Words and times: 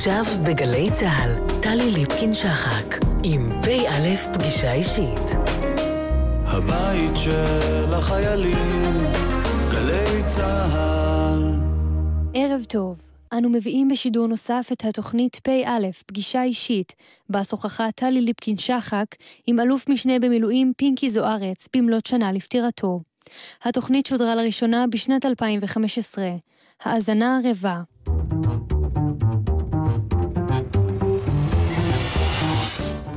עכשיו 0.00 0.24
בגלי 0.44 0.88
צה"ל, 1.00 1.60
טלי 1.62 1.90
ליפקין-שחק, 1.90 2.98
עם 3.24 3.52
פ"א 3.62 4.32
פגישה 4.32 4.72
אישית. 4.72 5.30
הבית 6.46 7.10
של 7.16 7.94
החיילים, 7.94 8.96
גלי 9.70 10.22
צה"ל. 10.26 11.54
ערב 12.34 12.64
טוב. 12.68 13.02
אנו 13.32 13.48
מביאים 13.48 13.88
בשידור 13.88 14.26
נוסף 14.26 14.68
את 14.72 14.84
התוכנית 14.84 15.36
פ"א, 15.36 15.90
פגישה 16.06 16.42
אישית, 16.42 16.94
בה 17.28 17.44
שוחחה 17.44 17.92
טלי 17.94 18.20
ליפקין-שחק 18.20 19.06
עם 19.46 19.60
אלוף 19.60 19.88
משנה 19.88 20.18
במילואים 20.18 20.72
פינקי 20.76 21.10
זוארץ 21.10 21.68
במלאת 21.76 22.06
שנה 22.06 22.32
לפטירתו. 22.32 23.00
התוכנית 23.64 24.06
שודרה 24.06 24.34
לראשונה 24.34 24.84
בשנת 24.86 25.26
2015. 25.26 26.24
האזנה 26.84 27.40
ערבה. 27.44 27.80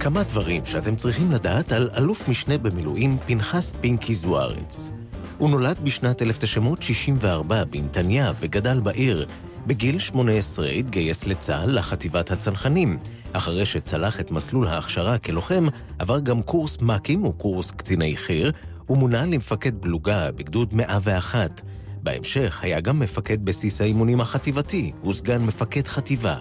כמה 0.04 0.24
דברים 0.24 0.66
שאתם 0.66 0.96
צריכים 0.96 1.32
לדעת 1.32 1.72
על 1.72 1.90
אלוף 1.98 2.30
משנה 2.30 2.58
במילואים 2.58 3.18
פנחס 3.18 3.74
פינקי 3.82 4.14
זוארץ. 4.14 4.90
הוא 5.38 5.50
נולד 5.50 5.80
בשנת 5.84 6.22
1964 6.22 7.64
בנתניה 7.64 8.32
וגדל 8.40 8.80
בעיר. 8.80 9.28
בגיל 9.68 10.00
18 10.00 10.70
התגייס 10.70 11.26
לצה"ל 11.26 11.78
לחטיבת 11.78 12.32
הצנחנים. 12.32 12.98
אחרי 13.34 13.66
שצלח 13.66 14.20
את 14.20 14.32
מסלול 14.32 14.68
ההכשרה 14.68 15.18
כלוחם, 15.18 15.66
עבר 16.00 16.20
גם 16.20 16.42
קורס 16.42 16.78
מ"כים 16.82 17.26
וקורס 17.26 17.72
קציני 17.72 18.18
חי"ר, 18.18 18.52
ומונה 18.90 19.26
למפקד 19.26 19.74
פלוגה 19.80 20.32
בגדוד 20.32 20.74
101. 20.74 21.62
בהמשך 22.04 22.60
היה 22.64 22.80
גם 22.80 23.00
מפקד 23.00 23.46
בסיס 23.46 23.82
האימונים 23.82 24.22
החטיבתי 24.22 24.92
וסגן 25.06 25.42
מפקד 25.42 25.88
חטיבה. 25.88 26.38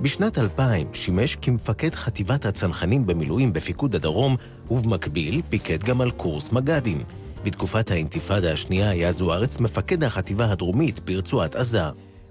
בשנת 0.00 0.38
2000 0.38 0.86
שימש 0.92 1.36
כמפקד 1.36 1.94
חטיבת 1.94 2.46
הצנחנים 2.46 3.06
במילואים 3.06 3.52
בפיקוד 3.52 3.94
הדרום, 3.94 4.36
ובמקביל 4.70 5.42
פיקד 5.48 5.84
גם 5.84 6.00
על 6.00 6.10
קורס 6.10 6.52
מג"דים. 6.52 7.04
בתקופת 7.44 7.90
האינתיפאדה 7.90 8.52
השנייה 8.52 8.90
היה 8.90 9.12
זוארץ 9.12 9.60
מפקד 9.60 10.04
החטיבה 10.04 10.52
הדרומית 10.52 11.00
ברצועת 11.00 11.56
עזה. 11.56 11.82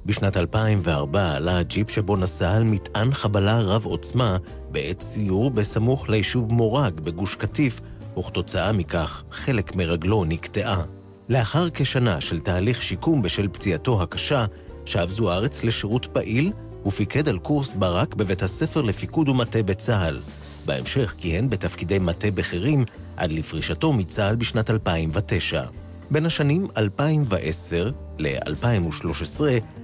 בשנת 0.05 0.37
2004 0.37 1.35
עלה 1.35 1.57
הג'יפ 1.57 1.89
שבו 1.89 2.15
נסע 2.15 2.51
על 2.51 2.63
מטען 2.63 3.11
חבלה 3.11 3.59
רב 3.59 3.85
עוצמה 3.85 4.37
בעת 4.71 5.01
סיור 5.01 5.51
בסמוך 5.51 6.09
ליישוב 6.09 6.53
מורג 6.53 6.99
בגוש 6.99 7.35
קטיף, 7.35 7.81
וכתוצאה 8.19 8.71
מכך 8.71 9.23
חלק 9.31 9.75
מרגלו 9.75 10.25
נקטעה. 10.25 10.83
לאחר 11.29 11.69
כשנה 11.69 12.21
של 12.21 12.39
תהליך 12.39 12.81
שיקום 12.81 13.21
בשל 13.21 13.47
פציעתו 13.47 14.01
הקשה, 14.01 14.45
שב 14.85 15.09
זוארץ 15.09 15.63
לשירות 15.63 16.05
פעיל 16.05 16.51
ופיקד 16.85 17.29
על 17.29 17.39
קורס 17.39 17.73
ברק 17.73 18.15
בבית 18.15 18.43
הספר 18.43 18.81
לפיקוד 18.81 19.29
ומטה 19.29 19.63
בצה"ל. 19.63 20.19
בהמשך 20.65 21.15
כיהן 21.17 21.49
בתפקידי 21.49 21.99
מטה 21.99 22.31
בכירים 22.31 22.85
עד 23.17 23.31
לפרישתו 23.31 23.93
מצה"ל 23.93 24.35
בשנת 24.35 24.69
2009. 24.69 25.63
בין 26.11 26.25
השנים 26.25 26.67
2010 26.77 27.91
ל-2013 28.19 29.41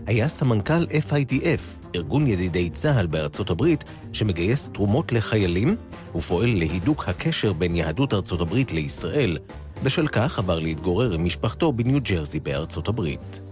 היה 0.08 0.28
סמנכ"ל 0.28 0.84
FIDF, 0.84 1.88
ארגון 1.96 2.28
ידידי 2.28 2.70
צה"ל 2.70 3.08
בארצות 3.08 3.50
הברית, 3.50 3.84
שמגייס 4.14 4.70
תרומות 4.74 5.12
לחיילים 5.12 5.76
ופועל 6.16 6.50
להידוק 6.58 7.10
הקשר 7.10 7.54
בין 7.54 7.76
יהדות 7.76 8.14
ארצות 8.14 8.42
הברית 8.42 8.72
לישראל. 8.72 9.38
בשל 9.84 10.08
כך 10.08 10.40
עבר 10.40 10.60
להתגורר 10.60 11.14
עם 11.14 11.26
משפחתו 11.26 11.72
בניו 11.72 12.00
ג'רזי 12.02 12.40
בארצות 12.40 12.88
הברית. 12.88 13.49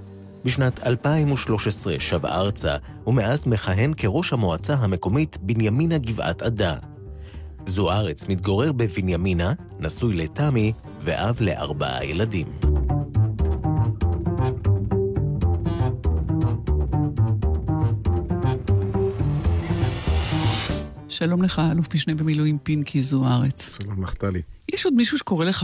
בשנת 0.47 0.79
2013 0.85 1.99
שב 1.99 2.25
ארצה, 2.25 2.75
ומאז 3.07 3.47
מכהן 3.47 3.93
כראש 3.97 4.33
המועצה 4.33 4.73
המקומית 4.73 5.37
בנימינה 5.41 5.97
גבעת 5.97 6.41
עדה. 6.41 6.75
זוארץ 7.65 8.27
מתגורר 8.29 8.71
בבנימינה, 8.71 9.53
נשוי 9.79 10.15
לתמי 10.15 10.73
ואב 11.01 11.37
לארבעה 11.41 12.05
ילדים. 12.05 12.47
שלום 21.09 21.43
לך, 21.43 21.61
אלוף 21.71 21.93
משנה 21.93 22.15
במילואים 22.15 22.57
פינקי 22.63 23.01
זוארץ. 23.01 23.69
שלום 23.83 24.03
לך, 24.03 24.13
טלי. 24.13 24.41
יש 24.73 24.85
עוד 24.85 24.93
מישהו 24.93 25.17
שקורא 25.17 25.45
לך 25.45 25.63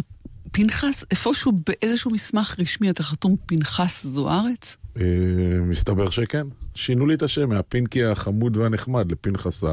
פנחס? 0.51 1.03
איפשהו 1.11 1.51
באיזשהו 1.67 2.11
מסמך 2.11 2.55
רשמי 2.59 2.89
אתה 2.89 3.03
חתום 3.03 3.35
פנחס 3.45 4.05
זוארץ? 4.05 4.77
אה, 4.97 5.05
מסתבר 5.61 6.09
שכן. 6.09 6.47
שינו 6.75 7.05
לי 7.05 7.13
את 7.13 7.23
השם 7.23 7.49
מהפינקי 7.49 8.03
החמוד 8.03 8.57
והנחמד 8.57 9.11
לפנחס 9.11 9.63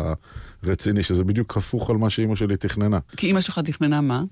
הרציני, 0.62 1.02
שזה 1.02 1.24
בדיוק 1.24 1.56
הפוך 1.56 1.90
על 1.90 1.96
מה 1.96 2.10
שאימא 2.10 2.36
שלי 2.36 2.56
תכננה. 2.56 2.98
כי 3.16 3.26
אימא 3.26 3.40
שלך 3.40 3.58
תכננה 3.58 4.00
מה? 4.00 4.22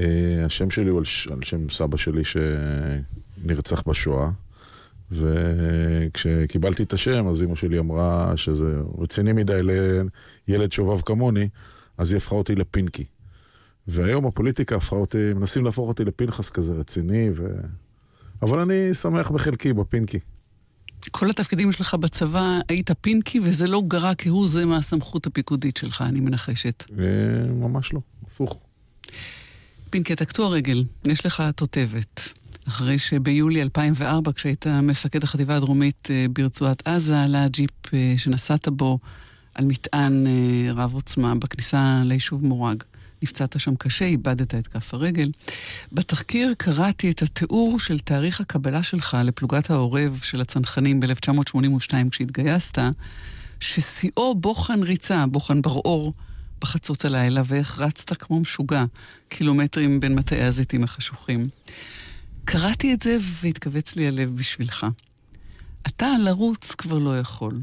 אה, 0.00 0.44
השם 0.46 0.70
שלי 0.70 0.90
הוא 0.90 0.98
על, 0.98 1.04
ש... 1.04 1.26
על 1.26 1.38
שם 1.42 1.68
סבא 1.70 1.96
שלי 1.96 2.22
שנרצח 2.24 3.82
בשואה. 3.88 4.30
וכשקיבלתי 5.10 6.82
את 6.82 6.92
השם, 6.92 7.28
אז 7.28 7.42
אמא 7.42 7.54
שלי 7.54 7.78
אמרה 7.78 8.32
שזה 8.36 8.80
רציני 8.98 9.32
מדי 9.32 9.60
לילד 10.48 10.72
שובב 10.72 11.00
כמוני, 11.00 11.48
אז 11.98 12.12
היא 12.12 12.16
הפכה 12.16 12.34
אותי 12.34 12.54
לפינקי. 12.54 13.04
והיום 13.88 14.26
הפוליטיקה 14.26 14.76
הפכה 14.76 14.96
אותי, 14.96 15.32
מנסים 15.34 15.64
להפוך 15.64 15.88
אותי 15.88 16.04
לפנחס 16.04 16.50
כזה 16.50 16.72
רציני, 16.72 17.30
ו... 17.34 17.46
אבל 18.42 18.58
אני 18.58 18.94
שמח 18.94 19.30
בחלקי, 19.30 19.72
בפינקי. 19.72 20.18
כל 21.10 21.30
התפקידים 21.30 21.72
שלך 21.72 21.94
בצבא 21.94 22.58
היית 22.68 22.90
פינקי, 23.00 23.40
וזה 23.42 23.66
לא 23.66 23.82
גרע 23.88 24.12
כהוא 24.18 24.48
זה 24.48 24.66
מהסמכות 24.66 25.26
הפיקודית 25.26 25.76
שלך, 25.76 26.02
אני 26.02 26.20
מנחשת. 26.20 26.84
אה, 26.98 27.04
ממש 27.52 27.92
לא, 27.92 28.00
הפוך. 28.26 28.56
פינקי, 29.90 30.12
אתה 30.12 30.24
קטוע 30.24 30.48
רגל, 30.48 30.84
יש 31.04 31.26
לך 31.26 31.42
תותבת. 31.56 32.32
אחרי 32.68 32.98
שביולי 32.98 33.62
2004, 33.62 34.32
כשהיית 34.32 34.66
מפקד 34.66 35.24
החטיבה 35.24 35.56
הדרומית 35.56 36.08
אה, 36.10 36.26
ברצועת 36.32 36.86
עזה, 36.86 37.22
עלה 37.22 37.44
הג'יפ 37.44 37.94
אה, 37.94 38.14
שנסעת 38.16 38.68
בו 38.68 38.98
על 39.54 39.64
מטען 39.64 40.26
רב 40.74 40.94
עוצמה 40.94 41.34
בכניסה 41.34 42.02
ליישוב 42.04 42.44
מורג. 42.44 42.82
נפצעת 43.22 43.60
שם 43.60 43.76
קשה, 43.76 44.04
איבדת 44.04 44.54
את 44.54 44.66
כף 44.66 44.94
הרגל. 44.94 45.30
בתחקיר 45.92 46.54
קראתי 46.58 47.10
את 47.10 47.22
התיאור 47.22 47.80
של 47.80 47.98
תאריך 47.98 48.40
הקבלה 48.40 48.82
שלך 48.82 49.16
לפלוגת 49.24 49.70
העורב 49.70 50.20
של 50.22 50.40
הצנחנים 50.40 51.00
ב-1982 51.00 51.94
כשהתגייסת, 52.10 52.78
ששיאו 53.60 54.34
בוחן 54.34 54.82
ריצה, 54.82 55.26
בוחן 55.26 55.62
בר-אור, 55.62 56.12
בחצות 56.60 57.04
הלילה, 57.04 57.42
ואיך 57.44 57.80
רצת 57.80 58.16
כמו 58.16 58.40
משוגע, 58.40 58.84
קילומטרים 59.28 60.00
בין 60.00 60.14
מטעי 60.14 60.42
הזיתים 60.42 60.84
החשוכים. 60.84 61.48
קראתי 62.44 62.94
את 62.94 63.02
זה 63.02 63.16
והתכווץ 63.20 63.96
לי 63.96 64.08
הלב 64.08 64.36
בשבילך. 64.36 64.86
אתה 65.86 66.08
לרוץ 66.18 66.70
כבר 66.70 66.98
לא 66.98 67.18
יכול. 67.18 67.54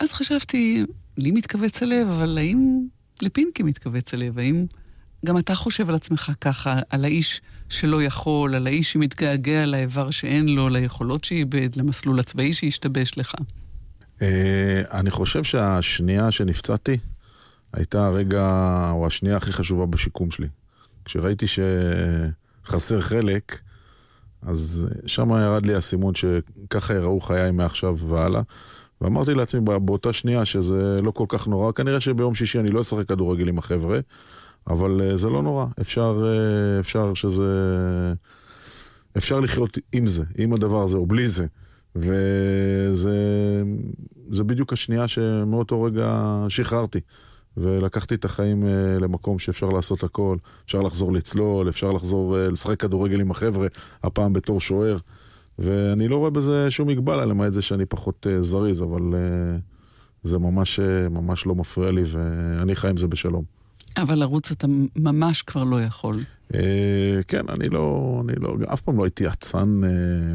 אז 0.00 0.12
חשבתי, 0.12 0.84
לי 1.16 1.30
מתכווץ 1.30 1.82
הלב, 1.82 2.08
אבל 2.08 2.38
האם 2.38 2.86
לפינקי 3.22 3.62
מתכווץ 3.62 4.14
הלב? 4.14 4.38
האם 4.38 4.66
גם 5.24 5.38
אתה 5.38 5.54
חושב 5.54 5.88
על 5.88 5.94
עצמך 5.94 6.32
ככה, 6.40 6.78
על 6.90 7.04
האיש 7.04 7.40
שלא 7.68 8.02
יכול, 8.02 8.54
על 8.54 8.66
האיש 8.66 8.92
שמתגעגע 8.92 9.66
לאיבר 9.66 10.10
שאין 10.10 10.48
לו, 10.48 10.68
ליכולות 10.68 11.24
שאיבד, 11.24 11.76
למסלול 11.76 12.20
הצבאי 12.20 12.52
שהשתבש 12.52 13.18
לך? 13.18 13.34
אה, 14.22 14.82
אני 14.92 15.10
חושב 15.10 15.44
שהשנייה 15.44 16.30
שנפצעתי 16.30 16.98
הייתה 17.72 18.06
הרגע, 18.06 18.48
או 18.90 19.06
השנייה 19.06 19.36
הכי 19.36 19.52
חשובה 19.52 19.86
בשיקום 19.86 20.30
שלי. 20.30 20.48
כשראיתי 21.04 21.46
שחסר 22.66 23.00
חלק, 23.00 23.58
אז 24.42 24.86
שם 25.06 25.30
ירד 25.30 25.66
לי 25.66 25.74
האסימון 25.74 26.14
שככה 26.14 26.94
יראו 26.94 27.20
חיי 27.20 27.50
מעכשיו 27.50 27.98
והלאה. 27.98 28.42
ואמרתי 29.04 29.34
לעצמי 29.34 29.60
באותה 29.60 30.12
שנייה 30.12 30.44
שזה 30.44 31.02
לא 31.02 31.10
כל 31.10 31.24
כך 31.28 31.48
נורא, 31.48 31.72
כנראה 31.72 32.00
שביום 32.00 32.34
שישי 32.34 32.60
אני 32.60 32.68
לא 32.68 32.80
אשחק 32.80 33.08
כדורגל 33.08 33.48
עם 33.48 33.58
החבר'ה, 33.58 34.00
אבל 34.66 35.00
uh, 35.00 35.16
זה 35.16 35.28
לא 35.28 35.42
נורא, 35.42 35.66
אפשר, 35.80 36.22
uh, 36.22 36.80
אפשר 36.80 37.14
שזה... 37.14 37.44
אפשר 39.16 39.40
לחיות 39.40 39.78
עם 39.92 40.06
זה, 40.06 40.24
עם 40.38 40.52
הדבר 40.52 40.82
הזה, 40.82 40.96
או 40.96 41.06
בלי 41.06 41.28
זה. 41.28 41.46
וזה 41.96 43.16
זה 44.30 44.44
בדיוק 44.44 44.72
השנייה 44.72 45.08
שמאותו 45.08 45.82
רגע 45.82 46.36
שחררתי. 46.48 47.00
ולקחתי 47.56 48.14
את 48.14 48.24
החיים 48.24 48.62
uh, 48.62 48.66
למקום 49.02 49.38
שאפשר 49.38 49.68
לעשות 49.68 50.02
הכל. 50.02 50.36
אפשר 50.66 50.80
לחזור 50.80 51.12
לצלול, 51.12 51.68
אפשר 51.68 51.92
לחזור 51.92 52.36
לשחק 52.38 52.80
כדורגל 52.80 53.20
עם 53.20 53.30
החבר'ה, 53.30 53.66
הפעם 54.02 54.32
בתור 54.32 54.60
שוער. 54.60 54.96
ואני 55.58 56.08
לא 56.08 56.16
רואה 56.16 56.30
בזה 56.30 56.70
שום 56.70 56.88
מגבלה, 56.88 57.24
למעט 57.24 57.52
זה 57.52 57.62
שאני 57.62 57.86
פחות 57.86 58.26
uh, 58.26 58.42
זריז, 58.42 58.82
אבל 58.82 59.00
uh, 59.00 59.60
זה 60.22 60.38
ממש, 60.38 60.80
uh, 60.80 61.08
ממש 61.08 61.46
לא 61.46 61.54
מפריע 61.54 61.90
לי, 61.90 62.02
ואני 62.06 62.76
חי 62.76 62.88
עם 62.88 62.96
זה 62.96 63.06
בשלום. 63.06 63.44
אבל 63.96 64.14
לרוץ 64.14 64.50
אתה 64.50 64.66
ממש 64.96 65.42
כבר 65.42 65.64
לא 65.64 65.82
יכול. 65.82 66.16
אה, 66.54 67.20
כן, 67.28 67.48
אני 67.48 67.68
לא, 67.68 68.22
אני 68.24 68.34
לא, 68.40 68.56
אף 68.72 68.80
פעם 68.80 68.98
לא 68.98 69.04
הייתי 69.04 69.28
אצן 69.28 69.80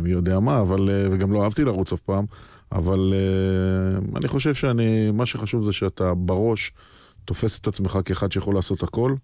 מי 0.01 0.09
יודע 0.09 0.39
מה, 0.39 0.61
אבל, 0.61 0.89
וגם 1.11 1.31
לא 1.31 1.43
אהבתי 1.43 1.63
לרוץ 1.63 1.93
אף 1.93 2.01
פעם, 2.01 2.25
אבל 2.71 3.13
אני 4.15 4.27
חושב 4.27 4.53
שאני, 4.53 5.11
מה 5.11 5.25
שחשוב 5.25 5.63
זה 5.63 5.73
שאתה 5.73 6.13
בראש 6.13 6.71
תופס 7.25 7.59
את 7.59 7.67
עצמך 7.67 7.99
כאחד 8.05 8.31
שיכול 8.31 8.55
לעשות 8.55 8.83
הכל, 8.83 9.15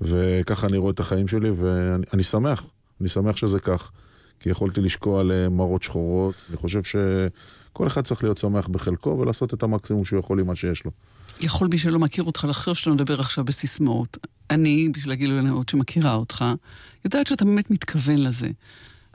וככה 0.00 0.66
אני 0.66 0.76
רואה 0.76 0.90
את 0.90 1.00
החיים 1.00 1.28
שלי, 1.28 1.50
ואני 1.50 2.22
שמח, 2.22 2.66
אני 3.00 3.08
שמח 3.08 3.36
שזה 3.36 3.60
כך, 3.60 3.90
כי 4.40 4.50
יכולתי 4.50 4.80
לשקוע 4.80 5.22
למראות 5.22 5.82
שחורות, 5.82 6.34
אני 6.48 6.56
חושב 6.56 6.82
שכל 6.82 7.86
אחד 7.86 8.04
צריך 8.04 8.22
להיות 8.22 8.38
שמח 8.38 8.68
בחלקו 8.68 9.18
ולעשות 9.18 9.54
את 9.54 9.62
המקסימום 9.62 10.04
שהוא 10.04 10.20
יכול 10.20 10.40
עם 10.40 10.46
מה 10.46 10.56
שיש 10.56 10.84
לו. 10.84 10.90
יכול 11.40 11.68
מי 11.68 11.78
שלא 11.78 11.98
מכיר 11.98 12.24
אותך 12.24 12.46
לחשוב 12.48 12.74
שאתה 12.74 12.90
מדבר 12.90 13.20
עכשיו 13.20 13.44
בסיסמאות. 13.44 14.16
אני, 14.50 14.88
בשביל 14.88 15.12
הגילוי 15.12 15.38
הנאות 15.38 15.68
שמכירה 15.68 16.14
אותך, 16.14 16.44
יודעת 17.04 17.26
שאתה 17.26 17.44
באמת 17.44 17.70
מתכוון 17.70 18.18
לזה. 18.18 18.50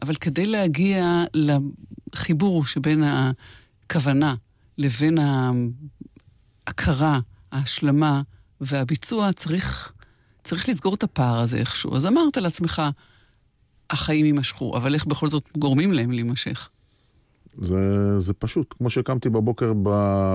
אבל 0.01 0.15
כדי 0.15 0.45
להגיע 0.45 1.23
לחיבור 1.33 2.65
שבין 2.65 3.03
הכוונה 3.03 4.35
לבין 4.77 5.17
ההכרה, 6.67 7.19
ההשלמה 7.51 8.21
והביצוע, 8.61 9.33
צריך, 9.33 9.91
צריך 10.43 10.69
לסגור 10.69 10.93
את 10.93 11.03
הפער 11.03 11.39
הזה 11.39 11.57
איכשהו. 11.57 11.95
אז 11.95 12.05
אמרת 12.05 12.37
לעצמך, 12.37 12.81
החיים 13.89 14.25
יימשכו, 14.25 14.77
אבל 14.77 14.93
איך 14.93 15.05
בכל 15.05 15.27
זאת 15.27 15.43
גורמים 15.57 15.91
להם 15.91 16.11
להימשך? 16.11 16.69
זה, 17.57 18.19
זה 18.19 18.33
פשוט, 18.33 18.73
כמו 18.77 18.89
שקמתי 18.89 19.29
בבוקר 19.29 19.73
ב, 19.83 19.89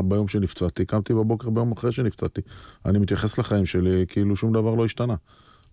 ביום 0.05 0.29
שנפצעתי, 0.29 0.85
קמתי 0.85 1.15
בבוקר 1.15 1.51
ביום 1.51 1.73
אחרי 1.73 1.93
שנפצעתי. 1.93 2.41
אני 2.87 2.99
מתייחס 2.99 3.39
לחיים 3.39 3.67
שלי 3.67 4.05
כאילו 4.09 4.37
שום 4.37 4.53
דבר 4.53 4.75
לא 4.75 4.85
השתנה. 4.85 5.15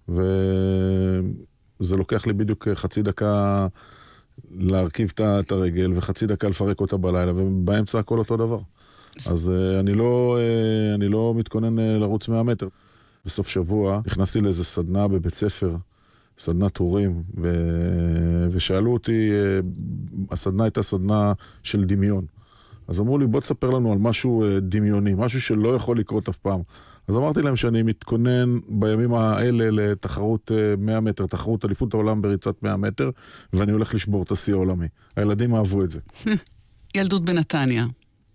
וזה 0.10 1.96
לוקח 1.98 2.28
לי 2.28 2.34
בדיוק 2.34 2.68
חצי 2.74 3.02
דקה 3.02 3.68
להרכיב 4.52 5.12
את 5.20 5.52
הרגל 5.52 5.92
וחצי 5.96 6.26
דקה 6.26 6.50
לפרק 6.50 6.82
אותה 6.82 6.98
בלילה, 6.98 7.32
ובאמצע 7.36 8.00
הכל 8.00 8.20
אותו 8.20 8.38
דבר. 8.38 8.60
אז 9.26 9.52
uh, 9.52 9.80
אני, 9.80 9.94
לא, 9.94 10.38
uh, 10.38 10.96
אני 10.96 11.08
לא 11.08 11.34
מתכונן 11.36 11.80
uh, 11.80 11.82
לרוץ 11.82 12.28
100 12.28 12.44
מטר. 12.44 12.68
בסוף 13.26 13.48
שבוע 13.48 14.02
נכנסתי 14.06 14.42
לאיזה 14.42 14.64
סדנה 14.64 15.08
בבית 15.08 15.34
ספר. 15.34 15.76
סדנת 16.38 16.78
הורים, 16.78 17.24
ו... 17.38 17.54
ושאלו 18.52 18.94
אותי, 18.94 19.32
אה, 19.32 19.60
הסדנה 20.32 20.64
הייתה 20.64 20.84
סדנה 20.84 21.34
של 21.64 21.84
דמיון. 21.84 22.26
אז 22.88 23.00
אמרו 23.00 23.18
לי, 23.18 23.28
בוא 23.28 23.42
תספר 23.42 23.70
לנו 23.70 23.92
על 23.92 23.98
משהו 23.98 24.44
אה, 24.44 24.60
דמיוני, 24.60 25.14
משהו 25.18 25.42
שלא 25.42 25.76
יכול 25.76 26.00
לקרות 26.00 26.30
אף 26.30 26.38
פעם. 26.38 26.62
אז 27.08 27.16
אמרתי 27.16 27.42
להם 27.42 27.56
שאני 27.56 27.84
מתכונן 27.84 28.60
בימים 28.70 29.14
האלה 29.14 29.72
לתחרות 29.72 30.52
100 30.78 30.96
אה, 30.96 31.02
מטר, 31.02 31.26
תחרות 31.26 31.66
אליפות 31.66 31.94
העולם 31.94 32.22
בריצת 32.22 32.64
100 32.64 32.78
מטר, 32.78 33.10
ואני 33.54 33.72
הולך 33.72 33.94
לשבור 33.94 34.24
את 34.24 34.32
השיא 34.32 34.54
העולמי. 34.54 34.88
הילדים 35.16 35.56
אהבו 35.56 35.84
את 35.84 35.90
זה. 35.90 36.00
ילדות 36.96 37.26
בנתניה, 37.26 37.86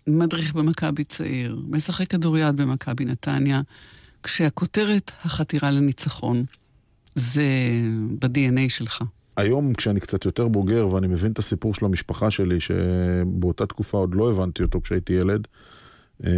מדריך 0.06 0.54
במכבי 0.54 1.04
צעיר, 1.04 1.60
משחק 1.68 2.06
כדוריד 2.06 2.56
במכבי 2.56 3.04
נתניה, 3.04 3.60
כשהכותרת 4.22 5.10
החתירה 5.24 5.70
לניצחון. 5.70 6.44
זה 7.14 7.44
ב-DNA 8.18 8.68
שלך. 8.68 9.02
היום 9.36 9.74
כשאני 9.74 10.00
קצת 10.00 10.24
יותר 10.24 10.48
בוגר 10.48 10.88
ואני 10.88 11.06
מבין 11.06 11.32
את 11.32 11.38
הסיפור 11.38 11.74
של 11.74 11.84
המשפחה 11.84 12.30
שלי, 12.30 12.60
שבאותה 12.60 13.66
תקופה 13.66 13.98
עוד 13.98 14.14
לא 14.14 14.30
הבנתי 14.30 14.62
אותו 14.62 14.80
כשהייתי 14.82 15.12
ילד, 15.12 15.46
אה, 16.24 16.30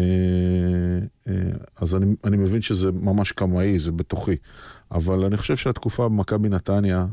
אה, 1.29 1.35
אז 1.77 1.95
אני, 1.95 2.07
אני 2.25 2.37
מבין 2.37 2.63
שזה 2.63 2.93
ממש 2.93 3.33
קמאי, 3.33 3.79
זה 3.79 3.93
בתוכי. 3.93 4.37
אבל 4.93 5.25
אני 5.25 5.37
חושב 5.37 5.57
שהתקופה 5.57 6.09
במכבי 6.09 6.49
נתניה, 6.49 7.07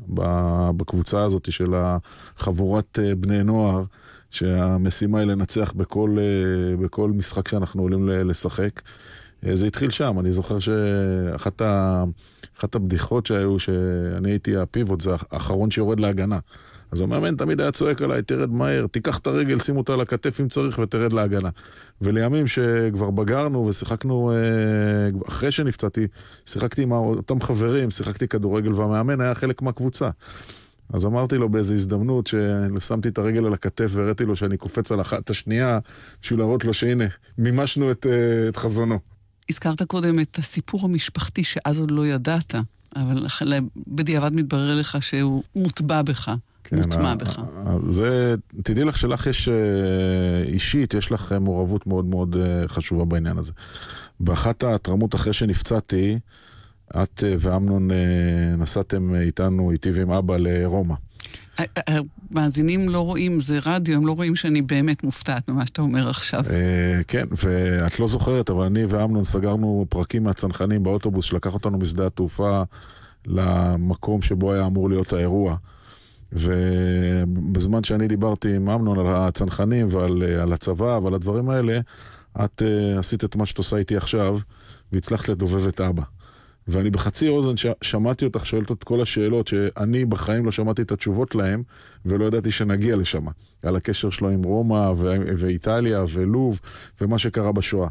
בקבוצה 0.77 1.23
הזאת 1.23 1.51
של 1.51 1.73
החבורת 1.75 2.99
אה, 3.03 3.15
בני 3.15 3.43
נוער, 3.43 3.83
שהמשימה 4.31 5.19
היא 5.19 5.27
לנצח 5.27 5.73
בכל, 5.75 6.17
בכל 6.79 7.11
משחק 7.11 7.47
שאנחנו 7.47 7.81
עולים 7.81 8.09
לשחק, 8.09 8.81
זה 9.53 9.65
התחיל 9.65 9.89
שם. 9.89 10.19
אני 10.19 10.31
זוכר 10.31 10.59
שאחת 10.59 11.61
ה... 11.61 12.03
אחת 12.59 12.75
הבדיחות 12.75 13.25
שהיו, 13.25 13.59
שאני 13.59 14.31
הייתי 14.31 14.57
הפיבוט, 14.57 15.01
זה 15.01 15.11
האחרון 15.31 15.71
שיורד 15.71 15.99
להגנה. 15.99 16.39
אז 16.91 17.01
המאמן 17.01 17.35
תמיד 17.35 17.61
היה 17.61 17.71
צועק 17.71 18.01
עליי, 18.01 18.21
תרד 18.21 18.51
מהר, 18.51 18.87
תיקח 18.87 19.17
את 19.17 19.27
הרגל, 19.27 19.59
שים 19.59 19.77
אותה 19.77 19.93
על 19.93 20.01
הכתף 20.01 20.41
אם 20.41 20.47
צריך 20.47 20.79
ותרד 20.79 21.13
להגנה. 21.13 21.49
ולימים 22.01 22.47
שכבר 22.47 23.09
בגרנו 23.09 23.67
ושיחקנו, 23.67 24.31
אה, 24.31 25.27
אחרי 25.27 25.51
שנפצעתי, 25.51 26.07
שיחקתי 26.45 26.83
עם 26.83 26.91
אותם 26.91 27.41
חברים, 27.41 27.91
שיחקתי 27.91 28.27
כדורגל 28.27 28.73
והמאמן 28.73 29.21
היה 29.21 29.35
חלק 29.35 29.61
מהקבוצה. 29.61 30.09
אז 30.93 31.05
אמרתי 31.05 31.37
לו 31.37 31.49
באיזו 31.49 31.73
הזדמנות 31.73 32.27
ששמתי 32.27 33.09
את 33.09 33.17
הרגל 33.17 33.45
על 33.45 33.53
הכתף 33.53 33.87
והראיתי 33.89 34.25
לו 34.25 34.35
שאני 34.35 34.57
קופץ 34.57 34.91
על 34.91 35.01
אחת 35.01 35.29
השנייה, 35.29 35.79
בשביל 36.21 36.39
להראות 36.39 36.65
לו 36.65 36.73
שהנה, 36.73 37.05
מימשנו 37.37 37.91
את, 37.91 38.05
אה, 38.05 38.49
את 38.49 38.55
חזונו. 38.55 38.99
הזכרת 39.49 39.83
קודם 39.83 40.19
את 40.19 40.37
הסיפור 40.37 40.85
המשפחתי 40.85 41.43
שאז 41.43 41.79
עוד 41.79 41.91
לא 41.91 42.07
ידעת, 42.07 42.55
אבל 42.95 43.27
בדיעבד 43.87 44.33
מתברר 44.33 44.75
לך 44.75 45.03
שהוא 45.03 45.43
מוטבע 45.55 46.01
בך. 46.01 46.31
כן, 46.63 46.75
מוטמע 46.75 47.15
בך. 47.15 47.41
זה, 47.89 48.35
תדעי 48.63 48.83
לך 48.83 48.97
שלך 48.97 49.27
יש 49.27 49.49
אה, 49.49 50.43
אישית, 50.43 50.93
יש 50.93 51.11
לך 51.11 51.31
אה, 51.31 51.39
מעורבות 51.39 51.87
מאוד 51.87 52.05
מאוד 52.05 52.35
אה, 52.35 52.67
חשובה 52.67 53.05
בעניין 53.05 53.37
הזה. 53.37 53.51
באחת 54.19 54.63
ההתרמות 54.63 55.15
אחרי 55.15 55.33
שנפצעתי, 55.33 56.19
את 57.03 57.23
ואמנון 57.39 57.89
נסעתם 58.57 59.15
איתנו, 59.15 59.71
איתי 59.71 59.91
ועם 59.91 60.11
אבא, 60.11 60.37
לרומא. 60.37 60.95
המאזינים 61.87 62.89
לא 62.89 62.99
רואים, 62.99 63.41
זה 63.41 63.59
רדיו, 63.65 63.97
הם 63.97 64.07
לא 64.07 64.11
רואים 64.11 64.35
שאני 64.35 64.61
באמת 64.61 65.03
מופתעת 65.03 65.49
ממה 65.49 65.65
שאתה 65.65 65.81
אומר 65.81 66.09
עכשיו. 66.09 66.43
אה, 66.49 67.01
כן, 67.07 67.25
ואת 67.43 67.99
לא 67.99 68.07
זוכרת, 68.07 68.49
אבל 68.49 68.65
אני 68.65 68.85
ואמנון 68.85 69.23
סגרנו 69.23 69.85
פרקים 69.89 70.23
מהצנחנים 70.23 70.83
באוטובוס 70.83 71.25
שלקח 71.25 71.53
אותנו 71.53 71.77
משדה 71.77 72.05
התעופה 72.05 72.63
למקום 73.27 74.21
שבו 74.21 74.53
היה 74.53 74.65
אמור 74.65 74.89
להיות 74.89 75.13
האירוע. 75.13 75.55
ובזמן 76.33 77.83
שאני 77.83 78.07
דיברתי 78.07 78.55
עם 78.55 78.69
אמנון 78.69 78.99
על 78.99 79.07
הצנחנים 79.15 79.87
ועל 79.89 80.23
על 80.23 80.53
הצבא 80.53 80.99
ועל 81.03 81.13
הדברים 81.13 81.49
האלה, 81.49 81.79
את 82.45 82.61
uh, 82.61 82.99
עשית 82.99 83.23
את 83.23 83.35
מה 83.35 83.45
שאת 83.45 83.57
עושה 83.57 83.77
איתי 83.77 83.97
עכשיו, 83.97 84.39
והצלחת 84.91 85.29
לדובב 85.29 85.67
את 85.67 85.81
אבא. 85.81 86.03
ואני 86.69 86.89
בחצי 86.89 87.29
אוזן 87.29 87.57
ש... 87.57 87.65
שמעתי 87.81 88.25
אותך 88.25 88.45
שואלת 88.45 88.71
את 88.71 88.83
כל 88.83 89.01
השאלות 89.01 89.47
שאני 89.47 90.05
בחיים 90.05 90.45
לא 90.45 90.51
שמעתי 90.51 90.81
את 90.81 90.91
התשובות 90.91 91.35
להם, 91.35 91.63
ולא 92.05 92.25
ידעתי 92.25 92.51
שנגיע 92.51 92.95
לשם. 92.95 93.25
על 93.63 93.75
הקשר 93.75 94.09
שלו 94.09 94.29
עם 94.29 94.43
רומא 94.43 94.91
ו... 94.97 95.15
ואיטליה 95.37 96.05
ולוב 96.09 96.59
ומה 97.01 97.19
שקרה 97.19 97.51
בשואה. 97.51 97.87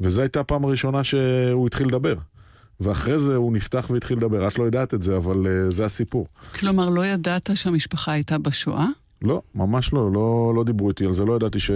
וזו 0.00 0.20
הייתה 0.20 0.40
הפעם 0.40 0.64
הראשונה 0.64 1.04
שהוא 1.04 1.66
התחיל 1.66 1.86
לדבר. 1.86 2.14
ואחרי 2.80 3.18
זה 3.18 3.36
הוא 3.36 3.52
נפתח 3.52 3.90
והתחיל 3.90 4.18
לדבר. 4.18 4.48
את 4.48 4.58
לא 4.58 4.64
יודעת 4.64 4.94
את 4.94 5.02
זה, 5.02 5.16
אבל 5.16 5.46
uh, 5.46 5.70
זה 5.70 5.84
הסיפור. 5.84 6.26
כלומר, 6.60 6.88
לא 6.88 7.06
ידעת 7.06 7.50
שהמשפחה 7.54 8.12
הייתה 8.12 8.38
בשואה? 8.38 8.86
לא, 9.22 9.42
ממש 9.54 9.92
לא. 9.92 10.12
לא, 10.12 10.52
לא 10.56 10.64
דיברו 10.64 10.88
איתי 10.88 11.06
על 11.06 11.14
זה. 11.14 11.24
לא 11.24 11.36
ידעתי 11.36 11.60
ש... 11.60 11.70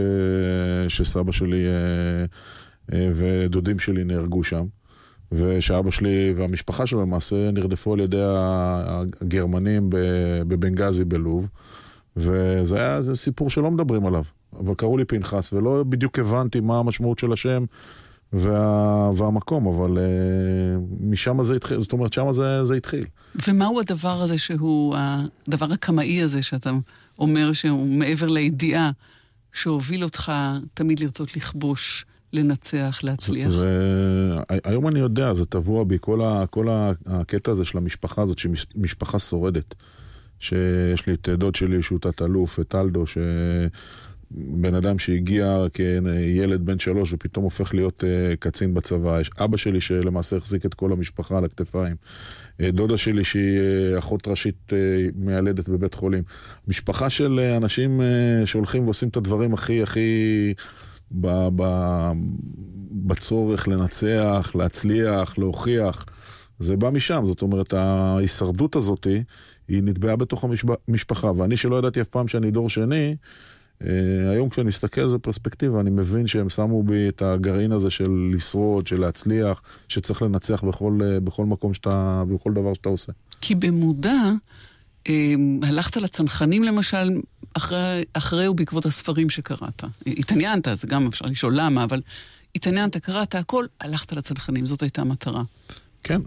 שסבא 0.88 1.32
שלי 1.32 1.64
uh, 1.66 2.90
uh, 2.90 2.94
ודודים 3.14 3.78
שלי 3.78 4.04
נהרגו 4.04 4.44
שם. 4.44 4.64
ושאבא 5.32 5.90
שלי 5.90 6.34
והמשפחה 6.36 6.86
שלו 6.86 7.02
למעשה 7.02 7.50
נרדפו 7.50 7.92
על 7.92 8.00
ידי 8.00 8.22
הגרמנים 9.20 9.86
בבנגזי 10.48 11.04
בלוב. 11.04 11.48
וזה 12.16 12.78
היה 12.78 13.00
זה 13.00 13.14
סיפור 13.14 13.50
שלא 13.50 13.70
מדברים 13.70 14.06
עליו. 14.06 14.22
אבל 14.58 14.74
קראו 14.74 14.98
לי 14.98 15.04
פנחס, 15.04 15.52
ולא 15.52 15.84
בדיוק 15.88 16.18
הבנתי 16.18 16.60
מה 16.60 16.78
המשמעות 16.78 17.18
של 17.18 17.32
השם 17.32 17.64
וה, 18.32 19.10
והמקום, 19.16 19.66
אבל 19.66 19.98
uh, 19.98 20.00
משם 21.00 21.42
זה 21.42 21.56
התחיל, 21.56 21.80
זאת 21.80 21.92
אומרת, 21.92 22.12
שם 22.12 22.32
זה, 22.32 22.64
זה 22.64 22.74
התחיל. 22.74 23.04
ומהו 23.48 23.80
הדבר 23.80 24.22
הזה 24.22 24.38
שהוא, 24.38 24.96
הדבר 24.98 25.66
הקמאי 25.72 26.22
הזה 26.22 26.42
שאתה 26.42 26.70
אומר 27.18 27.52
שהוא 27.52 27.86
מעבר 27.86 28.28
לידיעה, 28.28 28.90
שהוביל 29.52 30.04
אותך 30.04 30.32
תמיד 30.74 31.00
לרצות 31.00 31.36
לכבוש 31.36 32.06
לנצח, 32.36 33.00
להצליח? 33.02 33.48
זה, 33.48 33.58
זה, 33.58 34.58
היום 34.64 34.88
אני 34.88 34.98
יודע, 34.98 35.34
זה 35.34 35.46
טבוע 35.46 35.84
בי, 35.84 35.96
כל, 36.00 36.20
ה, 36.22 36.46
כל 36.46 36.66
הקטע 37.06 37.52
הזה 37.52 37.64
של 37.64 37.78
המשפחה 37.78 38.22
הזאת, 38.22 38.38
שהיא 38.38 38.52
משפחה 38.76 39.18
שורדת. 39.18 39.74
שיש 40.38 41.06
לי 41.06 41.14
את 41.14 41.28
דוד 41.28 41.54
שלי 41.54 41.82
שהוא 41.82 41.98
תת-אלוף, 41.98 42.60
את 42.60 42.68
טלדו, 42.68 43.04
שבן 43.06 44.74
אדם 44.74 44.98
שהגיע 44.98 45.64
כילד 45.74 46.66
בן 46.66 46.78
שלוש 46.78 47.12
ופתאום 47.12 47.44
הופך 47.44 47.74
להיות 47.74 48.04
uh, 48.04 48.36
קצין 48.36 48.74
בצבא. 48.74 49.20
יש 49.20 49.30
אבא 49.40 49.56
שלי 49.56 49.80
שלמעשה 49.80 50.36
החזיק 50.36 50.66
את 50.66 50.74
כל 50.74 50.92
המשפחה 50.92 51.38
על 51.38 51.44
הכתפיים. 51.44 51.96
Uh, 51.96 52.64
דודה 52.72 52.96
שלי 52.96 53.24
שהיא 53.24 53.58
uh, 53.94 53.98
אחות 53.98 54.28
ראשית 54.28 54.72
מיילדת 55.14 55.68
בבית 55.68 55.94
חולים. 55.94 56.22
משפחה 56.68 57.10
של 57.10 57.40
אנשים 57.56 58.00
שהולכים 58.44 58.84
ועושים 58.84 59.08
את 59.08 59.16
הדברים 59.16 59.54
הכי 59.54 59.82
הכי... 59.82 60.54
ב, 61.10 61.48
ב, 61.56 61.62
בצורך 62.90 63.68
לנצח, 63.68 64.52
להצליח, 64.54 65.38
להוכיח. 65.38 66.06
זה 66.58 66.76
בא 66.76 66.90
משם, 66.90 67.24
זאת 67.24 67.42
אומרת, 67.42 67.72
ההישרדות 67.72 68.76
הזאת 68.76 69.06
היא 69.68 69.82
נתבעה 69.82 70.16
בתוך 70.16 70.44
המשפחה, 70.88 71.32
ואני 71.36 71.56
שלא 71.56 71.76
ידעתי 71.76 72.00
אף 72.00 72.08
פעם 72.08 72.28
שאני 72.28 72.50
דור 72.50 72.70
שני, 72.70 73.16
אה, 73.82 74.30
היום 74.30 74.48
כשאני 74.48 74.68
מסתכל 74.68 75.00
על 75.00 75.08
זה 75.08 75.18
פרספקטיבה, 75.18 75.80
אני 75.80 75.90
מבין 75.90 76.26
שהם 76.26 76.48
שמו 76.48 76.82
בי 76.82 77.08
את 77.08 77.22
הגרעין 77.22 77.72
הזה 77.72 77.90
של 77.90 78.30
לשרוד, 78.34 78.86
של 78.86 79.00
להצליח, 79.00 79.62
שצריך 79.88 80.22
לנצח 80.22 80.64
בכל, 80.64 80.98
בכל 81.24 81.44
מקום 81.44 81.74
שאתה, 81.74 82.22
בכל 82.28 82.52
דבר 82.52 82.74
שאתה 82.74 82.88
עושה. 82.88 83.12
כי 83.40 83.54
במודע, 83.54 84.32
אה, 85.08 85.34
הלכת 85.62 85.96
לצנחנים 85.96 86.62
למשל, 86.62 87.20
אחרי, 88.12 88.48
ובעקבות 88.48 88.86
הספרים 88.86 89.30
שקראת. 89.30 89.84
התעניינת, 90.06 90.68
זה 90.74 90.86
גם 90.86 91.06
אפשר 91.06 91.26
לשאול 91.26 91.52
למה, 91.56 91.84
אבל 91.84 92.00
התעניינת, 92.54 92.96
קראת 92.96 93.34
הכל, 93.34 93.64
הלכת 93.80 94.12
לצנחנים, 94.12 94.66
זאת 94.66 94.82
הייתה 94.82 95.02
המטרה. 95.02 95.42
כן, 96.02 96.20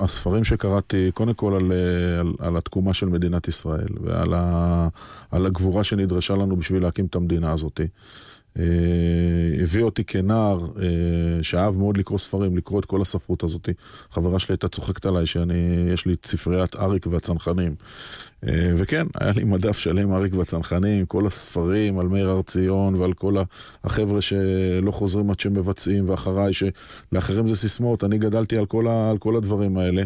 הספרים 0.00 0.44
שקראתי, 0.44 1.10
קודם 1.14 1.34
כל 1.34 1.54
על, 1.60 1.72
על, 2.20 2.32
על 2.38 2.56
התקומה 2.56 2.94
של 2.94 3.06
מדינת 3.06 3.48
ישראל 3.48 3.88
ועל 4.04 4.34
ה, 4.34 4.88
הגבורה 5.32 5.84
שנדרשה 5.84 6.34
לנו 6.34 6.56
בשביל 6.56 6.82
להקים 6.82 7.06
את 7.06 7.14
המדינה 7.14 7.52
הזאת. 7.52 7.80
אה, 8.58 9.62
הביא 9.62 9.82
אותי 9.82 10.04
כנער 10.04 10.58
אה, 10.82 11.42
שאהב 11.42 11.76
מאוד 11.76 11.96
לקרוא 11.96 12.18
ספרים, 12.18 12.56
לקרוא 12.56 12.80
את 12.80 12.84
כל 12.84 13.02
הספרות 13.02 13.42
הזאת. 13.42 13.68
חברה 14.10 14.38
שלי 14.38 14.52
הייתה 14.52 14.68
צוחקת 14.68 15.06
עליי 15.06 15.26
שאני, 15.26 15.88
יש 15.92 16.06
לי 16.06 16.12
את 16.12 16.26
ספריית 16.26 16.76
אריק 16.76 17.06
והצנחנים. 17.06 17.74
אה, 18.46 18.72
וכן, 18.76 19.06
היה 19.20 19.32
לי 19.36 19.44
מדף 19.44 19.78
שלם 19.78 20.12
אריק 20.12 20.34
והצנחנים, 20.34 21.06
כל 21.06 21.26
הספרים 21.26 21.98
על 21.98 22.08
מאיר 22.08 22.28
הר 22.28 22.42
ציון 22.42 22.94
ועל 22.94 23.12
כל 23.12 23.36
החבר'ה 23.84 24.20
שלא 24.20 24.90
חוזרים 24.90 25.30
עד 25.30 25.40
שמבצעים, 25.40 26.10
ואחריי, 26.10 26.52
שלאחרים 26.52 27.46
זה 27.46 27.56
סיסמאות, 27.56 28.04
אני 28.04 28.18
גדלתי 28.18 28.58
על 28.58 28.66
כל, 28.66 28.86
ה, 28.86 29.10
על 29.10 29.18
כל 29.18 29.36
הדברים 29.36 29.78
האלה. 29.78 30.02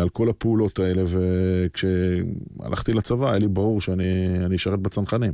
על 0.00 0.08
כל 0.08 0.28
הפעולות 0.28 0.78
האלה, 0.78 1.02
וכשהלכתי 1.06 2.92
לצבא 2.92 3.30
היה 3.30 3.38
לי 3.38 3.48
ברור 3.48 3.80
שאני 3.80 4.56
אשרת 4.56 4.80
בצנחנים. 4.80 5.32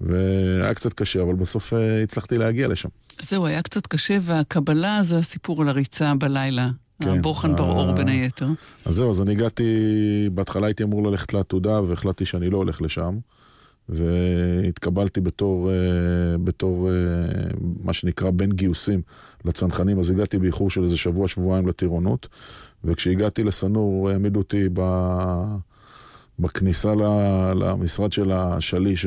והיה 0.00 0.74
קצת 0.74 0.92
קשה, 0.92 1.22
אבל 1.22 1.34
בסוף 1.34 1.72
אה, 1.72 2.02
הצלחתי 2.02 2.38
להגיע 2.38 2.68
לשם. 2.68 2.88
זהו, 3.20 3.46
היה 3.46 3.62
קצת 3.62 3.86
קשה, 3.86 4.18
והקבלה 4.22 5.02
זה 5.02 5.18
הסיפור 5.18 5.62
על 5.62 5.68
הריצה 5.68 6.14
בלילה. 6.14 6.70
כן, 7.02 7.10
הבוחן 7.10 7.56
בר-אור 7.56 7.92
בין 7.92 8.08
היתר. 8.08 8.46
אז 8.84 8.94
זהו, 8.94 9.10
אז 9.10 9.22
אני 9.22 9.32
הגעתי, 9.32 9.64
בהתחלה 10.32 10.66
הייתי 10.66 10.82
אמור 10.82 11.10
ללכת 11.10 11.34
לעתודה, 11.34 11.80
והחלטתי 11.82 12.24
שאני 12.24 12.50
לא 12.50 12.56
הולך 12.56 12.82
לשם. 12.82 13.18
והתקבלתי 13.88 15.20
בתור, 15.20 15.70
אה, 15.70 15.74
בתור 16.44 16.90
אה, 16.90 16.94
מה 17.82 17.92
שנקרא 17.92 18.30
בין 18.30 18.52
גיוסים 18.52 19.02
לצנחנים, 19.44 19.98
אז 19.98 20.10
הגעתי 20.10 20.38
באיחור 20.38 20.70
של 20.70 20.82
איזה 20.82 20.96
שבוע, 20.96 21.28
שבועיים 21.28 21.66
לטירונות, 21.66 22.28
וכשהגעתי 22.84 23.44
לסנור 23.44 24.10
העמידו 24.10 24.38
אותי 24.38 24.68
ב... 24.72 24.80
בכניסה 26.38 26.94
למשרד 27.54 28.12
של 28.12 28.32
השליש, 28.32 29.06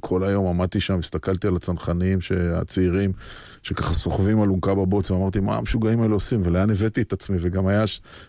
כל 0.00 0.24
היום 0.24 0.46
עמדתי 0.46 0.80
שם, 0.80 0.98
הסתכלתי 0.98 1.46
על 1.46 1.56
הצנחנים 1.56 2.18
הצעירים, 2.54 3.12
שככה 3.62 3.94
סוחבים 3.94 4.42
אלונקה 4.42 4.74
בבוץ, 4.74 5.10
ואמרתי, 5.10 5.40
מה 5.40 5.56
המשוגעים 5.56 6.02
האלה 6.02 6.14
עושים? 6.14 6.40
ולאן 6.44 6.70
הבאתי 6.70 7.02
את 7.02 7.12
עצמי? 7.12 7.36
וגם 7.40 7.66
היה 7.66 7.84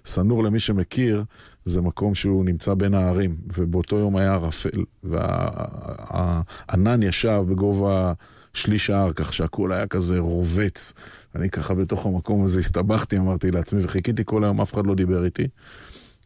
סנור 0.05 0.43
למי 0.43 0.59
שמכיר, 0.59 1.23
זה 1.65 1.81
מקום 1.81 2.15
שהוא 2.15 2.45
נמצא 2.45 2.73
בין 2.73 2.93
ההרים, 2.93 3.35
ובאותו 3.57 3.97
יום 3.97 4.15
היה 4.15 4.33
ערפל, 4.33 4.83
והענן 5.03 7.03
ישב 7.03 7.43
בגובה... 7.47 8.13
שליש 8.57 8.89
ההר, 8.89 9.13
כך 9.13 9.33
שהכול 9.33 9.73
היה 9.73 9.87
כזה 9.87 10.19
רובץ. 10.19 10.93
אני 11.35 11.49
ככה 11.49 11.73
בתוך 11.73 12.05
המקום 12.05 12.43
הזה 12.43 12.59
הסתבכתי, 12.59 13.17
אמרתי 13.17 13.51
לעצמי, 13.51 13.79
וחיכיתי 13.83 14.21
כל 14.25 14.43
היום, 14.43 14.61
אף 14.61 14.73
אחד 14.73 14.85
לא 14.85 14.95
דיבר 14.95 15.25
איתי. 15.25 15.47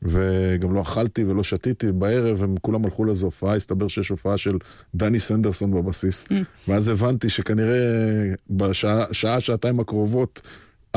וגם 0.04 0.74
לא 0.74 0.82
אכלתי 0.82 1.24
ולא 1.24 1.44
שתיתי 1.44 1.92
בערב, 1.92 2.44
הם 2.44 2.56
כולם 2.62 2.86
הלכו 2.86 3.06
לאיזו 3.06 3.28
הופעה, 3.28 3.56
הסתבר 3.56 3.88
שיש 3.88 4.10
הופעה 4.10 4.38
של 4.38 4.58
דני 4.96 5.20
סנדרסון 5.20 5.72
בבסיס. 5.72 6.24
Mm. 6.24 6.34
ואז 6.68 6.88
הבנתי 6.88 7.30
שכנראה 7.30 8.34
בשעה, 8.50 9.40
שעתיים 9.40 9.80
הקרובות, 9.80 10.42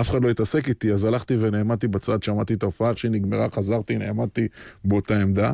אף 0.00 0.10
אחד 0.10 0.24
לא 0.24 0.30
התעסק 0.30 0.68
איתי, 0.68 0.92
אז 0.92 1.04
הלכתי 1.04 1.36
ונעמדתי 1.40 1.88
בצד, 1.88 2.22
שמעתי 2.22 2.54
את 2.54 2.62
ההופעה, 2.62 2.94
כשהיא 2.94 3.10
נגמרה, 3.10 3.50
חזרתי, 3.50 3.98
נעמדתי 3.98 4.48
באותה 4.84 5.20
עמדה. 5.20 5.52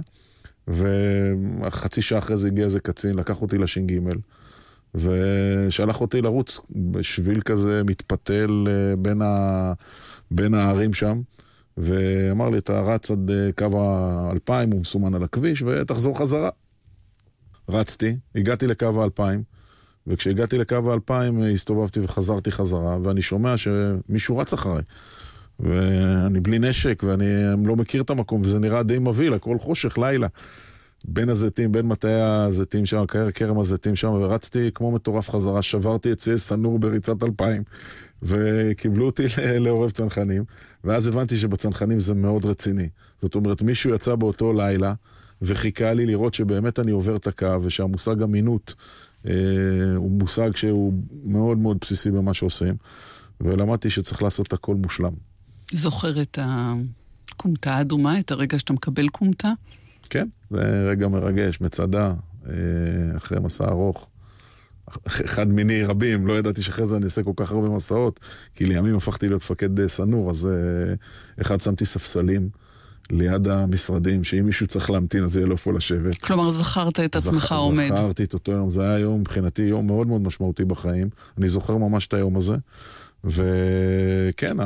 וחצי 0.68 2.02
שעה 2.02 2.18
אחרי 2.18 2.36
זה 2.36 2.46
הגיע 2.46 2.64
איזה 2.64 2.80
קצין, 2.80 3.14
לקח 3.14 3.42
אותי 3.42 3.58
לש"ג, 3.58 3.98
ושלח 4.94 6.00
אותי 6.00 6.22
לרוץ 6.22 6.60
בשביל 6.70 7.40
כזה 7.40 7.82
מתפתל 7.86 8.64
אה, 8.68 8.96
בין, 8.96 9.22
ה... 9.22 9.72
בין 10.30 10.54
ההרים 10.54 10.94
שם. 10.94 11.20
ואמר 11.80 12.48
לי, 12.48 12.58
אתה 12.58 12.80
רץ 12.80 13.10
עד 13.10 13.30
אה, 13.30 13.50
קו 13.58 13.80
האלפיים, 13.82 14.70
הוא 14.70 14.80
מסומן 14.80 15.14
על 15.14 15.22
הכביש, 15.22 15.62
ותחזור 15.62 16.18
חזרה. 16.18 16.50
רצתי, 17.68 18.16
הגעתי 18.34 18.66
לקו 18.66 19.02
האלפיים, 19.02 19.42
וכשהגעתי 20.06 20.58
לקו 20.58 20.90
האלפיים 20.90 21.42
אה, 21.42 21.50
הסתובבתי 21.50 22.00
וחזרתי 22.00 22.50
חזרה, 22.52 22.98
ואני 23.04 23.22
שומע 23.22 23.54
שמישהו 23.56 24.38
רץ 24.38 24.52
אחריי. 24.52 24.82
ואני 25.60 26.40
בלי 26.40 26.58
נשק, 26.58 27.02
ואני 27.06 27.26
לא 27.66 27.76
מכיר 27.76 28.02
את 28.02 28.10
המקום, 28.10 28.40
וזה 28.44 28.58
נראה 28.58 28.82
די 28.82 28.98
מבהיל, 28.98 29.34
הכל 29.34 29.58
חושך, 29.58 29.98
לילה. 29.98 30.26
בין 31.04 31.28
הזיתים, 31.28 31.72
בין 31.72 31.86
מטעי 31.86 32.20
הזיתים 32.20 32.86
שם, 32.86 33.04
כרם 33.34 33.58
הזיתים 33.58 33.96
שם, 33.96 34.08
ורצתי 34.08 34.70
כמו 34.74 34.90
מטורף 34.92 35.30
חזרה, 35.30 35.62
שברתי 35.62 36.12
את 36.12 36.18
צי 36.18 36.38
סנור 36.38 36.78
בריצת 36.78 37.22
אלפיים, 37.22 37.62
וקיבלו 38.22 39.06
אותי 39.06 39.22
לעורב 39.64 39.90
צנחנים, 39.90 40.44
ואז 40.84 41.06
הבנתי 41.06 41.36
שבצנחנים 41.36 42.00
זה 42.00 42.14
מאוד 42.14 42.44
רציני. 42.44 42.88
זאת 43.22 43.34
אומרת, 43.34 43.62
מישהו 43.62 43.94
יצא 43.94 44.14
באותו 44.14 44.52
לילה, 44.52 44.94
וחיכה 45.42 45.92
לי 45.92 46.06
לראות 46.06 46.34
שבאמת 46.34 46.78
אני 46.78 46.90
עובר 46.90 47.16
את 47.16 47.26
הקו, 47.26 47.62
ושהמושג 47.62 48.22
אמינות 48.22 48.74
אה, 49.26 49.32
הוא 49.96 50.10
מושג 50.10 50.56
שהוא 50.56 50.92
מאוד 51.24 51.58
מאוד 51.58 51.76
בסיסי 51.80 52.10
במה 52.10 52.34
שעושים, 52.34 52.74
ולמדתי 53.40 53.90
שצריך 53.90 54.22
לעשות 54.22 54.52
הכל 54.52 54.74
מושלם. 54.74 55.12
זוכר 55.72 56.22
את 56.22 56.38
הכומתה 56.42 57.74
האדומה, 57.74 58.18
את 58.18 58.30
הרגע 58.30 58.58
שאתה 58.58 58.72
מקבל 58.72 59.08
כומתה? 59.08 59.52
כן, 60.10 60.28
זה 60.50 60.86
רגע 60.90 61.08
מרגש, 61.08 61.60
מצדה, 61.60 62.14
אה, 62.48 62.52
אחרי 63.16 63.40
מסע 63.40 63.64
ארוך. 63.64 64.09
אחד 65.06 65.48
מיני 65.48 65.82
רבים, 65.82 66.26
לא 66.26 66.38
ידעתי 66.38 66.62
שאחרי 66.62 66.86
זה 66.86 66.96
אני 66.96 67.04
אעשה 67.04 67.22
כל 67.22 67.32
כך 67.36 67.52
הרבה 67.52 67.68
מסעות, 67.68 68.20
כי 68.54 68.64
לימים 68.64 68.96
הפכתי 68.96 69.28
להיות 69.28 69.42
מפקד 69.42 69.86
סנור, 69.86 70.30
אז 70.30 70.46
אה, 70.46 70.94
אחד 71.40 71.60
שמתי 71.60 71.84
ספסלים. 71.84 72.48
ליד 73.12 73.48
המשרדים, 73.48 74.24
שאם 74.24 74.46
מישהו 74.46 74.66
צריך 74.66 74.90
להמתין 74.90 75.24
אז 75.24 75.36
יהיה 75.36 75.46
לו 75.46 75.52
איפה 75.52 75.72
לשבת. 75.72 76.22
כלומר, 76.22 76.48
זכרת 76.48 77.00
את 77.00 77.16
עצמך 77.16 77.44
זכ... 77.44 77.52
עומד. 77.52 77.88
זכרתי 77.94 78.24
את 78.24 78.34
אותו 78.34 78.52
יום, 78.52 78.70
זה 78.70 78.82
היה 78.82 78.98
יום, 78.98 79.20
מבחינתי, 79.20 79.62
יום 79.62 79.86
מאוד 79.86 80.06
מאוד 80.06 80.20
משמעותי 80.20 80.64
בחיים. 80.64 81.08
אני 81.38 81.48
זוכר 81.48 81.76
ממש 81.76 82.06
את 82.06 82.14
היום 82.14 82.36
הזה. 82.36 82.56
וכן, 83.24 84.56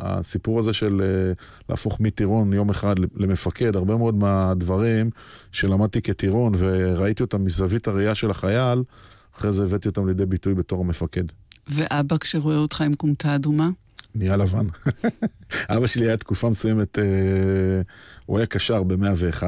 הסיפור 0.00 0.58
הזה 0.58 0.72
של 0.72 1.02
אה, 1.04 1.32
להפוך 1.68 2.00
מטירון 2.00 2.52
יום 2.52 2.70
אחד 2.70 2.94
למפקד, 3.16 3.76
הרבה 3.76 3.96
מאוד 3.96 4.14
מהדברים 4.14 5.10
שלמדתי 5.52 6.02
כטירון 6.02 6.52
וראיתי 6.58 7.22
אותם 7.22 7.44
מזווית 7.44 7.88
הראייה 7.88 8.14
של 8.14 8.30
החייל, 8.30 8.82
אחרי 9.36 9.52
זה 9.52 9.62
הבאתי 9.62 9.88
אותם 9.88 10.08
לידי 10.08 10.26
ביטוי 10.26 10.54
בתור 10.54 10.80
המפקד. 10.80 11.24
ואבא, 11.68 12.16
כשרואה 12.18 12.56
אותך 12.56 12.80
עם 12.80 12.94
כומתה 12.94 13.34
אדומה? 13.34 13.70
נהיה 14.14 14.36
לבן. 14.36 14.66
אבא 15.76 15.86
שלי 15.86 16.06
היה 16.06 16.16
תקופה 16.16 16.50
מסוימת, 16.50 16.98
אה, 16.98 17.04
הוא 18.26 18.38
היה 18.38 18.46
קשר 18.46 18.82
ב-101 18.82 19.42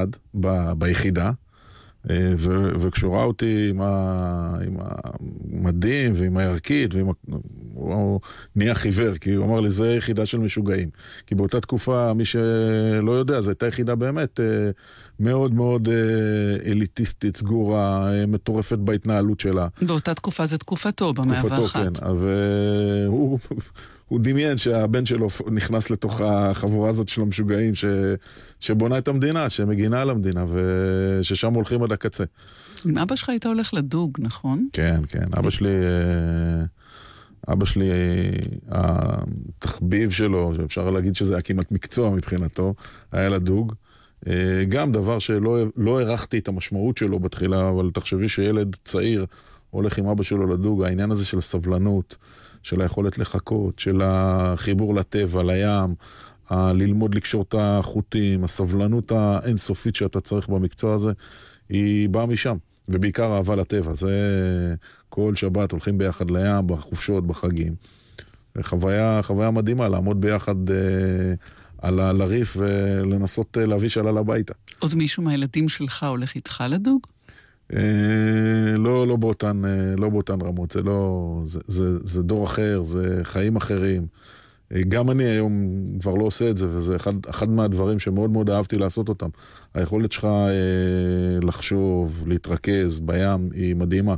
ביחידה. 0.77 1.31
אה, 2.09 2.33
וכשהוא 2.79 3.15
ראה 3.15 3.23
אותי 3.23 3.67
עם, 3.69 3.81
ה, 3.81 4.57
עם 4.65 4.77
המדים 4.79 6.13
ועם 6.15 6.37
הירקית, 6.37 6.95
ועם 6.95 7.09
ה... 7.09 7.13
הוא 7.73 8.19
נהיה 8.55 8.75
חיוור, 8.75 9.15
כי 9.15 9.33
הוא 9.33 9.45
אמר 9.45 9.59
לי, 9.59 9.69
זה 9.69 9.93
יחידה 9.93 10.25
של 10.25 10.37
משוגעים. 10.37 10.89
כי 11.27 11.35
באותה 11.35 11.61
תקופה, 11.61 12.13
מי 12.13 12.25
שלא 12.25 13.11
יודע, 13.11 13.41
זו 13.41 13.49
הייתה 13.49 13.67
יחידה 13.67 13.95
באמת 13.95 14.39
אה, 14.39 14.45
מאוד 15.19 15.53
מאוד 15.53 15.89
אה, 15.89 16.71
אליטיסטית, 16.71 17.37
סגורה, 17.37 18.09
מטורפת 18.27 18.77
בהתנהלות 18.77 19.39
שלה. 19.39 19.67
באותה 19.81 20.13
תקופה 20.13 20.45
זה 20.45 20.57
תקופתו, 20.57 21.13
במאה 21.13 21.45
ואחת. 21.45 21.59
תקופתו, 21.59 21.67
כן. 21.73 22.07
והוא... 22.17 23.39
הוא 24.07 24.19
דמיין 24.23 24.57
שהבן 24.57 25.05
שלו 25.05 25.27
נכנס 25.51 25.89
לתוך 25.89 26.21
החבורה 26.21 26.89
הזאת 26.89 27.09
של 27.09 27.21
המשוגעים 27.21 27.75
ש... 27.75 27.85
שבונה 28.59 28.97
את 28.97 29.07
המדינה, 29.07 29.49
שמגינה 29.49 30.01
על 30.01 30.09
המדינה, 30.09 30.45
וששם 30.51 31.53
הולכים 31.53 31.83
עד 31.83 31.91
הקצה. 31.91 32.23
עם 32.85 32.97
אבא 32.97 33.15
שלך 33.15 33.29
היית 33.29 33.45
הולך 33.45 33.73
לדוג, 33.73 34.17
נכון? 34.19 34.67
כן, 34.73 35.01
כן. 35.07 35.25
אבא 35.37 35.49
שלי... 35.49 35.69
אה, 35.69 36.65
אבא 37.51 37.65
שלי, 37.65 37.89
התחביב 38.67 40.11
שלו, 40.11 40.53
שאפשר 40.55 40.89
להגיד 40.89 41.15
שזה 41.15 41.33
היה 41.33 41.41
כמעט 41.41 41.71
מקצוע 41.71 42.09
מבחינתו, 42.09 42.73
היה 43.11 43.29
לדוג. 43.29 43.73
אה, 44.27 44.63
גם 44.69 44.91
דבר 44.91 45.19
שלא 45.19 45.57
לא 45.77 45.99
הערכתי 45.99 46.37
את 46.37 46.47
המשמעות 46.47 46.97
שלו 46.97 47.19
בתחילה, 47.19 47.69
אבל 47.69 47.89
תחשבי 47.93 48.29
שילד 48.29 48.75
צעיר 48.85 49.25
הולך 49.69 49.97
עם 49.97 50.07
אבא 50.07 50.23
שלו 50.23 50.53
לדוג, 50.53 50.83
העניין 50.83 51.11
הזה 51.11 51.25
של 51.25 51.37
הסבלנות, 51.37 52.17
של 52.63 52.81
היכולת 52.81 53.17
לחכות, 53.17 53.79
של 53.79 54.01
החיבור 54.03 54.95
לטבע, 54.95 55.43
לים, 55.43 55.95
ללמוד 56.51 57.15
לקשור 57.15 57.41
את 57.41 57.55
החוטים, 57.57 58.43
הסבלנות 58.43 59.11
האינסופית 59.11 59.95
שאתה 59.95 60.21
צריך 60.21 60.49
במקצוע 60.49 60.95
הזה, 60.95 61.11
היא 61.69 62.09
באה 62.09 62.25
משם. 62.25 62.57
ובעיקר 62.89 63.35
אהבה 63.35 63.55
לטבע, 63.55 63.93
זה 63.93 64.15
כל 65.09 65.35
שבת 65.35 65.71
הולכים 65.71 65.97
ביחד 65.97 66.31
לים, 66.31 66.67
בחופשות, 66.67 67.27
בחגים. 67.27 67.75
חוויה, 68.61 69.19
חוויה 69.23 69.51
מדהימה 69.51 69.89
לעמוד 69.89 70.21
ביחד 70.21 70.69
אה, 70.69 70.75
על, 71.77 72.21
הריף 72.21 72.57
ולנסות 72.59 73.57
אה, 73.57 73.65
להביא 73.65 73.89
שלל 73.89 74.17
הביתה. 74.17 74.53
עוד 74.79 74.95
מישהו 74.95 75.23
מהילדים 75.23 75.69
שלך 75.69 76.03
הולך 76.03 76.35
איתך 76.35 76.63
לדוג? 76.69 77.01
אה, 77.73 78.77
לא, 78.77 79.07
לא 79.07 79.15
באותן, 79.15 79.65
אה, 79.65 79.95
לא 79.97 80.09
באותן 80.09 80.41
רמות, 80.41 80.71
זה 80.71 80.83
לא, 80.83 81.39
זה, 81.43 81.59
זה, 81.67 81.97
זה 82.03 82.23
דור 82.23 82.43
אחר, 82.43 82.83
זה 82.83 83.19
חיים 83.23 83.55
אחרים. 83.55 84.07
אה, 84.75 84.81
גם 84.87 85.11
אני 85.11 85.23
היום 85.25 85.67
כבר 86.01 86.13
לא 86.13 86.23
עושה 86.23 86.49
את 86.49 86.57
זה, 86.57 86.69
וזה 86.69 86.95
אחד, 86.95 87.25
אחד 87.29 87.49
מהדברים 87.49 87.99
שמאוד 87.99 88.29
מאוד 88.29 88.49
אהבתי 88.49 88.77
לעשות 88.77 89.09
אותם. 89.09 89.29
היכולת 89.73 90.11
שלך 90.11 90.25
אה, 90.25 91.39
לחשוב, 91.43 92.23
להתרכז 92.27 92.99
בים 92.99 93.49
היא 93.53 93.75
מדהימה. 93.75 94.15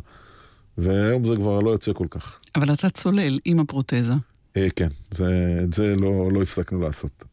והיום 0.77 1.25
זה 1.25 1.35
כבר 1.35 1.59
לא 1.59 1.69
יוצא 1.69 1.93
כל 1.93 2.07
כך. 2.09 2.39
אבל 2.55 2.73
אתה 2.73 2.89
צולל 2.89 3.39
עם 3.45 3.59
הפרוטזה. 3.59 4.13
אה, 4.57 4.67
כן, 4.75 4.89
זה, 5.11 5.59
את 5.63 5.73
זה 5.73 5.95
לא, 6.01 6.31
לא 6.31 6.41
הפסקנו 6.41 6.81
לעשות. 6.81 7.23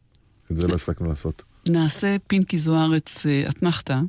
את 0.51 0.57
זה 0.57 0.67
לא 0.67 0.75
הפסקנו 0.75 1.07
לעשות. 1.07 1.43
נעשה 1.69 2.15
פינקי 2.27 2.57
זוארץ 2.57 3.25
אתנחתא. 3.49 3.99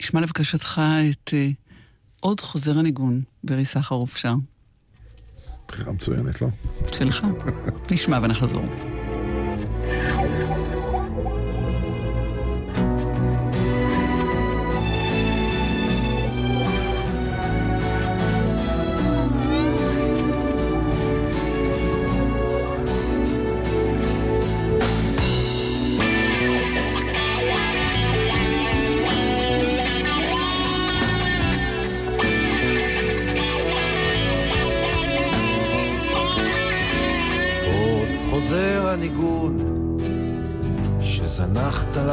נשמע 0.00 0.20
לבקשתך 0.20 0.80
את 1.10 1.30
אה, 1.34 1.48
עוד 2.20 2.40
חוזר 2.40 2.78
הניגון 2.78 3.22
ברי 3.44 3.64
סחרוף 3.64 4.16
שר. 4.16 4.34
בחירה 5.68 5.92
מצוינת, 5.92 6.42
לא? 6.42 6.48
שלך. 6.92 7.26
נשמע 7.90 8.18
ונחזור. 8.22 8.64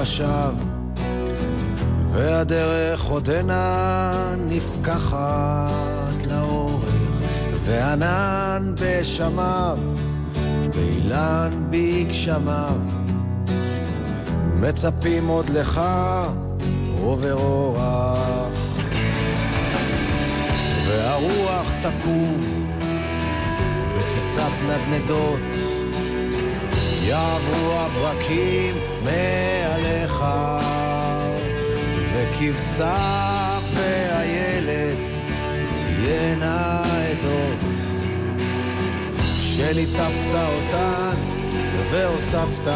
לשווא 0.01 0.51
והדרך 2.11 3.03
עודנה 3.03 4.11
נפקחת 4.49 6.25
לאורך 6.31 6.91
וענן 7.63 8.73
בשמיו 8.81 9.77
ואילן 10.73 11.51
בגשמיו. 11.69 12.79
מצפים 14.59 15.27
עוד 15.27 15.49
לך 15.49 15.81
עובר 17.01 17.33
אורח 17.33 18.51
והרוח 20.87 21.67
תקום 21.81 22.39
בטיסת 23.95 24.51
נדנדות. 24.67 25.39
יעברו 27.01 27.73
הברקים 27.73 28.96
מעליך 29.07 30.23
וכבשה 32.13 33.59
ואיילת 33.73 34.97
תהיינה 35.75 36.81
עדות. 36.83 37.63
שליטפת 39.27 40.33
אותן 40.35 41.15
והוספת 41.91 42.67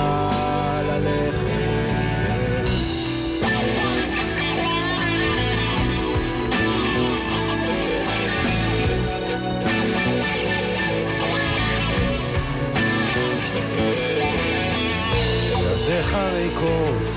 ידיך 16.12 16.34
ריקות 16.34 17.10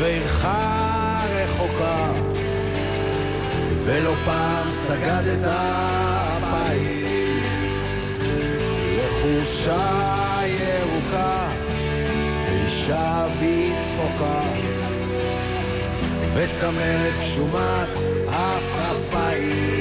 ועירך 0.00 0.44
רחוקה 1.34 2.12
ולא 3.84 4.14
פעם 4.24 4.68
סגדת 4.86 5.44
אפיים 6.38 7.42
לחושה 8.96 10.42
ירוקה 10.46 11.48
ואישה 12.46 13.26
בצחוקה 13.40 14.42
וצמרת 16.34 17.14
גשומת 17.20 17.88
אף 18.28 18.64
כפיים 19.10 19.79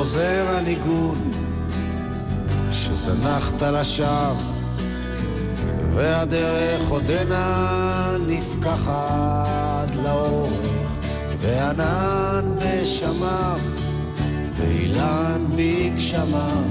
חוזר 0.00 0.56
הניגון 0.56 1.30
שזנחת 2.70 3.62
לשווא 3.62 4.34
והדרך 5.94 6.88
עודנה 6.88 8.16
נפקחת 8.26 9.96
לאורך 10.04 10.90
וענן 11.38 12.54
בשמיו 12.56 13.58
ואילן 14.52 15.46
בגשמיו 15.56 16.64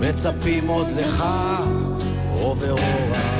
מצפים 0.00 0.68
עוד 0.68 0.88
לך 0.96 1.24
עובר 2.32 2.72
אורח 2.72 3.39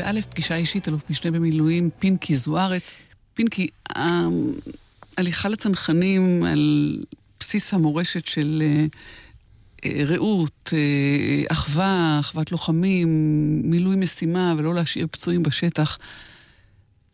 באלף, 0.00 0.26
פגישה 0.26 0.56
אישית, 0.56 0.88
אלוף 0.88 1.10
משנה 1.10 1.30
במילואים, 1.30 1.90
פינקי 1.98 2.36
זוארץ. 2.36 2.96
פינקי, 3.34 3.68
ההליכה 3.88 5.48
לצנחנים 5.48 6.44
על 6.44 6.96
בסיס 7.40 7.74
המורשת 7.74 8.26
של 8.26 8.62
אה, 8.62 8.86
אה, 9.84 10.04
רעות, 10.04 10.72
אה, 10.72 11.44
אחווה, 11.52 12.16
אחוות 12.20 12.52
לוחמים, 12.52 13.08
מילוי 13.64 13.96
משימה 13.96 14.54
ולא 14.58 14.74
להשאיר 14.74 15.06
פצועים 15.10 15.42
בשטח, 15.42 15.98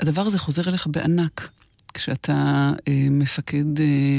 הדבר 0.01 0.23
הזה 0.23 0.39
חוזר 0.39 0.69
אליך 0.69 0.87
בענק 0.87 1.49
כשאתה 1.95 2.73
מפקד 3.11 3.65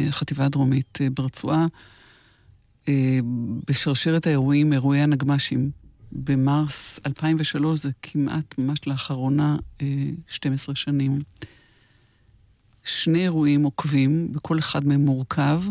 החטיבה 0.09 0.45
הדרומית 0.45 0.99
ברצועה, 1.11 1.65
בשרשרת 3.67 4.27
האירועים, 4.27 4.73
אירועי 4.73 5.01
הנגמ"שים. 5.01 5.86
במרס 6.11 6.99
2003, 7.05 7.79
זה 7.79 7.89
כמעט 8.01 8.57
ממש 8.57 8.79
לאחרונה 8.87 9.57
12 10.27 10.75
שנים. 10.75 11.21
שני 12.83 13.21
אירועים 13.21 13.63
עוקבים, 13.63 14.31
וכל 14.35 14.59
אחד 14.59 14.87
מהם 14.87 15.05
מורכב, 15.05 15.61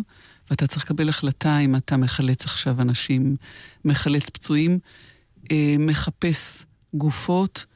ואתה 0.51 0.67
צריך 0.67 0.85
לקבל 0.85 1.09
החלטה 1.09 1.59
אם 1.59 1.77
אתה 1.77 1.97
מחלץ 1.97 2.45
עכשיו 2.45 2.81
אנשים, 2.81 3.37
מחלץ 3.85 4.31
פצועים, 4.31 4.79
מחפש 5.79 6.65
גופות 6.95 7.67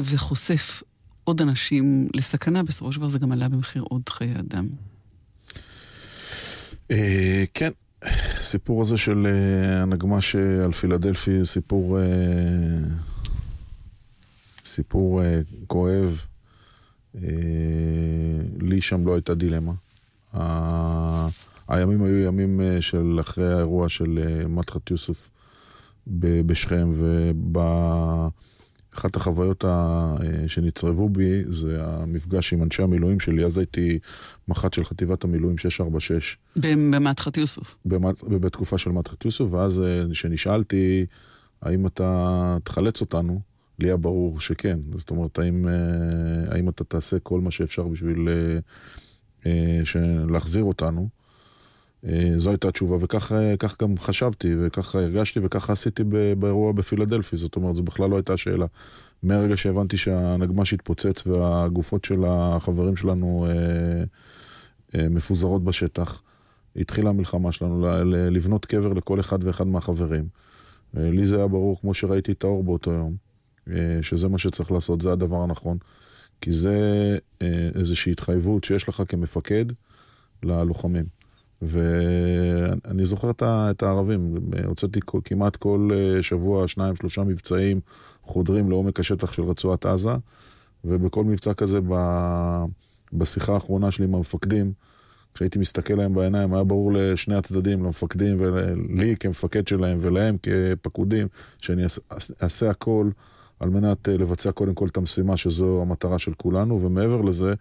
וחושף 0.00 0.82
עוד 1.24 1.40
אנשים 1.40 2.08
לסכנה, 2.14 2.62
בסופו 2.62 2.92
של 2.92 2.98
דבר 2.98 3.08
זה 3.08 3.18
גם 3.18 3.32
עלה 3.32 3.48
במחיר 3.48 3.82
עוד 3.82 4.08
חיי 4.08 4.34
אדם. 4.38 4.68
כן. 7.54 7.70
הסיפור 8.02 8.82
הזה 8.82 8.96
של 8.96 9.26
הנגמ"ש 9.82 10.36
על 10.36 10.72
פילדלפי, 10.72 11.44
סיפור, 11.44 11.98
סיפור 14.64 15.22
כואב. 15.66 16.26
לי 18.60 18.80
שם 18.80 19.06
לא 19.06 19.14
הייתה 19.14 19.34
דילמה. 19.34 19.72
הימים 21.68 22.04
היו 22.04 22.16
ימים 22.16 22.60
של 22.80 23.16
אחרי 23.20 23.52
האירוע 23.52 23.88
של 23.88 24.44
מדחת 24.48 24.90
יוסוף 24.90 25.30
בשכם, 26.46 26.92
וב... 26.96 27.58
אחת 28.98 29.16
החוויות 29.16 29.64
שנצרבו 30.46 31.08
בי 31.08 31.42
זה 31.46 31.84
המפגש 31.84 32.52
עם 32.52 32.62
אנשי 32.62 32.82
המילואים 32.82 33.20
שלי. 33.20 33.44
אז 33.44 33.58
הייתי 33.58 33.98
מח"ט 34.48 34.74
של 34.74 34.84
חטיבת 34.84 35.24
המילואים 35.24 35.58
646. 35.58 36.36
במדחת 36.56 37.36
יוסוף. 37.36 37.78
בתקופה 38.40 38.78
של 38.78 38.90
מדחת 38.90 39.24
יוסוף, 39.24 39.52
ואז 39.52 39.82
כשנשאלתי 40.10 41.06
האם 41.62 41.86
אתה 41.86 42.56
תחלץ 42.64 43.00
אותנו, 43.00 43.40
לי 43.78 43.88
היה 43.88 43.96
ברור 43.96 44.40
שכן. 44.40 44.78
זאת 44.94 45.10
אומרת, 45.10 45.38
האם, 45.38 45.66
האם 46.48 46.68
אתה 46.68 46.84
תעשה 46.84 47.18
כל 47.18 47.40
מה 47.40 47.50
שאפשר 47.50 47.88
בשביל 47.88 48.28
להחזיר 50.28 50.64
אותנו? 50.64 51.08
זו 52.36 52.50
הייתה 52.50 52.68
התשובה, 52.68 52.96
וכך 53.00 53.82
גם 53.82 53.98
חשבתי, 53.98 54.54
וככה 54.60 54.98
הרגשתי, 54.98 55.40
וככה 55.42 55.72
עשיתי 55.72 56.02
באירוע 56.38 56.72
בפילדלפי. 56.72 57.36
זאת 57.36 57.56
אומרת, 57.56 57.74
זו 57.74 57.82
בכלל 57.82 58.10
לא 58.10 58.16
הייתה 58.16 58.36
שאלה. 58.36 58.66
מהרגע 59.22 59.56
שהבנתי 59.56 59.96
שהנגמ"ש 59.96 60.72
התפוצץ 60.72 61.26
והגופות 61.26 62.04
של 62.04 62.24
החברים 62.26 62.96
שלנו 62.96 63.46
אה, 63.48 64.04
אה, 64.94 65.08
מפוזרות 65.08 65.64
בשטח, 65.64 66.22
התחילה 66.76 67.10
המלחמה 67.10 67.52
שלנו 67.52 67.86
לבנות 68.04 68.66
קבר 68.66 68.92
לכל 68.92 69.20
אחד 69.20 69.44
ואחד 69.44 69.66
מהחברים. 69.66 70.28
אה, 70.96 71.10
לי 71.10 71.26
זה 71.26 71.36
היה 71.36 71.46
ברור, 71.46 71.80
כמו 71.80 71.94
שראיתי 71.94 72.32
את 72.32 72.44
האור 72.44 72.64
באותו 72.64 72.90
יום, 72.90 73.16
שזה 74.02 74.28
מה 74.28 74.38
שצריך 74.38 74.72
לעשות, 74.72 75.00
זה 75.00 75.12
הדבר 75.12 75.42
הנכון. 75.42 75.78
כי 76.40 76.52
זה 76.52 76.78
איזושהי 77.74 78.12
התחייבות 78.12 78.64
שיש 78.64 78.88
לך 78.88 79.02
כמפקד 79.08 79.64
ללוחמים. 80.42 81.04
ואני 81.62 83.06
זוכר 83.06 83.30
את 83.42 83.82
הערבים, 83.82 84.34
הוצאתי 84.66 85.00
כמעט 85.24 85.56
כל 85.56 85.90
שבוע 86.22 86.68
שניים, 86.68 86.96
שלושה 86.96 87.24
מבצעים 87.24 87.80
חודרים 88.22 88.70
לעומק 88.70 89.00
השטח 89.00 89.32
של 89.32 89.42
רצועת 89.42 89.86
עזה, 89.86 90.12
ובכל 90.84 91.24
מבצע 91.24 91.54
כזה, 91.54 91.80
בשיחה 93.12 93.54
האחרונה 93.54 93.90
שלי 93.90 94.04
עם 94.04 94.14
המפקדים, 94.14 94.72
כשהייתי 95.34 95.58
מסתכל 95.58 95.94
להם 95.94 96.14
בעיניים, 96.14 96.54
היה 96.54 96.64
ברור 96.64 96.92
לשני 96.94 97.34
הצדדים, 97.34 97.84
למפקדים 97.84 98.36
ולי 98.40 99.16
כמפקד 99.20 99.68
שלהם 99.68 99.98
ולהם 100.02 100.36
כפקודים, 100.42 101.28
שאני 101.58 101.82
אעשה 102.42 102.70
הכל 102.70 103.10
על 103.60 103.70
מנת 103.70 104.08
לבצע 104.08 104.52
קודם 104.52 104.74
כל 104.74 104.86
את 104.86 104.96
המשימה, 104.96 105.36
שזו 105.36 105.82
המטרה 105.82 106.18
של 106.18 106.34
כולנו, 106.34 106.82
ומעבר 106.82 107.20
לזה, 107.20 107.54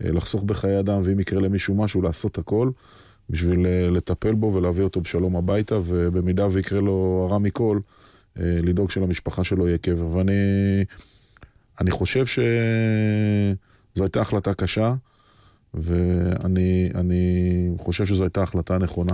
לחסוך 0.00 0.44
בחיי 0.44 0.80
אדם, 0.80 1.00
ואם 1.04 1.20
יקרה 1.20 1.40
למישהו 1.40 1.74
משהו, 1.74 2.02
לעשות 2.02 2.38
הכל. 2.38 2.70
בשביל 3.30 3.66
לטפל 3.90 4.34
בו 4.34 4.52
ולהביא 4.52 4.84
אותו 4.84 5.00
בשלום 5.00 5.36
הביתה, 5.36 5.78
ובמידה 5.84 6.46
ויקרה 6.50 6.80
לו 6.80 7.26
הרע 7.28 7.38
מכל, 7.38 7.80
לדאוג 8.36 8.90
שלמשפחה 8.90 9.44
שלו 9.44 9.68
יהיה 9.68 9.78
קבר. 9.78 10.06
ואני 10.06 10.32
אני 11.80 11.90
חושב 11.90 12.26
שזו 12.26 12.42
הייתה 14.02 14.20
החלטה 14.20 14.54
קשה, 14.54 14.94
ואני 15.74 16.90
חושב 17.78 18.06
שזו 18.06 18.22
הייתה 18.22 18.42
החלטה 18.42 18.78
נכונה. 18.78 19.12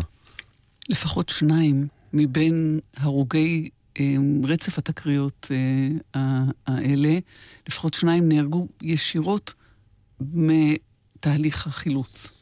לפחות 0.89 1.29
שניים 1.29 1.87
מבין 2.13 2.81
הרוגי 2.97 3.69
רצף 4.45 4.79
התקריות 4.79 5.51
האלה, 6.67 7.19
לפחות 7.69 7.95
שניים 7.95 8.29
נהרגו 8.29 8.67
ישירות 8.83 9.55
מתהליך 10.21 11.67
החילוץ. 11.67 12.38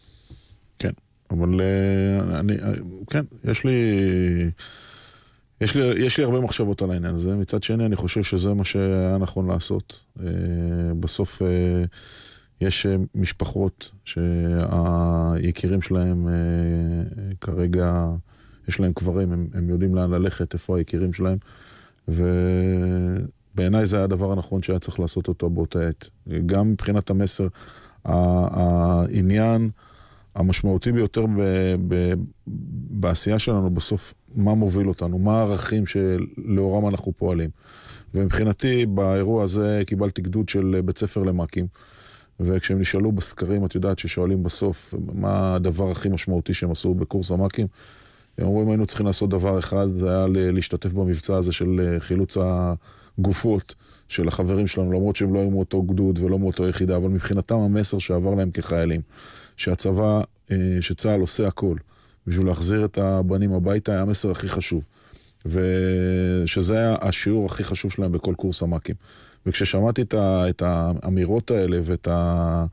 אבל 1.30 1.60
אני, 2.34 2.54
כן, 3.10 3.24
יש 3.44 3.64
לי, 3.64 3.72
יש 5.60 5.76
לי, 5.76 6.04
יש 6.06 6.18
לי 6.18 6.24
הרבה 6.24 6.40
מחשבות 6.40 6.82
על 6.82 6.90
העניין 6.90 7.14
הזה. 7.14 7.36
מצד 7.36 7.62
שני, 7.62 7.86
אני 7.86 7.96
חושב 7.96 8.22
שזה 8.22 8.54
מה 8.54 8.64
שהיה 8.64 9.18
נכון 9.18 9.46
לעשות. 9.48 10.00
בסוף 11.00 11.42
יש 12.60 12.86
משפחות 13.14 13.90
שהיקירים 14.04 15.82
שלהם 15.82 16.28
כרגע, 17.40 18.06
יש 18.68 18.80
להם 18.80 18.92
קברים, 18.92 19.32
הם, 19.32 19.48
הם 19.54 19.68
יודעים 19.68 19.94
לאן 19.94 20.10
ללכת, 20.10 20.54
איפה 20.54 20.78
היקירים 20.78 21.12
שלהם, 21.12 21.38
ובעיניי 22.08 23.86
זה 23.86 23.96
היה 23.96 24.04
הדבר 24.04 24.32
הנכון 24.32 24.62
שהיה 24.62 24.78
צריך 24.78 25.00
לעשות 25.00 25.28
אותו 25.28 25.50
באותה 25.50 25.88
עת. 25.88 26.10
גם 26.46 26.72
מבחינת 26.72 27.10
המסר, 27.10 27.48
העניין... 28.04 29.70
המשמעותי 30.37 30.92
ביותר 30.92 31.27
ב, 31.27 31.40
ב, 31.88 32.12
בעשייה 32.90 33.38
שלנו 33.38 33.70
בסוף, 33.70 34.14
מה 34.35 34.55
מוביל 34.55 34.88
אותנו, 34.88 35.18
מה 35.18 35.38
הערכים 35.38 35.85
שלאורם 35.87 36.88
אנחנו 36.88 37.12
פועלים. 37.16 37.51
ומבחינתי, 38.14 38.87
באירוע 38.87 39.44
הזה 39.44 39.83
קיבלתי 39.87 40.22
גדוד 40.22 40.49
של 40.49 40.81
בית 40.85 40.99
ספר 40.99 41.22
למ"כים, 41.22 41.66
וכשהם 42.40 42.81
נשאלו 42.81 43.12
בסקרים, 43.12 43.64
את 43.64 43.75
יודעת 43.75 43.99
ששואלים 43.99 44.42
בסוף 44.42 44.94
מה 45.14 45.55
הדבר 45.55 45.90
הכי 45.90 46.09
משמעותי 46.09 46.55
שהם 46.55 46.70
עשו 46.70 46.94
בקורס 46.94 47.31
המ"כים, 47.31 47.66
הם 48.38 48.46
אומרים, 48.46 48.68
היינו 48.68 48.87
צריכים 48.87 49.07
לעשות 49.07 49.31
דבר 49.31 49.59
אחד, 49.59 49.87
זה 49.87 50.11
היה 50.11 50.27
להשתתף 50.29 50.92
במבצע 50.92 51.37
הזה 51.37 51.53
של 51.53 51.96
חילוץ 51.99 52.37
הגופות 52.40 53.75
של 54.09 54.29
החברים 54.29 54.66
שלנו, 54.66 54.92
למרות 54.92 55.16
שהם 55.16 55.35
לא 55.35 55.38
היו 55.38 55.51
מאותו 55.51 55.83
גדוד 55.83 56.18
ולא 56.18 56.38
מאותו 56.38 56.68
יחידה, 56.68 56.96
אבל 56.96 57.09
מבחינתם 57.09 57.57
המסר 57.57 57.99
שעבר 57.99 58.35
להם 58.35 58.51
כחיילים. 58.51 59.01
שהצבא, 59.57 60.21
שצה"ל 60.81 61.21
עושה 61.21 61.47
הכל 61.47 61.77
בשביל 62.27 62.47
להחזיר 62.47 62.85
את 62.85 62.99
הבנים 62.99 63.53
הביתה, 63.53 63.92
היה 63.92 64.03
המסר 64.03 64.31
הכי 64.31 64.49
חשוב. 64.49 64.85
ושזה 65.47 66.79
היה 66.79 66.97
השיעור 67.01 67.47
הכי 67.47 67.64
חשוב 67.64 67.92
שלהם 67.92 68.12
בכל 68.12 68.35
קורס 68.35 68.62
המ"כים. 68.62 68.95
וכששמעתי 69.47 70.03
את 70.14 70.62
האמירות 70.62 71.51
האלה 71.51 71.79
ואת 71.83 72.09
ה... 72.09 72.66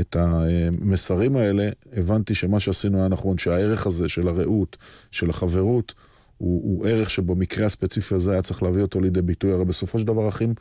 את 0.00 0.16
המסרים 0.16 1.36
האלה, 1.36 1.68
הבנתי 1.92 2.34
שמה 2.34 2.60
שעשינו 2.60 2.98
היה 2.98 3.08
נכון, 3.08 3.38
שהערך 3.38 3.86
הזה 3.86 4.08
של 4.08 4.28
הרעות, 4.28 4.76
של 5.10 5.30
החברות, 5.30 5.94
הוא, 6.38 6.62
הוא 6.64 6.86
ערך 6.86 7.10
שבמקרה 7.10 7.66
הספציפי 7.66 8.14
הזה 8.14 8.32
היה 8.32 8.42
צריך 8.42 8.62
להביא 8.62 8.82
אותו 8.82 9.00
לידי 9.00 9.22
ביטוי. 9.22 9.52
הרי 9.52 9.64
בסופו 9.64 9.98
של 9.98 10.06
דבר 10.06 10.28
אחים 10.28 10.54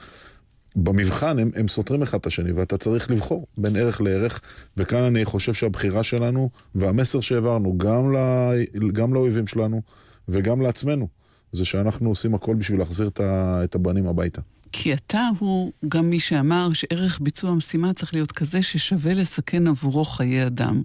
במבחן 0.75 1.39
הם, 1.39 1.51
הם 1.55 1.67
סותרים 1.67 2.01
אחד 2.01 2.17
את 2.17 2.25
השני, 2.25 2.51
ואתה 2.51 2.77
צריך 2.77 3.11
לבחור 3.11 3.47
בין 3.57 3.75
ערך 3.75 4.01
לערך, 4.01 4.41
וכאן 4.77 5.03
אני 5.03 5.25
חושב 5.25 5.53
שהבחירה 5.53 6.03
שלנו 6.03 6.49
והמסר 6.75 7.21
שהעברנו 7.21 7.77
גם, 7.77 8.11
לא, 8.11 8.51
גם 8.93 9.13
לאויבים 9.13 9.47
שלנו 9.47 9.81
וגם 10.29 10.61
לעצמנו, 10.61 11.07
זה 11.51 11.65
שאנחנו 11.65 12.09
עושים 12.09 12.35
הכל 12.35 12.55
בשביל 12.55 12.79
להחזיר 12.79 13.07
את, 13.07 13.19
ה, 13.19 13.61
את 13.63 13.75
הבנים 13.75 14.07
הביתה. 14.07 14.41
כי 14.71 14.93
אתה 14.93 15.29
הוא 15.39 15.71
גם 15.87 16.09
מי 16.09 16.19
שאמר 16.19 16.73
שערך 16.73 17.19
ביצוע 17.21 17.51
המשימה 17.51 17.93
צריך 17.93 18.13
להיות 18.13 18.31
כזה 18.31 18.61
ששווה 18.61 19.13
לסכן 19.13 19.67
עבורו 19.67 20.05
חיי 20.05 20.47
אדם. 20.47 20.81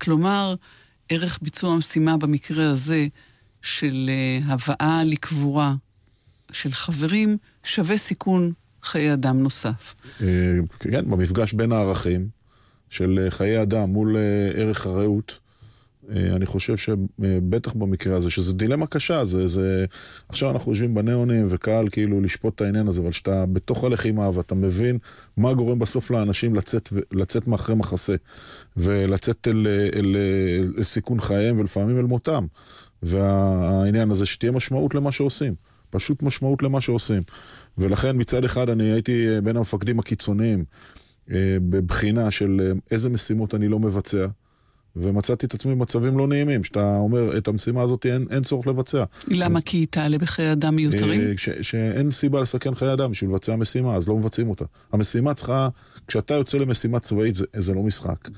כלומר, 0.00 0.54
ערך 1.08 1.38
ביצוע 1.42 1.72
המשימה 1.72 2.16
במקרה 2.16 2.70
הזה 2.70 3.06
של 3.62 4.10
הבאה 4.46 5.04
לקבורה 5.04 5.74
של 6.52 6.72
חברים 6.72 7.36
שווה 7.64 7.96
סיכון 7.96 8.52
חיי 8.82 9.12
אדם 9.12 9.42
נוסף. 9.42 9.94
כן, 10.78 11.10
במפגש 11.10 11.52
בין 11.52 11.72
הערכים 11.72 12.28
של 12.90 13.26
חיי 13.28 13.62
אדם 13.62 13.90
מול 13.90 14.16
ערך 14.54 14.86
הרעות, 14.86 15.38
אני 16.10 16.46
חושב 16.46 16.76
שבטח 16.76 17.72
במקרה 17.72 18.16
הזה, 18.16 18.30
שזו 18.30 18.52
דילמה 18.52 18.86
קשה, 18.86 19.24
זה, 19.24 19.46
זה... 19.46 19.84
עכשיו 20.28 20.50
אנחנו 20.50 20.72
יושבים 20.72 20.94
בניאונים 20.94 21.46
וקל 21.48 21.86
כאילו 21.92 22.20
לשפוט 22.20 22.54
את 22.54 22.60
העניין 22.60 22.88
הזה, 22.88 23.00
אבל 23.00 23.10
כשאתה 23.10 23.46
בתוך 23.46 23.84
הלחימה 23.84 24.30
ואתה 24.34 24.54
מבין 24.54 24.98
מה 25.36 25.54
גורם 25.54 25.78
בסוף 25.78 26.10
לאנשים 26.10 26.54
לצאת, 26.54 26.88
לצאת 27.12 27.46
מאחרי 27.46 27.74
מחסה, 27.74 28.14
ולצאת 28.76 29.48
אל, 29.48 29.66
אל, 29.66 29.98
אל, 29.98 30.16
אל 30.78 30.82
סיכון 30.82 31.20
חייהם 31.20 31.60
ולפעמים 31.60 31.98
אל 31.98 32.04
מותם, 32.04 32.46
והעניין 33.02 34.10
הזה 34.10 34.26
שתהיה 34.26 34.52
משמעות 34.52 34.94
למה 34.94 35.12
שעושים, 35.12 35.54
פשוט 35.90 36.22
משמעות 36.22 36.62
למה 36.62 36.80
שעושים. 36.80 37.22
ולכן 37.78 38.16
מצד 38.20 38.44
אחד 38.44 38.68
אני 38.68 38.84
הייתי 38.84 39.26
בין 39.42 39.56
המפקדים 39.56 39.98
הקיצוניים 39.98 40.64
בבחינה 41.70 42.30
של 42.30 42.72
איזה 42.90 43.10
משימות 43.10 43.54
אני 43.54 43.68
לא 43.68 43.78
מבצע, 43.78 44.26
ומצאתי 44.96 45.46
את 45.46 45.54
עצמי 45.54 45.74
במצבים 45.74 46.18
לא 46.18 46.28
נעימים, 46.28 46.64
שאתה 46.64 46.96
אומר, 46.96 47.38
את 47.38 47.48
המשימה 47.48 47.82
הזאת 47.82 48.06
אין, 48.06 48.26
אין 48.30 48.42
צורך 48.42 48.66
לבצע. 48.66 49.04
למה? 49.28 49.58
אז, 49.58 49.62
כי 49.64 49.76
היא 49.76 49.86
תעלה 49.90 50.18
בחיי 50.18 50.52
אדם 50.52 50.76
מיותרים? 50.76 51.38
ש, 51.38 51.48
שאין 51.62 52.10
סיבה 52.10 52.40
לסכן 52.40 52.74
חיי 52.74 52.92
אדם 52.92 53.10
בשביל 53.10 53.30
לבצע 53.30 53.56
משימה, 53.56 53.96
אז 53.96 54.08
לא 54.08 54.16
מבצעים 54.16 54.50
אותה. 54.50 54.64
המשימה 54.92 55.34
צריכה, 55.34 55.68
כשאתה 56.06 56.34
יוצא 56.34 56.58
למשימה 56.58 57.00
צבאית, 57.00 57.34
זה, 57.34 57.44
זה 57.56 57.74
לא 57.74 57.82
משחק. 57.82 58.28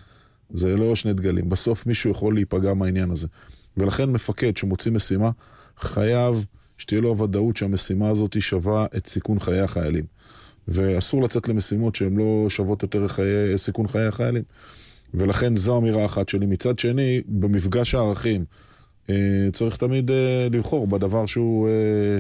זה 0.51 0.77
לא 0.77 0.95
שני 0.95 1.13
דגלים. 1.13 1.49
בסוף 1.49 1.87
מישהו 1.87 2.11
יכול 2.11 2.35
להיפגע 2.35 2.75
מהעניין 2.75 3.11
הזה. 3.11 3.27
ולכן 3.77 4.11
מפקד 4.11 4.57
שמוציא 4.57 4.93
משימה, 4.93 5.31
חייב 5.79 6.47
שתהיה 6.91 7.01
לו 7.01 7.09
הוודאות 7.09 7.57
שהמשימה 7.57 8.09
הזאת 8.09 8.43
שווה 8.43 8.87
את 8.97 9.07
סיכון 9.07 9.41
חיי 9.41 9.61
החיילים. 9.61 10.05
ואסור 10.69 11.23
לצאת 11.23 11.49
למשימות 11.49 11.95
שהן 11.95 12.17
לא 12.17 12.47
שוות 12.49 12.83
יותר 12.83 13.09
חיי, 13.09 13.59
סיכון 13.59 13.89
חיי 13.89 14.07
החיילים. 14.07 14.43
ולכן 15.15 15.55
זו 15.55 15.79
אמירה 15.79 16.05
אחת 16.05 16.29
שלי. 16.29 16.47
מצד 16.47 16.79
שני, 16.79 17.21
במפגש 17.29 17.95
הערכים, 17.95 18.45
אה, 19.11 19.15
צריך 19.53 19.77
תמיד 19.77 20.11
אה, 20.11 20.49
לבחור 20.51 20.87
בדבר 20.87 21.27
שהוא 21.27 21.69
אה, 21.69 22.19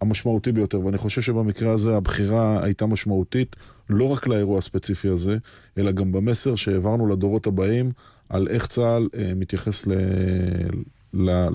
המשמעותי 0.00 0.52
ביותר, 0.52 0.80
ואני 0.80 0.98
חושב 0.98 1.22
שבמקרה 1.22 1.72
הזה 1.72 1.96
הבחירה 1.96 2.64
הייתה 2.64 2.86
משמעותית, 2.86 3.56
לא 3.90 4.04
רק 4.04 4.26
לאירוע 4.26 4.58
הספציפי 4.58 5.08
הזה, 5.08 5.36
אלא 5.78 5.92
גם 5.92 6.12
במסר 6.12 6.54
שהעברנו 6.54 7.06
לדורות 7.06 7.46
הבאים 7.46 7.92
על 8.28 8.48
איך 8.48 8.66
צה"ל 8.66 9.08
מתייחס 9.36 9.86
ל... 9.86 9.92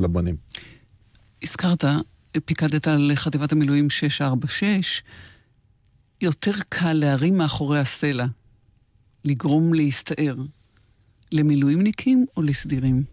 לבנים. 0.04 0.36
הזכרת, 1.44 1.86
פיקדת 2.40 2.88
על 2.88 3.12
חטיבת 3.16 3.52
המילואים 3.52 3.90
646, 3.90 5.04
יותר 6.22 6.52
קל 6.70 6.94
להרים 6.94 7.38
מאחורי 7.38 7.80
הסלע, 7.80 8.26
לגרום 9.26 9.74
להסתער, 9.74 10.36
למילואימניקים 11.32 12.26
או 12.38 12.42
לסדירים? 12.42 13.04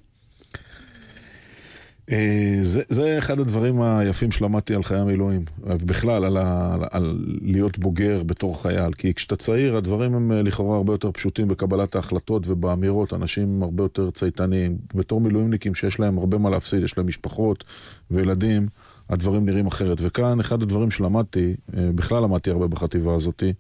אה, 2.13 2.57
זה, 2.61 2.83
זה 2.89 3.19
אחד 3.19 3.41
הדברים 3.41 3.83
היפים 3.83 4.31
שלמדתי 4.31 4.75
על 4.75 4.83
חיי 4.83 4.99
המילואים, 4.99 5.45
בכלל 5.67 6.25
על, 6.25 6.37
ה, 6.37 6.75
על, 6.75 6.85
על 6.91 7.19
להיות 7.43 7.79
בוגר 7.79 8.23
בתור 8.23 8.63
חייל, 8.63 8.93
כי 8.93 9.15
כשאתה 9.15 9.37
צעיר 9.37 9.77
הדברים 9.77 10.15
הם 10.15 10.33
אה, 10.33 10.43
לכאורה 10.43 10.77
הרבה 10.77 10.93
יותר 10.93 11.13
פשוטים 11.13 11.49
בקבלת 11.49 11.97
ההחלטות 11.97 12.43
ובאמירות, 12.47 13.15
אנשים 13.15 13.63
הרבה 13.63 13.85
יותר 13.85 14.11
צייתניים. 14.11 14.79
בתור 14.95 15.21
מילואימניקים 15.21 15.75
שיש 15.75 16.01
להם 16.01 16.19
הרבה 16.19 16.39
מה 16.39 16.51
להפסיד, 16.51 16.83
יש 16.83 16.99
להם 16.99 17.07
משפחות 17.07 17.65
וילדים, 18.11 18.67
הדברים 19.09 19.47
נראים 19.47 19.67
אחרת. 19.67 19.99
וכאן 20.01 20.41
אחד 20.41 20.63
הדברים 20.63 20.91
שלמדתי, 20.91 21.55
אה, 21.77 21.91
בכלל 21.95 22.23
למדתי 22.23 22.51
הרבה 22.51 22.67
בחטיבה 22.67 23.15
הזאתי, 23.15 23.53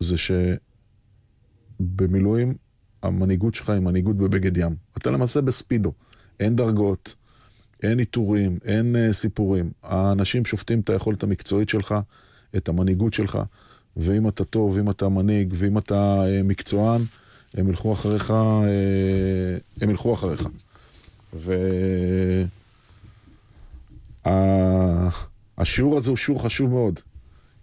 זה 0.00 0.14
שבמילואים 1.80 2.54
המנהיגות 3.02 3.54
שלך 3.54 3.70
היא 3.70 3.80
מנהיגות 3.80 4.16
בבגד 4.16 4.56
ים. 4.56 4.76
אתה 4.96 5.10
למעשה 5.10 5.40
בספידו. 5.40 5.92
אין 6.40 6.56
דרגות, 6.56 7.14
אין 7.82 7.98
עיטורים, 7.98 8.58
אין 8.64 8.96
uh, 8.96 9.12
סיפורים. 9.12 9.70
האנשים 9.82 10.44
שופטים 10.44 10.80
את 10.80 10.90
היכולת 10.90 11.22
המקצועית 11.22 11.68
שלך, 11.68 11.94
את 12.56 12.68
המנהיגות 12.68 13.14
שלך, 13.14 13.38
ואם 13.96 14.28
אתה 14.28 14.44
טוב, 14.44 14.76
ואם 14.76 14.90
אתה 14.90 15.08
מנהיג, 15.08 15.54
ואם 15.56 15.78
אתה 15.78 16.24
מקצוען, 16.44 17.02
הם 17.54 17.68
ילכו 17.68 17.92
אחריך, 17.92 18.30
הם 19.80 19.90
ילכו 19.90 20.14
אחריך. 20.14 20.48
והשיעור 21.32 22.61
וה... 24.26 25.08
הזה 25.96 26.10
הוא 26.10 26.16
שיעור 26.16 26.42
חשוב 26.42 26.70
מאוד, 26.70 27.00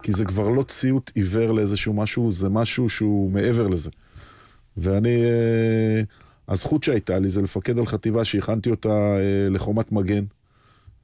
כי 0.03 0.11
זה 0.11 0.25
כבר 0.25 0.49
לא 0.49 0.63
ציות 0.63 1.11
עיוור 1.15 1.51
לאיזשהו 1.51 1.93
משהו, 1.93 2.31
זה 2.31 2.49
משהו 2.49 2.89
שהוא 2.89 3.31
מעבר 3.31 3.67
לזה. 3.67 3.89
ואני... 4.77 5.23
Uh, 5.23 6.29
הזכות 6.49 6.83
שהייתה 6.83 7.19
לי 7.19 7.29
זה 7.29 7.41
לפקד 7.41 7.79
על 7.79 7.85
חטיבה 7.85 8.25
שהכנתי 8.25 8.69
אותה 8.69 8.89
אה, 8.89 9.47
לחומת 9.49 9.91
מגן, 9.91 10.23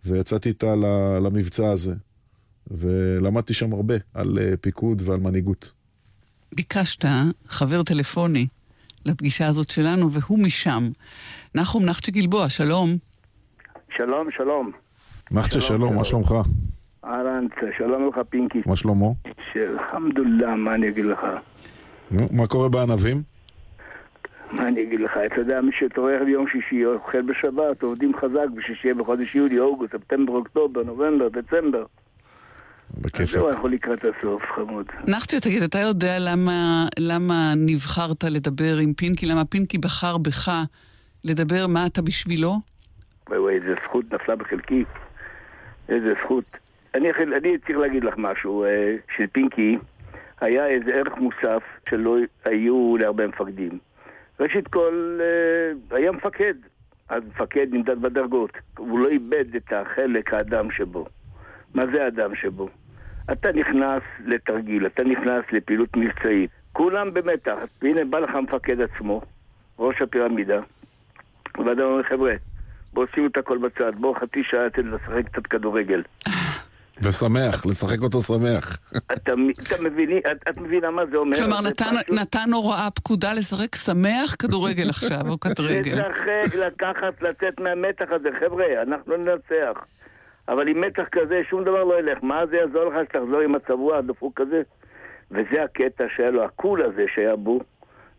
ויצאתי 0.06 0.50
איתה 0.50 0.76
למבצע 1.22 1.72
הזה, 1.72 1.94
ולמדתי 2.68 3.54
שם 3.54 3.74
הרבה 3.74 3.96
על 4.14 4.40
אה, 4.42 4.58
פיקוד 4.62 5.02
ועל 5.06 5.20
מנהיגות. 5.20 5.74
ביקשת 6.56 7.06
חבר 7.48 7.84
טלפוני 7.84 8.48
לפגישה 9.06 9.48
הזאת 9.48 9.70
שלנו, 9.70 10.12
והוא 10.12 10.40
משם. 10.40 10.90
נחום 11.56 11.86
נחצ'ה 11.86 12.12
גלבוע, 12.12 12.50
שלום. 12.50 12.98
שלום, 13.98 14.28
שלום. 14.38 14.72
נחצ'ה, 15.32 15.62
שלום, 15.62 15.96
מה 15.96 16.04
שלומך? 16.04 16.36
אהלן, 17.06 17.48
שלום 17.78 18.10
לך 18.10 18.20
פינקי. 18.30 18.62
מה 18.66 18.76
שלמה? 18.76 19.06
אלחמדוללה, 19.56 20.56
מה 20.56 20.76
אני 20.76 20.90
אגיד 20.90 21.06
לך? 21.06 21.20
מה 22.12 22.48
קורה 22.48 22.70
בענבים? 22.70 23.22
מה 24.52 24.68
אני 24.68 24.84
אגיד 24.84 25.00
לך, 25.00 25.12
אתה 25.26 25.42
יודע, 25.42 25.62
מי 25.62 25.72
שטורח 25.80 26.22
ביום 26.26 26.46
שישי, 26.48 26.86
אוכל 26.86 27.22
בשבת, 27.22 27.84
עובדים 27.84 28.12
חזק 28.16 28.46
בשביל 28.56 28.78
שיהיה 28.82 28.96
בחודש 28.96 29.36
יולי, 29.36 29.60
אוגוסט, 29.60 29.92
ספטמבר, 29.92 30.34
אוקטובר, 30.34 30.84
נובמבר, 30.84 31.28
דצמבר. 31.30 31.84
בכיף. 32.98 33.30
זהו, 33.30 33.50
אנחנו 33.50 33.68
לקראת 33.68 34.00
הסוף, 34.06 34.44
חמוד. 34.56 34.86
נחצ'ה, 35.08 35.40
תגיד, 35.40 35.64
אתה 35.64 35.80
יודע 35.80 36.20
למה, 36.20 36.88
למה 37.00 37.54
נבחרת 37.58 38.24
לדבר 38.24 38.78
עם 38.78 38.94
פינקי? 38.94 39.26
למה 39.26 39.46
פינקי 39.46 39.78
בחר 39.78 40.18
בך 40.18 40.52
לדבר 41.24 41.68
מה 41.68 41.86
אתה 41.86 42.02
בשבילו? 42.02 42.60
וואי 43.30 43.40
וואי, 43.40 43.56
איזה 43.56 43.76
זכות 43.88 44.14
נפלה 44.14 44.36
בחלקי. 44.36 44.84
איזה 45.90 46.14
זכות. 46.24 46.46
אני, 46.96 47.12
אני 47.38 47.58
צריך 47.58 47.78
להגיד 47.78 48.04
לך 48.04 48.14
משהו, 48.18 48.64
אה, 48.64 48.96
של 49.16 49.28
פינקי 49.32 49.78
היה 50.42 50.68
איזה 50.68 50.94
ערך 50.94 51.18
מוסף 51.18 51.64
שלא 51.90 52.18
היו 52.46 52.98
להרבה 52.98 53.28
מפקדים. 53.28 53.80
ראשית 54.40 54.68
כל, 54.68 55.20
אה, 55.22 55.98
היה 55.98 56.12
מפקד. 56.12 56.54
אז 57.10 57.24
מפקד 57.28 57.68
נמדד 57.72 58.02
בדרגות. 58.02 58.52
הוא 58.78 59.00
לא 59.00 59.10
איבד 59.10 59.56
את 59.56 59.74
החלק 59.74 60.34
האדם 60.34 60.72
שבו. 60.72 61.06
מה 61.74 61.86
זה 61.94 62.04
האדם 62.04 62.36
שבו? 62.36 62.70
אתה 63.32 63.52
נכנס 63.52 64.04
לתרגיל, 64.26 64.86
אתה 64.86 65.04
נכנס 65.04 65.46
לפעילות 65.52 65.98
מבצעית. 65.98 66.50
כולם 66.72 67.14
במתח. 67.14 67.58
והנה 67.82 68.06
בא 68.06 68.20
לך 68.20 68.36
המפקד 68.36 68.82
עצמו, 68.82 69.22
ראש 69.80 70.02
הפירמידה, 70.02 70.60
ואדם 71.58 71.82
אומר, 71.82 72.04
חבר'ה, 72.04 72.34
בואו 72.96 73.08
שימו 73.16 73.28
את 73.28 73.38
הכל 73.38 73.58
בצד, 73.58 73.92
בואו 73.96 74.16
חצי 74.16 74.44
שעה 74.44 74.66
לתת 74.66 74.84
לשחק 74.84 75.30
קצת 75.32 75.48
כדורגל. 75.48 76.02
ושמח, 77.02 77.66
לשחק 77.66 78.00
אותו 78.02 78.20
שמח. 78.22 78.78
אתה, 78.98 79.34
אתה 79.62 79.84
מביני, 79.84 80.20
את, 80.20 80.50
את 80.50 80.58
מבינה 80.58 80.92
מה 80.92 81.02
זה 81.12 81.18
אומר? 81.18 81.38
כלומר, 81.38 81.62
נתן, 81.62 81.86
פשוט... 81.86 82.20
נתן 82.20 82.54
הוראה 82.54 82.92
פקודה 82.92 83.34
לשחק 83.34 83.76
שמח 83.76 84.36
כדורגל 84.40 84.90
עכשיו, 84.90 85.22
או 85.30 85.40
כדורגל. 85.40 85.92
לשחק, 85.92 86.56
לקחת, 86.56 87.22
לצאת 87.22 87.60
מהמתח 87.60 88.06
הזה. 88.10 88.30
חבר'ה, 88.40 88.66
אנחנו 88.82 89.18
ננצח. 89.18 89.86
אבל 90.48 90.68
עם 90.68 90.82
מתח 90.82 91.04
כזה 91.12 91.42
שום 91.50 91.64
דבר 91.64 91.84
לא 91.84 92.00
ילך. 92.00 92.18
מה 92.22 92.42
זה 92.50 92.58
יעזור 92.58 92.86
לך 92.86 92.96
שתחזור 93.10 93.40
עם 93.40 93.56
הצבוע 93.56 93.98
הדפוק 93.98 94.42
הזה? 94.42 94.62
וזה 95.32 95.64
הקטע 95.64 96.04
שהיה 96.16 96.32
לו, 96.32 96.44
הקול 96.44 96.82
הזה 96.82 97.06
שהיה 97.16 97.36
בו. 97.36 97.60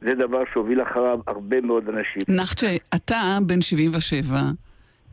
זה 0.00 0.14
דבר 0.14 0.42
שהוביל 0.52 0.82
אחריו 0.82 1.18
הרבה 1.26 1.60
מאוד 1.60 1.88
אנשים. 1.88 2.22
נחצ'ה, 2.28 2.66
אתה 2.94 3.38
בן 3.42 3.60
77, 3.60 4.36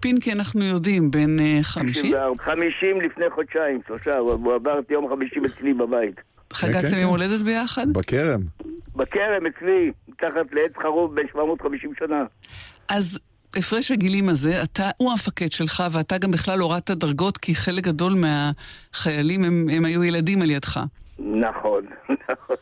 פינקי, 0.03 0.31
אנחנו 0.31 0.63
יודעים, 0.63 1.11
בן 1.11 1.35
uh, 1.39 1.63
50? 1.63 2.13
50 2.39 3.01
לפני 3.01 3.25
חודשיים, 3.35 3.79
שלושה, 3.87 4.17
הוא 4.17 4.53
עבר 4.53 4.79
את 4.79 4.91
יום 4.91 5.09
חמישי 5.09 5.39
אצלי 5.45 5.73
בבית. 5.73 6.15
חגגתם 6.53 6.89
כן, 6.89 6.97
יום 6.97 7.17
כן. 7.17 7.23
הולדת 7.23 7.41
ביחד? 7.41 7.93
בכרם. 7.93 8.41
בכרם 8.95 9.45
אצלי, 9.45 9.91
מתחת 10.07 10.53
לעץ 10.53 10.71
חרוב 10.81 11.15
בין 11.15 11.27
750 11.31 11.93
שנה. 11.99 12.23
אז 12.89 13.19
הפרש 13.55 13.91
הגילים 13.91 14.29
הזה, 14.29 14.63
אתה, 14.63 14.89
הוא 14.97 15.11
המפקד 15.11 15.51
שלך, 15.51 15.83
ואתה 15.91 16.17
גם 16.17 16.31
בכלל 16.31 16.59
הורדת 16.59 16.91
דרגות, 16.91 17.37
כי 17.37 17.55
חלק 17.55 17.83
גדול 17.83 18.13
מהחיילים 18.13 19.43
הם, 19.43 19.67
הם 19.71 19.85
היו 19.85 20.03
ילדים 20.03 20.41
על 20.41 20.51
ידך. 20.51 20.79
נכון, 21.19 21.83
נכון. 22.31 22.55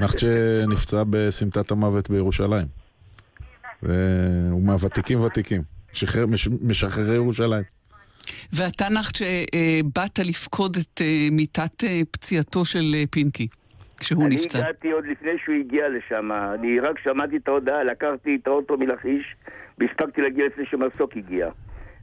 נחצ'ה 0.00 0.64
נפצע 0.68 1.02
בסמטת 1.10 1.70
המוות 1.70 2.10
בירושלים. 2.10 2.66
והוא 3.82 4.62
מהוותיקים 4.62 5.20
ותיקים. 5.20 5.77
שחרר, 5.92 6.26
מש, 6.26 6.48
משחררי 6.62 7.14
ירושלים. 7.14 7.62
ואתה 8.52 8.84
נחת 8.88 9.16
שבאת 9.16 10.18
לפקוד 10.18 10.76
את 10.76 11.00
אה, 11.00 11.28
מיטת 11.32 11.84
אה, 11.84 12.00
פציעתו 12.10 12.64
של 12.64 12.94
אה, 12.94 13.04
פינקי, 13.10 13.48
כשהוא 14.00 14.26
אני 14.26 14.34
נפצע. 14.34 14.58
אני 14.58 14.68
הגעתי 14.68 14.90
עוד 14.90 15.04
לפני 15.06 15.30
שהוא 15.44 15.54
הגיע 15.54 15.88
לשם. 15.88 16.32
אני 16.32 16.80
רק 16.80 16.98
שמעתי 16.98 17.36
את 17.36 17.48
ההודעה, 17.48 17.84
לקחתי 17.84 18.38
את 18.42 18.46
האוטו 18.46 18.76
מלכיש, 18.76 19.36
והספקתי 19.78 20.22
להגיע 20.22 20.46
לפני 20.46 20.64
שמסוק 20.66 21.16
הגיע. 21.16 21.48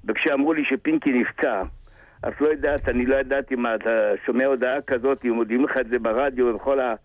וכשאמרו 0.07 0.53
לי 0.53 0.63
שפינקי 0.65 1.11
נפצע, 1.11 1.63
אז 2.23 2.33
לא 2.41 2.47
יודעת, 2.47 2.89
אני 2.89 3.05
לא 3.05 3.15
ידעתי 3.15 3.55
מה, 3.55 3.75
אתה 3.75 3.89
שומע 4.25 4.45
הודעה 4.45 4.81
כזאת, 4.81 5.25
אם 5.25 5.31
מודיעים 5.31 5.63
לך 5.63 5.71
את 5.81 5.87
זה 5.87 5.99
ברדיו 5.99 6.45
ובכל 6.45 6.79
ה... 6.79 6.95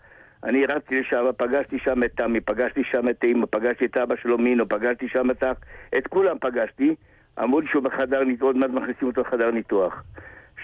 אני 0.44 0.66
רצתי 0.66 1.00
לשם, 1.00 1.24
פגשתי 1.36 1.78
שם 1.78 2.04
את 2.04 2.10
תמי, 2.14 2.40
פגשתי 2.40 2.80
שם 2.90 3.08
את 3.08 3.24
אימא, 3.24 3.46
פגשתי 3.50 3.84
את 3.84 3.96
אבא 3.96 4.14
שלו 4.22 4.38
מינו, 4.38 4.68
פגשתי 4.68 5.08
שם 5.08 5.30
את 5.30 5.42
אח, 5.42 5.56
את 5.98 6.06
כולם 6.06 6.36
פגשתי. 6.40 6.94
אמרו 7.42 7.60
לי 7.60 7.66
שהוא 7.66 7.82
בחדר 7.82 8.24
ניתוח, 8.24 8.46
עוד 8.46 8.56
מעט 8.56 8.70
מכניסים 8.70 9.08
אותו 9.08 9.20
לחדר 9.20 9.50
ניתוח. 9.50 10.02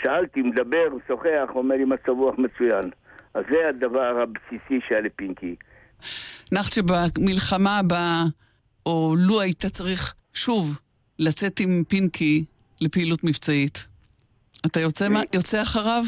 שאלתי, 0.02 0.42
מדבר, 0.42 0.88
שוחח, 1.08 1.48
אומר 1.54 1.76
לי 1.76 1.84
מצב 1.84 2.08
רוח 2.08 2.34
מצוין. 2.38 2.90
אז 3.34 3.44
זה 3.50 3.68
הדבר 3.68 4.20
הבסיסי 4.22 4.80
שהיה 4.88 5.00
לפינקי. 5.00 5.56
נחצ'ה, 6.52 6.80
במלחמה 6.82 7.78
הבאה, 7.78 8.24
או 8.86 9.14
לו 9.18 9.40
היית 9.40 9.66
צריך 9.66 10.14
שוב 10.34 10.78
לצאת 11.18 11.60
עם 11.60 11.82
פינקי 11.88 12.44
לפעילות 12.80 13.24
מבצעית, 13.24 13.86
אתה 14.66 14.80
יוצא, 14.80 15.06
אני... 15.06 15.18
יוצא 15.34 15.62
אחריו? 15.62 16.04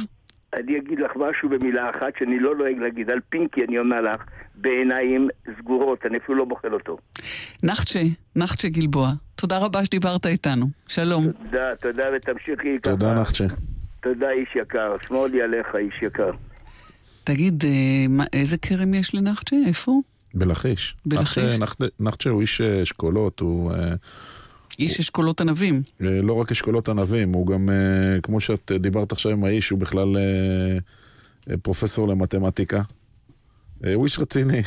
אני 0.54 0.78
אגיד 0.78 0.98
לך 0.98 1.10
משהו 1.16 1.48
במילה 1.48 1.90
אחת 1.90 2.12
שאני 2.18 2.40
לא 2.40 2.56
נוהג 2.56 2.78
להגיד. 2.78 3.10
על 3.10 3.20
פינקי 3.28 3.64
אני 3.64 3.78
אומר 3.78 4.00
לך, 4.00 4.24
בעיניים 4.54 5.28
סגורות, 5.58 6.06
אני 6.06 6.18
אפילו 6.18 6.38
לא 6.38 6.44
בוחל 6.44 6.74
אותו. 6.74 6.98
נחצ'ה, 7.62 8.00
נחצ'ה 8.36 8.68
גלבוע, 8.68 9.10
תודה 9.34 9.58
רבה 9.58 9.84
שדיברת 9.84 10.26
איתנו. 10.26 10.66
שלום. 10.88 11.32
תודה, 11.32 11.76
תודה, 11.76 12.04
ותמשיכי 12.16 12.78
ככה. 12.82 12.90
תודה, 12.90 13.14
נחצ'ה. 13.14 13.44
תודה, 14.02 14.30
איש 14.30 14.48
יקר. 14.56 14.96
שמור 15.06 15.26
לי 15.26 15.42
עליך, 15.42 15.66
איש 15.78 16.02
יקר. 16.02 16.30
תגיד, 17.24 17.64
אה, 17.64 18.24
איזה 18.32 18.56
כרם 18.58 18.94
יש 18.94 19.14
לנחצ'ה? 19.14 19.56
איפה 19.66 19.92
הוא? 19.92 20.02
בלכיש. 20.34 20.96
בלכיש? 21.06 21.58
נחצ'ה 22.00 22.30
הוא 22.30 22.40
איש 22.40 22.60
אשכולות, 22.60 23.40
הוא... 23.40 23.72
איש 24.78 25.00
אשכולות 25.00 25.40
ענבים. 25.40 25.82
לא 26.00 26.32
רק 26.32 26.50
אשכולות 26.52 26.88
ענבים, 26.88 27.32
הוא 27.32 27.46
גם, 27.46 27.68
כמו 28.22 28.40
שאת 28.40 28.72
דיברת 28.80 29.12
עכשיו 29.12 29.32
עם 29.32 29.44
האיש, 29.44 29.70
הוא 29.70 29.78
בכלל 29.78 30.16
פרופסור 31.62 32.08
למתמטיקה. 32.08 32.82
הוא 33.94 34.04
איש 34.04 34.18
רציני. 34.18 34.62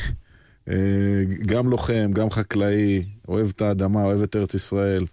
גם 1.46 1.68
לוחם, 1.68 2.10
גם 2.12 2.30
חקלאי, 2.30 3.04
אוהב 3.28 3.48
את 3.48 3.62
האדמה, 3.62 4.04
אוהב 4.04 4.22
את 4.22 4.36
ארץ 4.36 4.54
ישראל. 4.54 5.04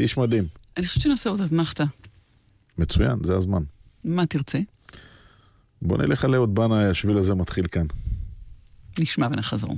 איש 0.00 0.16
מדהים. 0.16 0.44
אני 0.76 0.86
חושבת 0.86 1.02
שנעשה 1.02 1.30
עוד 1.30 1.40
אתנחתא. 1.40 1.84
מצוין, 2.78 3.18
זה 3.24 3.36
הזמן. 3.36 3.62
מה 4.04 4.26
תרצה? 4.26 4.58
בוא 5.82 5.98
נלך 5.98 6.24
על 6.24 6.34
אהוד 6.34 6.54
בנאי, 6.54 6.84
השביל 6.84 7.18
הזה 7.18 7.34
מתחיל 7.34 7.66
כאן. 7.66 7.86
נשמע 8.98 9.26
ונחזור. 9.26 9.76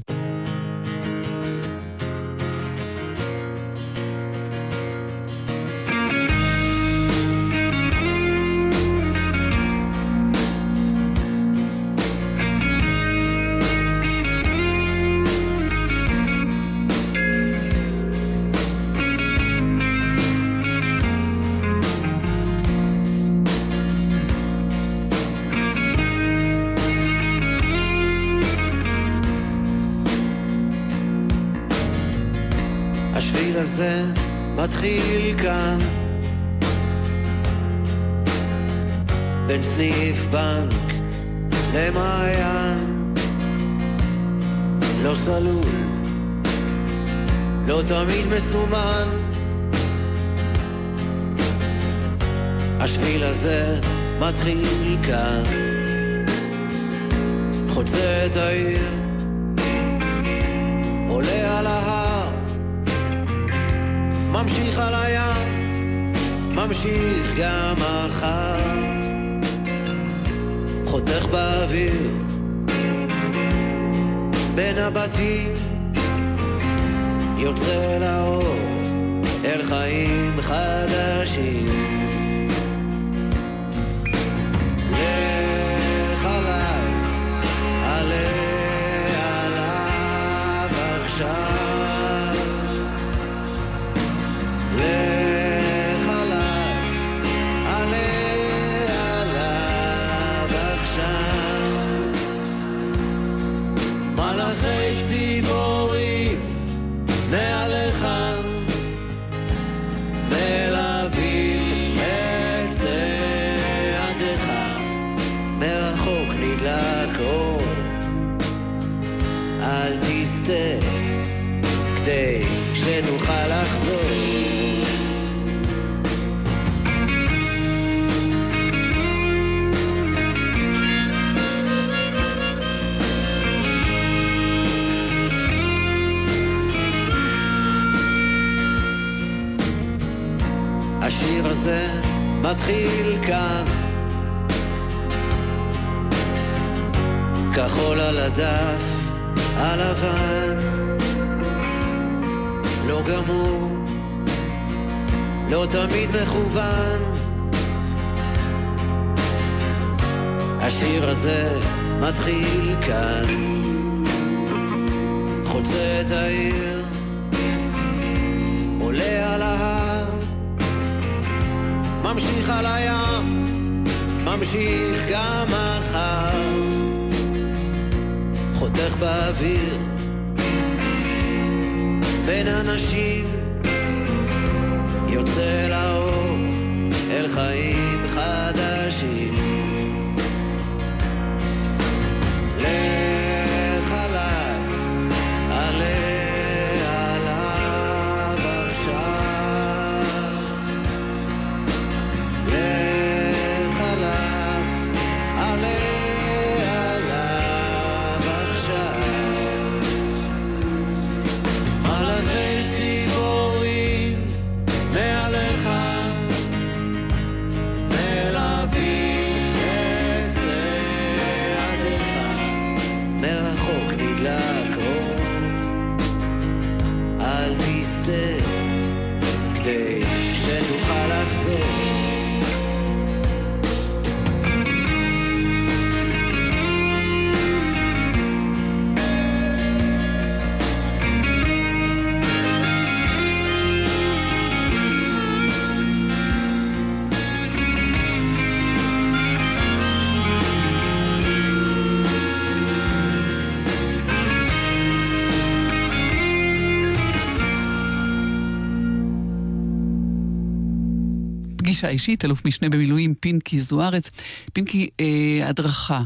פגישה 261.82 261.92
אישית, 261.92 262.24
אלוף 262.24 262.46
משנה 262.46 262.68
במילואים 262.68 263.14
פינקי 263.14 263.60
זוארץ. 263.60 264.10
פינקי, 264.52 264.90
אה, 265.00 265.48
הדרכה. 265.48 266.02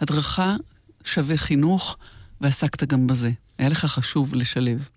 הדרכה 0.00 0.56
שווה 1.04 1.36
חינוך, 1.36 1.96
ועסקת 2.40 2.84
גם 2.84 3.06
בזה. 3.06 3.30
היה 3.58 3.68
לך 3.68 3.84
חשוב 3.84 4.34
לשלב. 4.34 4.88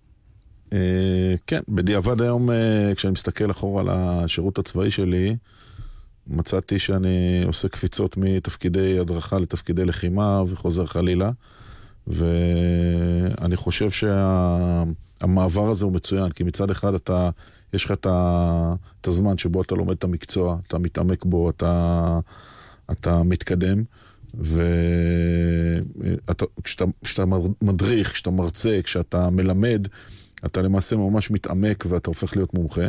אה, 0.72 1.34
כן, 1.46 1.60
בדיעבד 1.68 2.20
היום, 2.20 2.50
אה, 2.50 2.92
כשאני 2.94 3.12
מסתכל 3.12 3.50
אחורה 3.50 3.80
על 3.82 3.88
השירות 3.90 4.58
הצבאי 4.58 4.90
שלי, 4.90 5.36
מצאתי 6.26 6.78
שאני 6.78 7.42
עושה 7.46 7.68
קפיצות 7.68 8.16
מתפקידי 8.16 8.98
הדרכה 8.98 9.38
לתפקידי 9.38 9.84
לחימה 9.84 10.42
וחוזר 10.46 10.86
חלילה. 10.86 11.30
ואני 12.06 13.56
חושב 13.56 13.90
שהמעבר 13.90 15.68
הזה 15.70 15.84
הוא 15.84 15.92
מצוין, 15.92 16.30
כי 16.30 16.44
מצד 16.44 16.70
אחד 16.70 16.94
אתה, 16.94 17.30
יש 17.74 17.84
לך 17.84 17.90
את, 17.92 18.06
את 19.00 19.06
הזמן 19.06 19.38
שבו 19.38 19.62
אתה 19.62 19.74
לומד 19.74 19.94
את 19.96 20.04
המקצוע, 20.04 20.58
אתה 20.66 20.78
מתעמק 20.78 21.24
בו, 21.24 21.50
אתה, 21.50 22.18
אתה 22.90 23.22
מתקדם, 23.22 23.84
וכשאתה 26.58 27.24
מדריך, 27.62 28.12
כשאתה 28.12 28.30
מרצה, 28.30 28.80
כשאתה 28.84 29.30
מלמד, 29.30 29.88
אתה 30.46 30.62
למעשה 30.62 30.96
ממש 30.96 31.30
מתעמק 31.30 31.84
ואתה 31.88 32.10
הופך 32.10 32.36
להיות 32.36 32.54
מומחה, 32.54 32.86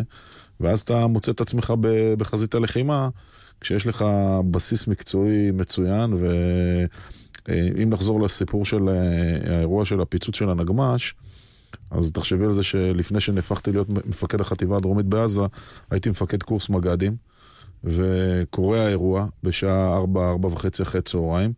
ואז 0.60 0.82
אתה 0.82 1.08
מוצא 1.08 1.32
את 1.32 1.42
עצמך 1.42 1.74
בחזית 2.18 2.56
הלחימה, 2.56 3.10
כשיש 3.62 3.88
לך 3.88 4.06
בסיס 4.52 4.88
מקצועי 4.88 5.52
מצוין, 5.52 6.14
ואם 7.48 7.90
נחזור 7.90 8.22
לסיפור 8.22 8.66
של 8.66 8.90
אה, 8.90 9.56
האירוע 9.56 9.86
של 9.86 10.02
הפיצוץ 10.02 10.36
של 10.36 10.50
הנגמ"ש, 10.50 11.14
אז 11.92 12.12
תחשבי 12.12 12.46
על 12.46 12.54
זה 12.54 12.64
שלפני 12.64 13.20
שנהפכתי 13.20 13.72
להיות 13.72 13.90
מפקד 13.90 14.42
החטיבה 14.42 14.78
הדרומית 14.78 15.06
בעזה, 15.06 15.42
הייתי 15.92 16.10
מפקד 16.10 16.44
קורס 16.44 16.70
מג"דים, 16.70 17.16
וקורה 17.84 18.86
האירוע 18.86 19.26
בשעה 19.44 19.98
4, 19.98 20.30
4 20.30 20.48
וחצי 20.48 20.84
אחרי 20.84 21.02
צהריים. 21.02 21.54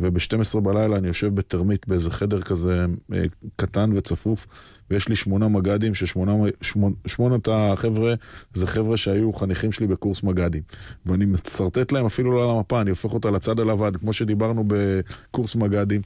וב-12 0.00 0.60
בלילה 0.60 0.96
אני 0.96 1.08
יושב 1.08 1.34
בתרמית 1.34 1.88
באיזה 1.88 2.10
חדר 2.10 2.42
כזה 2.42 2.86
אה, 3.12 3.24
קטן 3.56 3.90
וצפוף, 3.96 4.46
ויש 4.90 5.08
לי 5.08 5.16
שמונה 5.16 5.48
מג"דים, 5.48 5.92
ששמונת 5.94 7.48
החבר'ה 7.52 8.14
זה 8.52 8.66
חבר'ה 8.66 8.96
שהיו 8.96 9.32
חניכים 9.32 9.72
שלי 9.72 9.86
בקורס 9.86 10.22
מג"דים. 10.22 10.62
ואני 11.06 11.24
משרטט 11.24 11.92
להם 11.92 12.06
אפילו 12.06 12.32
לא 12.32 12.44
על 12.44 12.56
המפה, 12.56 12.80
אני 12.80 12.90
הופך 12.90 13.12
אותה 13.12 13.30
לצד 13.30 13.60
הלבן, 13.60 13.92
כמו 13.92 14.12
שדיברנו 14.12 14.64
בקורס 14.66 15.56
מג"דים. 15.56 16.00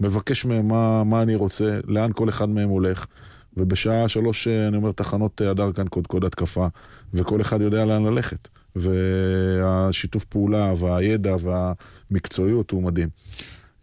מבקש 0.00 0.44
מהם 0.44 0.68
מה, 0.68 1.04
מה 1.04 1.22
אני 1.22 1.34
רוצה, 1.34 1.80
לאן 1.86 2.10
כל 2.14 2.28
אחד 2.28 2.48
מהם 2.48 2.68
הולך. 2.68 3.06
ובשעה 3.56 4.08
שלוש, 4.08 4.48
אה, 4.48 4.68
אני 4.68 4.76
אומר, 4.76 4.92
תחנות 4.92 5.42
אה, 5.42 5.50
הדר 5.50 5.72
כאן 5.72 5.88
קודקוד 5.88 6.24
התקפה, 6.24 6.66
וכל 7.14 7.40
אחד 7.40 7.60
יודע 7.60 7.84
לאן 7.84 8.04
ללכת. 8.04 8.48
והשיתוף 8.76 10.24
פעולה 10.24 10.72
והידע 10.78 11.36
והמקצועיות 11.40 12.70
הוא 12.70 12.82
מדהים. 12.82 13.08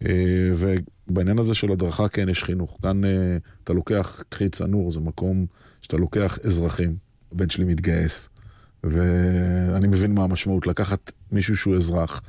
אה, 0.05 0.51
ובעניין 0.53 1.39
הזה 1.39 1.55
של 1.55 1.71
הדרכה 1.71 2.09
כן 2.09 2.29
יש 2.29 2.43
חינוך. 2.43 2.77
כאן 2.81 3.01
אתה 3.63 3.73
לוקח, 3.73 4.23
קחי 4.29 4.49
צנור, 4.49 4.91
זה 4.91 4.99
מקום 4.99 5.45
שאתה 5.81 5.97
לוקח 5.97 6.39
אזרחים, 6.43 6.95
הבן 7.31 7.49
שלי 7.49 7.65
מתגייס, 7.65 8.29
ואני 8.83 9.87
מבין 9.87 10.15
מה 10.15 10.23
המשמעות, 10.23 10.67
לקחת 10.67 11.11
מישהו 11.31 11.57
שהוא 11.57 11.75
אזרח. 11.75 12.21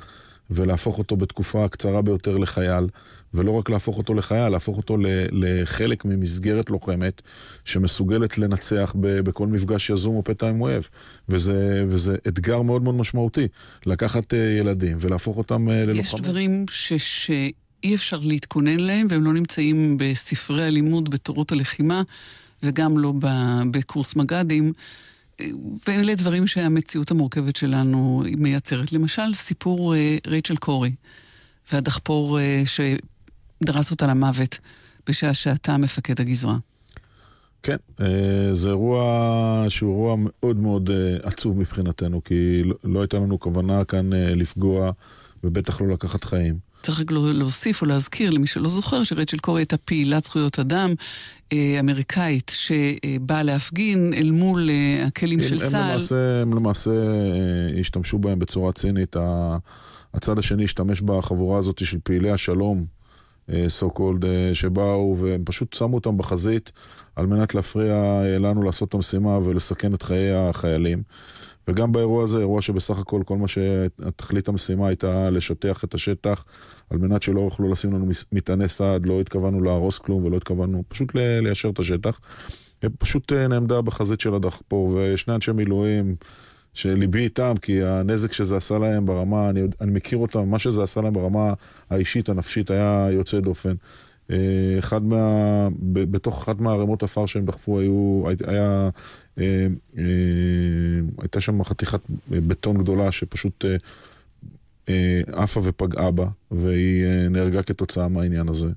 ולהפוך 0.55 0.99
אותו 0.99 1.17
בתקופה 1.17 1.65
הקצרה 1.65 2.03
ביותר 2.03 2.37
לחייל, 2.37 2.87
ולא 3.35 3.51
רק 3.51 3.71
להפוך 3.71 3.99
אותו 3.99 4.15
לחייל, 4.15 4.49
להפוך 4.49 4.77
אותו 4.77 4.97
לחלק 5.33 6.05
ממסגרת 6.05 6.71
לוחמת 6.71 7.23
שמסוגלת 7.65 8.39
לנצח 8.39 8.95
בכל 8.99 9.47
מפגש 9.47 9.91
יזום 9.91 10.17
או 10.17 10.25
פתע 10.25 10.49
עם 10.49 10.61
אוהב. 10.61 10.83
וזה, 11.29 11.85
וזה 11.89 12.17
אתגר 12.29 12.63
מאוד 12.63 12.83
מאוד 12.83 12.95
משמעותי, 12.95 13.49
לקחת 13.87 14.35
אה, 14.35 14.39
ילדים 14.39 14.97
ולהפוך 15.01 15.37
אותם 15.37 15.71
אה, 15.71 15.75
ללוחמים. 15.85 16.01
יש 16.01 16.15
דברים 16.15 16.65
ש... 16.71 16.93
שאי 16.93 17.95
אפשר 17.95 18.21
להתכונן 18.23 18.81
להם, 18.81 19.07
והם 19.11 19.25
לא 19.25 19.33
נמצאים 19.33 19.97
בספרי 19.99 20.65
הלימוד 20.65 21.11
בתורות 21.11 21.53
הלחימה, 21.53 22.03
וגם 22.63 22.99
לא 22.99 23.13
בקורס 23.71 24.17
מג"דים. 24.17 24.73
ואלה 25.89 26.15
דברים 26.15 26.47
שהמציאות 26.47 27.11
המורכבת 27.11 27.57
שלנו 27.57 28.23
מייצרת. 28.37 28.93
למשל, 28.93 29.35
סיפור 29.35 29.95
אה, 29.95 30.17
רייצ'ל 30.27 30.57
קורי 30.57 30.93
והדחפור 31.73 32.41
אה, 32.41 32.63
שדרס 32.67 33.91
אותה 33.91 34.07
למוות 34.07 34.59
בשעה 35.09 35.35
שאתה 35.35 35.77
מפקד 35.77 36.21
הגזרה. 36.21 36.57
כן, 37.63 37.77
אה, 38.01 38.55
זה 38.55 38.69
אירוע 38.69 39.65
שהוא 39.69 39.91
אירוע 39.93 40.17
מאוד 40.19 40.57
מאוד 40.57 40.91
עצוב 41.25 41.59
מבחינתנו, 41.59 42.25
כי 42.25 42.63
לא, 42.65 42.75
לא 42.85 43.01
הייתה 43.01 43.17
לנו 43.17 43.41
כוונה 43.41 43.85
כאן 43.85 44.11
לפגוע 44.13 44.93
ובטח 45.45 45.81
לא 45.81 45.89
לקחת 45.89 46.25
חיים. 46.25 46.72
צריך 46.83 47.01
רק 47.01 47.11
להוסיף 47.11 47.83
או 47.83 47.87
להזכיר 47.87 48.31
למי 48.31 48.47
שלא 48.47 48.69
זוכר 48.69 49.05
שרצ'ל 49.05 49.37
קורי 49.39 49.61
הייתה 49.61 49.77
פעילת 49.77 50.25
זכויות 50.25 50.59
אדם 50.59 50.95
אה, 51.53 51.77
אמריקאית 51.81 52.53
שבאה 52.55 53.43
להפגין 53.43 54.15
אל 54.15 54.31
מול 54.31 54.71
אה, 54.71 55.07
הכלים 55.07 55.41
של 55.41 55.59
הם 55.63 55.71
צה"ל. 55.71 55.91
למעשה, 55.91 56.43
הם 56.43 56.55
למעשה 56.55 56.91
אה, 56.91 57.81
השתמשו 57.81 58.19
בהם 58.19 58.39
בצורה 58.39 58.73
צינית. 58.73 59.17
הצד 60.15 60.39
השני 60.39 60.65
השתמש 60.65 61.01
בחבורה 61.01 61.59
הזאת 61.59 61.85
של 61.85 61.99
פעילי 62.03 62.31
השלום, 62.31 62.85
so 63.49 63.87
called, 63.99 64.25
שבאו 64.53 65.17
והם 65.19 65.43
פשוט 65.45 65.73
שמו 65.73 65.95
אותם 65.95 66.17
בחזית 66.17 66.73
על 67.17 67.27
מנת 67.27 67.55
להפריע 67.55 68.23
לנו 68.39 68.63
לעשות 68.63 68.89
את 68.89 68.95
המשימה 68.95 69.39
ולסכן 69.39 69.95
את 69.95 70.03
חיי 70.03 70.33
החיילים. 70.33 71.03
וגם 71.69 71.93
באירוע 71.93 72.23
הזה, 72.23 72.39
אירוע 72.39 72.63
שבסך 72.63 72.99
הכל 72.99 73.23
כל 73.27 73.37
מה 73.37 73.47
שתכלית 73.49 74.49
המשימה 74.49 74.89
הייתה 74.89 75.31
לשטח 75.31 75.85
את 75.85 75.95
השטח 75.95 76.45
על 76.91 76.99
מנת 76.99 77.23
שלא 77.23 77.41
יוכלו 77.41 77.71
לשים 77.71 77.93
לנו 77.93 78.07
מטעני 78.33 78.69
סעד, 78.69 79.07
לא 79.07 79.21
התכוונו 79.21 79.61
להרוס 79.61 79.99
כלום 79.99 80.25
ולא 80.25 80.37
התכוונו 80.37 80.85
פשוט 80.89 81.15
ליישר 81.15 81.69
את 81.69 81.79
השטח. 81.79 82.21
פשוט 82.99 83.33
אה, 83.33 83.49
נעמדה 83.49 83.81
בחזית 83.81 84.21
של 84.21 84.35
הדחפור, 84.35 84.97
ושני 84.97 85.35
אנשי 85.35 85.53
מילואים 85.53 86.17
שליבי 86.75 87.21
איתם, 87.21 87.55
כי 87.63 87.83
הנזק 87.83 88.33
שזה 88.33 88.57
עשה 88.57 88.79
להם 88.79 89.07
ברמה, 89.07 89.51
אני, 89.51 89.63
אני 89.81 89.91
מכיר 89.91 90.19
אותם, 90.19 90.49
מה 90.49 90.59
שזה 90.59 90.83
עשה 90.83 91.01
להם 91.01 91.13
ברמה 91.13 91.53
האישית, 91.91 92.29
הנפשית, 92.29 92.71
היה 92.71 93.09
יוצא 93.11 93.41
דופן. 93.41 93.75
אה, 94.31 94.37
אחד 94.79 95.03
מה... 95.03 95.69
בתוך 95.83 96.43
אחת 96.43 96.61
מהערימות 96.61 97.03
עפר 97.03 97.27
שהם 97.27 97.45
דחפו 97.47 97.79
היו, 97.81 98.25
היה, 98.47 98.91
הייתה 101.19 101.41
שם 101.41 101.65
חתיכת 101.65 102.01
בטון 102.29 102.79
גדולה 102.79 103.13
שפשוט 103.13 103.65
עפה 105.33 105.61
ופגעה 105.65 106.11
בה, 106.11 106.27
והיא 106.51 107.05
נהרגה 107.31 107.63
כתוצאה 107.63 108.09
מהעניין 108.09 108.49
הזה. 108.49 108.69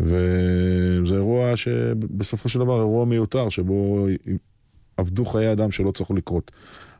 וזה 0.00 1.14
אירוע 1.14 1.56
שבסופו 1.56 2.48
של 2.48 2.58
דבר 2.58 2.78
אירוע 2.78 3.04
מיותר, 3.04 3.48
שבו 3.48 4.06
עבדו 4.96 5.24
חיי 5.24 5.52
אדם 5.52 5.70
שלא 5.70 5.90
צריכו 5.90 6.14
לקרות. 6.14 6.50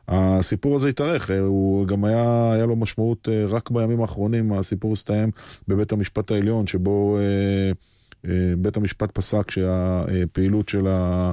הסיפור 0.07 0.75
הזה 0.75 0.89
התארך, 0.89 1.31
אה, 1.31 1.39
הוא 1.39 1.87
גם 1.87 2.05
היה, 2.05 2.51
היה 2.53 2.65
לו 2.65 2.75
משמעות 2.75 3.29
אה, 3.31 3.45
רק 3.45 3.71
בימים 3.71 4.01
האחרונים, 4.01 4.53
הסיפור 4.53 4.93
הסתיים 4.93 5.31
בבית 5.67 5.91
המשפט 5.91 6.31
העליון, 6.31 6.67
שבו 6.67 7.17
אה, 7.17 8.31
בית 8.57 8.77
המשפט 8.77 9.11
פסק 9.11 9.51
שהפעילות 9.51 10.69
של, 10.69 10.87
ה, 10.87 11.31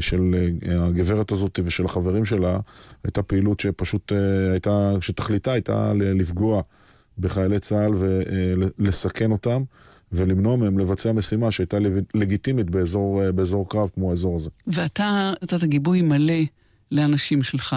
של 0.00 0.50
הגברת 0.70 1.32
הזאת 1.32 1.58
ושל 1.64 1.84
החברים 1.84 2.24
שלה 2.24 2.58
הייתה 3.04 3.22
פעילות 3.22 3.60
שפשוט 3.60 4.12
הייתה, 4.52 4.92
שתכליתה 5.00 5.52
הייתה 5.52 5.92
לפגוע 5.94 6.62
בחיילי 7.18 7.58
צה"ל 7.58 7.92
ולסכן 7.94 9.32
אותם. 9.32 9.62
ולמנוע 10.12 10.56
מהם 10.56 10.78
לבצע 10.78 11.12
משימה 11.12 11.50
שהייתה 11.50 11.76
לגיטימית 12.14 12.70
באזור, 12.70 13.30
באזור 13.30 13.68
קרב 13.68 13.90
כמו 13.94 14.10
האזור 14.10 14.36
הזה. 14.36 14.50
ואתה 14.66 15.32
נתת 15.42 15.64
גיבוי 15.64 16.02
מלא 16.02 16.42
לאנשים 16.92 17.42
שלך. 17.42 17.76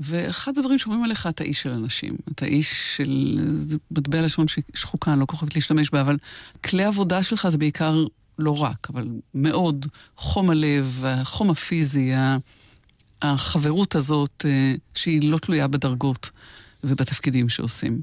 ואחד 0.00 0.58
הדברים 0.58 0.78
שאומרים 0.78 1.04
עליך, 1.04 1.26
אתה 1.26 1.44
איש 1.44 1.62
של 1.62 1.70
אנשים. 1.70 2.16
אתה 2.32 2.46
איש 2.46 2.96
של... 2.96 3.38
זה 3.58 3.76
מטבע 3.90 4.22
לשון 4.22 4.46
שחוקה, 4.74 5.12
אני 5.12 5.20
לא 5.20 5.26
כל 5.26 5.36
כך 5.36 5.42
אוהבת 5.42 5.54
להשתמש 5.54 5.90
בה, 5.90 6.00
אבל 6.00 6.16
כלי 6.64 6.84
עבודה 6.84 7.22
שלך 7.22 7.48
זה 7.48 7.58
בעיקר, 7.58 8.04
לא 8.38 8.62
רק, 8.62 8.86
אבל 8.90 9.08
מאוד, 9.34 9.86
חום 10.16 10.50
הלב, 10.50 11.02
החום 11.06 11.50
הפיזי, 11.50 12.12
החברות 13.22 13.94
הזאת, 13.94 14.44
אה, 14.48 14.74
שהיא 14.94 15.30
לא 15.30 15.38
תלויה 15.38 15.68
בדרגות 15.68 16.30
ובתפקידים 16.84 17.48
שעושים. 17.48 18.00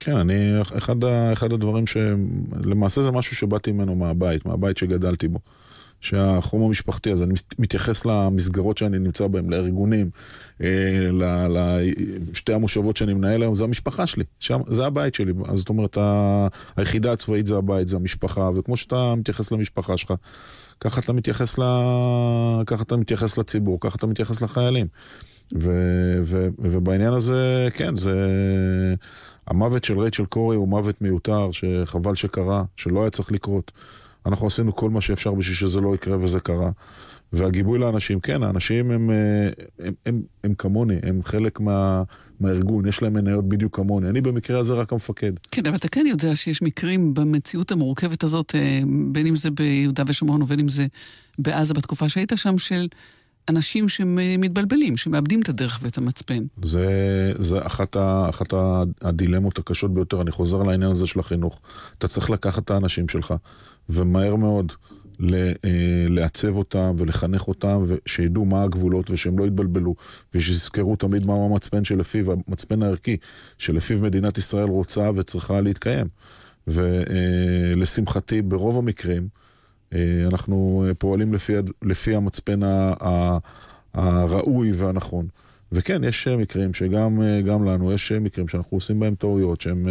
כן, 0.00 0.16
אני, 0.16 0.62
אחד, 0.62 0.96
אחד 1.32 1.52
הדברים 1.52 1.84
שלמעשה 1.86 3.02
זה 3.02 3.10
משהו 3.10 3.36
שבאתי 3.36 3.72
ממנו 3.72 3.94
מהבית, 3.94 4.46
מהבית 4.46 4.76
שגדלתי 4.76 5.28
בו. 5.28 5.38
שהחום 6.00 6.62
המשפחתי 6.62 7.12
הזה, 7.12 7.24
אני 7.24 7.34
מתייחס 7.58 8.06
למסגרות 8.06 8.78
שאני 8.78 8.98
נמצא 8.98 9.26
בהן, 9.26 9.50
לארגונים, 9.50 10.10
אה, 10.62 11.46
לשתי 12.30 12.52
המושבות 12.52 12.96
שאני 12.96 13.14
מנהל 13.14 13.42
היום, 13.42 13.54
זה 13.54 13.64
המשפחה 13.64 14.06
שלי, 14.06 14.24
שם, 14.40 14.60
זה 14.68 14.86
הבית 14.86 15.14
שלי. 15.14 15.32
אז 15.48 15.58
זאת 15.58 15.68
אומרת, 15.68 15.98
היחידה 16.76 17.12
הצבאית 17.12 17.46
זה 17.46 17.56
הבית, 17.56 17.88
זה 17.88 17.96
המשפחה, 17.96 18.50
וכמו 18.56 18.76
שאתה 18.76 19.14
מתייחס 19.14 19.52
למשפחה 19.52 19.96
שלך, 19.96 20.14
ככה 20.80 21.00
אתה 21.00 21.12
מתייחס, 21.12 21.58
ל... 21.58 21.62
ככה 22.66 22.82
אתה 22.82 22.96
מתייחס 22.96 23.38
לציבור, 23.38 23.78
ככה 23.80 23.96
אתה 23.96 24.06
מתייחס 24.06 24.42
לחיילים. 24.42 24.86
ו- 25.54 26.20
ו- 26.22 26.48
ובעניין 26.58 27.12
הזה, 27.12 27.68
כן, 27.72 27.96
זה... 27.96 28.14
המוות 29.46 29.84
של 29.84 30.00
רייצ'ל 30.00 30.24
קורי 30.24 30.56
הוא 30.56 30.68
מוות 30.68 31.02
מיותר, 31.02 31.50
שחבל 31.52 32.14
שקרה, 32.14 32.64
שלא 32.76 33.00
היה 33.00 33.10
צריך 33.10 33.32
לקרות. 33.32 33.72
אנחנו 34.26 34.46
עשינו 34.46 34.76
כל 34.76 34.90
מה 34.90 35.00
שאפשר 35.00 35.34
בשביל 35.34 35.56
שזה 35.56 35.80
לא 35.80 35.94
יקרה 35.94 36.18
וזה 36.20 36.40
קרה. 36.40 36.70
והגיבוי 37.32 37.78
לאנשים, 37.78 38.20
כן, 38.20 38.42
האנשים 38.42 38.90
הם, 38.90 39.10
אה, 39.10 39.48
הם, 39.78 39.94
הם, 40.06 40.22
הם 40.44 40.54
כמוני, 40.54 40.96
הם 41.02 41.20
חלק 41.24 41.60
מה, 41.60 42.02
מהארגון, 42.40 42.86
יש 42.86 43.02
להם 43.02 43.12
מניות 43.12 43.48
בדיוק 43.48 43.76
כמוני. 43.76 44.08
אני 44.08 44.20
במקרה 44.20 44.58
הזה 44.58 44.74
רק 44.74 44.92
המפקד. 44.92 45.32
כן, 45.50 45.66
אבל 45.66 45.76
אתה 45.76 45.88
כן 45.88 46.06
יודע 46.06 46.36
שיש 46.36 46.62
מקרים 46.62 47.14
במציאות 47.14 47.72
המורכבת 47.72 48.24
הזאת, 48.24 48.54
אה, 48.54 48.80
בין 49.12 49.26
אם 49.26 49.36
זה 49.36 49.50
ביהודה 49.50 50.02
ושומרון 50.06 50.42
ובין 50.42 50.60
אם 50.60 50.68
זה 50.68 50.86
בעזה 51.38 51.74
בתקופה 51.74 52.08
שהיית 52.08 52.32
שם, 52.36 52.58
של 52.58 52.86
אנשים 53.48 53.88
שמתבלבלים, 53.88 54.96
שמאבדים 54.96 55.40
את 55.40 55.48
הדרך 55.48 55.78
ואת 55.82 55.98
המצפן. 55.98 56.44
זה, 56.62 56.86
זה 57.38 57.66
אחת, 57.66 57.96
ה, 57.96 58.26
אחת 58.28 58.54
הדילמות 59.02 59.58
הקשות 59.58 59.94
ביותר, 59.94 60.20
אני 60.20 60.30
חוזר 60.30 60.62
לעניין 60.62 60.90
הזה 60.90 61.06
של 61.06 61.20
החינוך. 61.20 61.60
אתה 61.98 62.08
צריך 62.08 62.30
לקחת 62.30 62.64
את 62.64 62.70
האנשים 62.70 63.08
שלך, 63.08 63.34
ומהר 63.90 64.36
מאוד. 64.36 64.72
אה, 65.32 66.06
לעצב 66.08 66.56
אותם 66.56 66.94
ולחנך 66.98 67.48
אותם, 67.48 67.82
ושידעו 67.86 68.44
מה 68.44 68.62
הגבולות 68.62 69.10
ושהם 69.10 69.38
לא 69.38 69.46
יתבלבלו, 69.46 69.94
ושיזכרו 70.34 70.96
תמיד 70.96 71.26
מהו 71.26 71.50
המצפן 71.50 71.84
שלפיו, 71.84 72.26
המצפן 72.32 72.82
הערכי, 72.82 73.16
שלפיו 73.58 74.02
מדינת 74.02 74.38
ישראל 74.38 74.68
רוצה 74.68 75.10
וצריכה 75.14 75.60
להתקיים. 75.60 76.06
ולשמחתי, 76.66 78.42
ברוב 78.42 78.78
המקרים, 78.78 79.28
אה, 79.94 80.26
אנחנו 80.26 80.86
פועלים 80.98 81.34
לפי, 81.34 81.52
לפי 81.82 82.14
המצפן 82.14 82.60
הראוי 83.94 84.72
והנכון. 84.72 85.26
וכן, 85.72 86.04
יש 86.04 86.28
מקרים 86.28 86.74
שגם 86.74 87.64
לנו, 87.64 87.92
יש 87.92 88.12
מקרים 88.12 88.48
שאנחנו 88.48 88.76
עושים 88.76 89.00
בהם 89.00 89.14
טעויות 89.14 89.60
שהן 89.60 89.86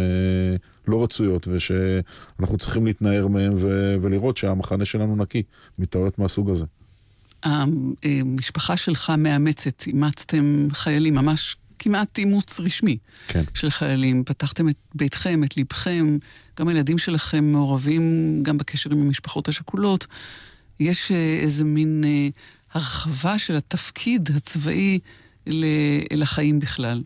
לא 0.88 1.02
רצויות 1.02 1.48
ושאנחנו 1.48 2.58
צריכים 2.58 2.86
להתנער 2.86 3.26
מהם 3.26 3.52
ו- 3.56 3.96
ולראות 4.00 4.36
שהמחנה 4.36 4.84
שלנו 4.84 5.16
נקי 5.16 5.42
מטעויות 5.78 6.18
מהסוג 6.18 6.50
הזה. 6.50 6.64
המשפחה 7.42 8.76
שלך 8.76 9.12
מאמצת, 9.18 9.86
אימצתם 9.86 10.68
חיילים, 10.72 11.14
ממש 11.14 11.56
כמעט 11.78 12.18
אימוץ 12.18 12.60
רשמי 12.60 12.98
כן. 13.28 13.44
של 13.54 13.70
חיילים. 13.70 14.24
פתחתם 14.24 14.68
את 14.68 14.76
ביתכם, 14.94 15.44
את 15.44 15.56
ליבכם, 15.56 16.18
גם 16.58 16.68
הילדים 16.68 16.98
שלכם 16.98 17.44
מעורבים 17.44 18.38
גם 18.42 18.58
בקשר 18.58 18.90
עם 18.90 19.00
המשפחות 19.00 19.48
השכולות. 19.48 20.06
יש 20.80 21.12
איזה 21.42 21.64
מין 21.64 22.04
הרחבה 22.72 23.38
של 23.38 23.56
התפקיד 23.56 24.30
הצבאי 24.36 24.98
לחיים 26.12 26.60
בכלל. 26.60 27.02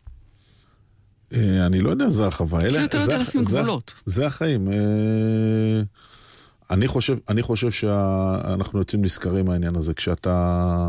אה, 1.35 1.66
אני 1.66 1.80
לא 1.80 1.91
יודע 1.91 2.05
איזה 2.05 2.24
הרחבה. 2.24 2.70
כי 2.70 2.85
אתה 2.85 2.97
לא 2.97 3.03
יודע 3.03 3.18
לשים 3.18 3.41
גבולות. 3.41 3.95
זה 4.07 4.26
החיים. 4.26 4.72
אה, 4.72 5.82
אני 6.70 6.89
חושב, 6.89 7.16
אני 7.28 7.43
חושב 7.43 7.70
שאנחנו 7.70 8.78
יוצאים 8.78 9.03
נשכרים 9.03 9.45
מהעניין 9.45 9.76
הזה. 9.76 9.95
כשאתה, 9.95 10.89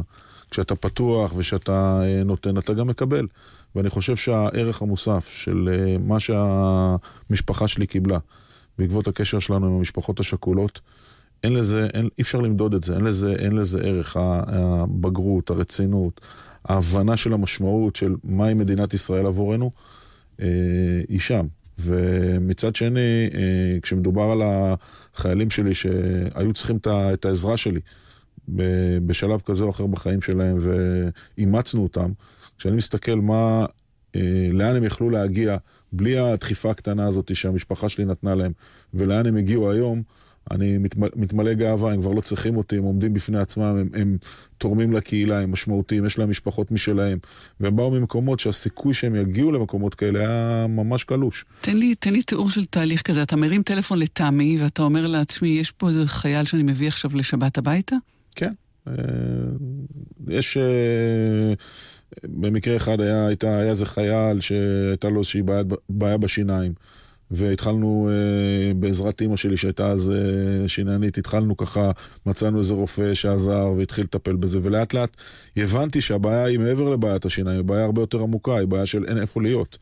כשאתה 0.51 0.75
פתוח 0.75 1.33
ושאתה 1.35 2.01
אה, 2.03 2.23
נותן, 2.23 2.57
אתה 2.57 2.73
גם 2.73 2.87
מקבל. 2.87 3.27
ואני 3.75 3.89
חושב 3.89 4.15
שהערך 4.15 4.81
המוסף 4.81 5.27
של 5.27 5.69
מה 5.99 6.19
שהמשפחה 6.19 7.67
שלי 7.67 7.87
קיבלה 7.87 8.19
בעקבות 8.77 9.07
הקשר 9.07 9.39
שלנו 9.39 9.67
עם 9.67 9.73
המשפחות 9.73 10.19
השכולות, 10.19 10.81
אין 11.43 11.53
לזה, 11.53 11.87
אין, 11.93 12.09
אי 12.17 12.21
אפשר 12.21 12.41
למדוד 12.41 12.73
את 12.73 12.83
זה, 12.83 12.95
אין 12.95 13.03
לזה, 13.03 13.35
אין 13.39 13.55
לזה 13.55 13.79
ערך, 13.79 14.17
הבגרות, 14.19 15.49
הרצינות, 15.49 16.21
ההבנה 16.65 17.17
של 17.17 17.33
המשמעות 17.33 17.95
של 17.95 18.15
מהי 18.23 18.53
מדינת 18.53 18.93
ישראל 18.93 19.25
עבורנו, 19.25 19.71
אה, 20.41 20.47
היא 21.09 21.19
שם. 21.19 21.47
ומצד 21.79 22.75
שני, 22.75 23.29
אה, 23.33 23.79
כשמדובר 23.81 24.23
על 24.23 24.41
החיילים 24.43 25.49
שלי 25.49 25.75
שהיו 25.75 26.53
צריכים 26.53 26.77
את 26.87 27.25
העזרה 27.25 27.57
שלי 27.57 27.79
בשלב 29.05 29.41
כזה 29.45 29.63
או 29.63 29.69
אחר 29.69 29.87
בחיים 29.87 30.21
שלהם 30.21 30.57
ואימצנו 30.59 31.83
אותם, 31.83 32.11
כשאני 32.57 32.75
מסתכל 32.75 33.15
מה, 33.15 33.65
אה, 34.15 34.49
לאן 34.51 34.75
הם 34.75 34.83
יכלו 34.83 35.09
להגיע 35.09 35.57
בלי 35.91 36.17
הדחיפה 36.17 36.71
הקטנה 36.71 37.07
הזאת 37.07 37.35
שהמשפחה 37.35 37.89
שלי 37.89 38.05
נתנה 38.05 38.35
להם 38.35 38.51
ולאן 38.93 39.25
הם 39.25 39.37
הגיעו 39.37 39.71
היום, 39.71 40.03
אני 40.51 40.77
מתמלא, 40.77 41.09
מתמלא 41.15 41.53
גאווה, 41.53 41.93
הם 41.93 42.01
כבר 42.01 42.11
לא 42.11 42.21
צריכים 42.21 42.57
אותי, 42.57 42.77
הם 42.77 42.83
עומדים 42.83 43.13
בפני 43.13 43.39
עצמם, 43.39 43.63
הם, 43.63 43.89
הם 43.93 44.17
תורמים 44.57 44.93
לקהילה, 44.93 45.39
הם 45.39 45.51
משמעותיים, 45.51 46.05
יש 46.05 46.19
להם 46.19 46.29
משפחות 46.29 46.71
משלהם, 46.71 47.17
והם 47.59 47.75
באו 47.75 47.91
ממקומות 47.91 48.39
שהסיכוי 48.39 48.93
שהם 48.93 49.15
יגיעו 49.15 49.51
למקומות 49.51 49.95
כאלה 49.95 50.19
היה 50.19 50.65
ממש 50.69 51.03
קלוש. 51.03 51.45
תן 51.61 51.77
לי, 51.77 51.95
תן 51.95 52.13
לי 52.13 52.21
תיאור 52.21 52.49
של 52.49 52.65
תהליך 52.65 53.01
כזה, 53.01 53.23
אתה 53.23 53.35
מרים 53.35 53.63
טלפון 53.63 53.99
לתמי 53.99 54.57
ואתה 54.61 54.81
אומר 54.81 55.07
לה, 55.07 55.25
תשמעי, 55.25 55.51
יש 55.51 55.71
פה 55.71 55.89
איזה 55.89 56.07
חייל 56.07 56.43
שאני 56.43 56.63
מביא 56.63 56.87
עכשיו 56.87 57.11
לשבת 57.15 57.57
הביתה? 57.57 57.95
כן. 58.35 58.53
אה, 58.87 58.93
יש... 60.27 60.57
אה, 60.57 61.53
במקרה 62.23 62.75
אחד 62.75 63.01
היה, 63.01 63.27
הייתה, 63.27 63.57
היה 63.57 63.69
איזה 63.69 63.85
חייל 63.85 64.41
שהייתה 64.41 65.09
לו 65.09 65.19
איזושהי 65.19 65.41
בעיה, 65.41 65.63
בעיה 65.89 66.17
בשיניים. 66.17 66.73
והתחלנו 67.31 68.09
אה, 68.11 68.73
בעזרת 68.73 69.21
אימא 69.21 69.35
שלי 69.35 69.57
שהייתה 69.57 69.91
אז 69.91 70.11
אה, 70.11 70.67
שיננית, 70.67 71.17
התחלנו 71.17 71.57
ככה, 71.57 71.91
מצאנו 72.25 72.59
איזה 72.59 72.73
רופא 72.73 73.13
שעזר 73.13 73.71
והתחיל 73.77 74.03
לטפל 74.03 74.35
בזה, 74.35 74.59
ולאט 74.63 74.93
לאט 74.93 75.17
הבנתי 75.57 76.01
שהבעיה 76.01 76.43
היא 76.43 76.59
מעבר 76.59 76.89
לבעיית 76.89 77.25
השיניים, 77.25 77.57
היא 77.57 77.65
בעיה 77.65 77.85
הרבה 77.85 78.01
יותר 78.01 78.21
עמוקה, 78.21 78.57
היא 78.57 78.67
בעיה 78.67 78.85
של 78.85 79.05
אין 79.05 79.17
איפה 79.17 79.41
להיות. 79.41 79.77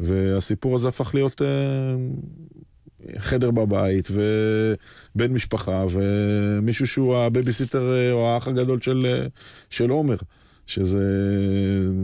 והסיפור 0.00 0.74
הזה 0.74 0.88
הפך 0.88 1.14
להיות 1.14 1.42
אה, 1.42 1.46
חדר 3.18 3.50
בבית, 3.50 4.08
ובן 4.10 5.32
משפחה, 5.32 5.84
ומישהו 5.90 6.86
שהוא 6.86 7.16
הבייביסיטר 7.16 7.94
אה, 7.94 8.12
או 8.12 8.26
האח 8.26 8.48
הגדול 8.48 8.80
של, 8.80 9.06
אה, 9.08 9.26
של 9.70 9.90
עומר. 9.90 10.16
שזה, 10.68 11.04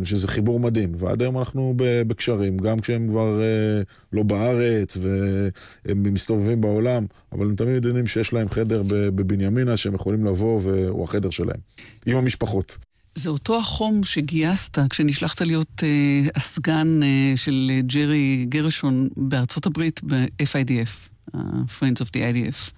שזה 0.05 0.29
חיבור 0.29 0.61
מדהים. 0.61 0.93
ועד 0.99 1.23
היום 1.23 1.39
אנחנו 1.39 1.75
בקשרים, 1.77 2.57
גם 2.57 2.81
כשהם 2.81 3.09
כבר 3.09 3.41
אה, 3.43 3.83
לא 4.13 4.23
בארץ 4.23 4.97
והם 5.01 6.03
מסתובבים 6.13 6.61
בעולם, 6.61 7.07
אבל 7.33 7.47
הם 7.47 7.57
תמיד 7.57 7.85
יודעים 7.85 8.07
שיש 8.07 8.33
להם 8.33 8.49
חדר 8.49 8.83
בבנימינה 8.87 9.77
שהם 9.77 9.95
יכולים 9.95 10.25
לבוא 10.25 10.61
והוא 10.63 11.05
החדר 11.05 11.31
שלהם, 11.31 11.59
עם 12.07 12.17
המשפחות. 12.17 12.79
זה 13.15 13.29
אותו 13.29 13.59
החום 13.59 14.05
שגייסת 14.05 14.79
כשנשלחת 14.91 15.41
להיות 15.41 15.83
אה, 15.83 16.29
הסגן 16.35 17.01
אה, 17.03 17.33
של 17.37 17.71
ג'רי 17.87 18.47
גרשון 18.49 19.09
בארצות 19.17 19.67
הברית 19.67 20.01
ב-FIDF. 20.05 21.14
ה-Friends 21.35 22.01
of 22.01 22.09
the 22.09 22.17
IDF. 22.17 22.71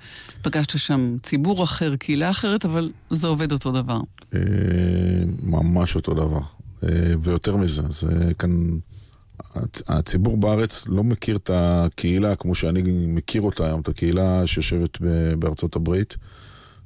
פגשת 0.43 0.79
שם 0.79 1.17
ציבור 1.23 1.65
אחר, 1.65 1.97
קהילה 1.97 2.31
אחרת, 2.31 2.65
אבל 2.65 2.93
זה 3.11 3.27
עובד 3.27 3.53
אותו 3.53 3.73
דבר. 3.73 4.01
אה, 4.35 4.41
ממש 5.43 5.95
אותו 5.95 6.15
דבר. 6.15 6.41
אה, 6.85 6.89
ויותר 7.21 7.57
מזה, 7.57 7.83
זה 7.89 8.35
כאן... 8.39 8.79
הציבור 9.89 10.37
בארץ 10.37 10.89
לא 10.89 11.05
מכיר 11.05 11.37
את 11.37 11.51
הקהילה 11.55 12.37
כמו 12.37 12.55
שאני 12.55 12.83
מכיר 12.87 13.43
אותה 13.43 13.67
היום, 13.67 13.81
את 13.81 13.89
הקהילה 13.89 14.47
שיושבת 14.47 14.99
בארצות 15.39 15.77
הברית. 15.77 16.17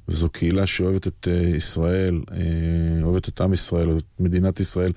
וזו 0.09 0.29
קהילה 0.29 0.67
שאוהבת 0.67 1.07
את 1.07 1.29
אה, 1.31 1.57
ישראל, 1.57 2.21
אוהבת 3.03 3.29
את 3.29 3.41
עם 3.41 3.53
ישראל, 3.53 3.97
את 3.97 4.05
מדינת 4.21 4.61
ישראל 4.61 4.93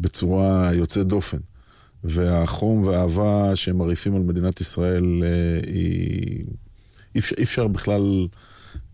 בצורה 0.00 0.70
יוצאת 0.74 1.06
דופן. 1.06 1.38
והחום 2.04 2.82
והאהבה 2.82 3.56
שהם 3.56 3.78
מרעיפים 3.78 4.16
על 4.16 4.22
מדינת 4.22 4.60
ישראל, 4.60 5.22
אה, 5.22 5.60
היא... 5.66 6.44
אי 7.14 7.20
אפשר, 7.20 7.36
אפשר 7.42 7.68
בכלל 7.68 8.28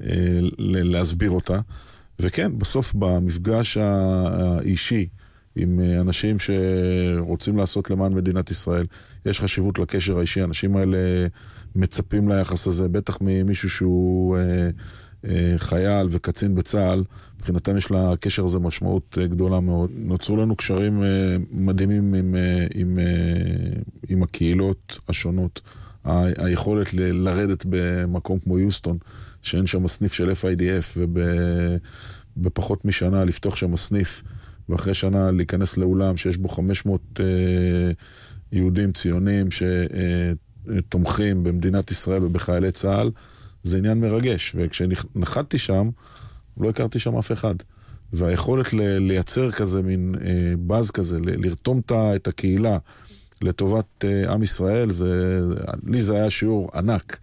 אה, 0.03 0.39
להסביר 0.59 1.31
אותה. 1.31 1.61
וכן, 2.21 2.59
בסוף 2.59 2.95
במפגש 2.95 3.77
האישי 3.77 5.09
עם 5.57 5.81
אה, 5.81 6.01
אנשים 6.01 6.37
שרוצים 6.39 7.57
לעשות 7.57 7.91
למען 7.91 8.15
מדינת 8.15 8.51
ישראל, 8.51 8.87
יש 9.27 9.41
חשיבות 9.41 9.79
לקשר 9.79 10.19
האישי. 10.19 10.41
האנשים 10.41 10.77
האלה 10.77 10.99
מצפים 11.77 12.29
ליחס 12.29 12.67
הזה, 12.67 12.89
בטח 12.89 13.19
ממישהו 13.21 13.71
שהוא 13.71 14.37
חייל 15.59 16.07
וקצין 16.11 16.55
בצה"ל. 16.55 17.05
מבחינתם 17.45 17.77
יש 17.77 17.91
לקשר 17.91 18.45
הזה 18.45 18.59
משמעות 18.59 19.19
אה, 19.21 19.27
גדולה 19.27 19.61
מאוד. 19.61 19.91
נוצרו 19.95 20.37
לנו 20.37 20.57
קשרים 20.57 21.03
אה, 21.03 21.37
מדהימים 21.51 22.15
עם, 22.15 22.35
אה, 22.35 22.67
עם, 22.75 22.99
עם 24.09 24.23
הקהילות 24.23 24.99
השונות. 25.09 25.61
היכולת 26.39 26.95
לרדת 26.95 27.67
במקום 27.69 28.39
כמו 28.39 28.59
יוסטון, 28.59 28.99
שאין 29.43 29.67
שם 29.67 29.89
סניף 29.89 30.13
של 30.13 30.31
FIDF, 30.31 30.99
ובפחות 32.37 32.85
משנה 32.85 33.25
לפתוח 33.25 33.57
שם 33.57 33.77
סניף, 33.77 34.23
ואחרי 34.69 34.95
שנה 34.95 35.31
להיכנס 35.31 35.77
לאולם 35.77 36.17
שיש 36.17 36.37
בו 36.37 36.49
500 36.49 37.21
יהודים 38.53 38.93
ציונים 38.93 39.49
שתומכים 39.51 41.45
במדינת 41.45 41.91
ישראל 41.91 42.25
ובחיילי 42.25 42.73
צה"ל, 42.73 43.11
זה 43.65 43.79
עניין 43.79 44.01
מרגש. 44.01 44.53
וכשנחתתי 44.55 45.59
שם, 45.59 45.91
לא 46.61 46.71
הכרתי 46.71 46.99
שם 46.99 47.17
אף 47.17 47.33
אחד. 47.33 47.55
והיכולת 48.13 48.73
לייצר 49.01 49.51
כזה 49.51 49.83
מין 49.83 50.15
אה, 50.25 50.55
באז 50.59 50.91
כזה, 50.91 51.19
לרתום 51.23 51.81
את 51.91 52.29
הקהילה 52.29 52.79
לטובת 53.43 54.05
אה, 54.05 54.33
עם 54.33 54.43
ישראל, 54.43 54.91
זה, 54.91 55.41
לי 55.87 56.03
זה 56.03 56.17
היה 56.17 56.31
שיעור 56.31 56.71
ענק. 56.75 57.19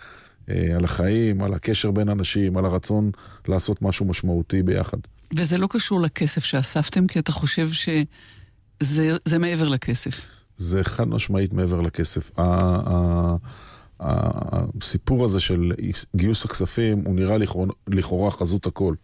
אה, 0.50 0.76
על 0.76 0.84
החיים, 0.84 1.44
על 1.44 1.54
הקשר 1.54 1.92
בין 1.92 2.10
אנשים, 2.10 2.58
על 2.58 2.66
הרצון 2.66 3.12
לעשות 3.48 3.82
משהו 3.82 4.06
משמעותי 4.06 4.64
ביחד. 4.64 4.98
וזה 5.36 5.58
לא 5.58 5.68
קשור 5.70 6.02
לכסף 6.02 6.44
שאספתם, 6.44 7.08
כי 7.08 7.20
אתה 7.20 7.32
חושב 7.32 7.70
שזה 7.72 9.40
מעבר 9.40 9.68
לכסף. 9.68 10.26
זה 10.58 10.84
חד 10.84 11.08
משמעית 11.08 11.54
מעבר 11.54 11.82
לכסף. 11.82 12.32
הסיפור 14.02 15.26
הזה 15.26 15.40
של 15.40 15.72
גיוס 16.16 16.46
הכספים 16.46 17.02
הוא 17.06 17.16
נראה 17.16 17.38
לכאורה 17.88 18.32
חזות 18.32 18.66
הכל. 18.66 18.96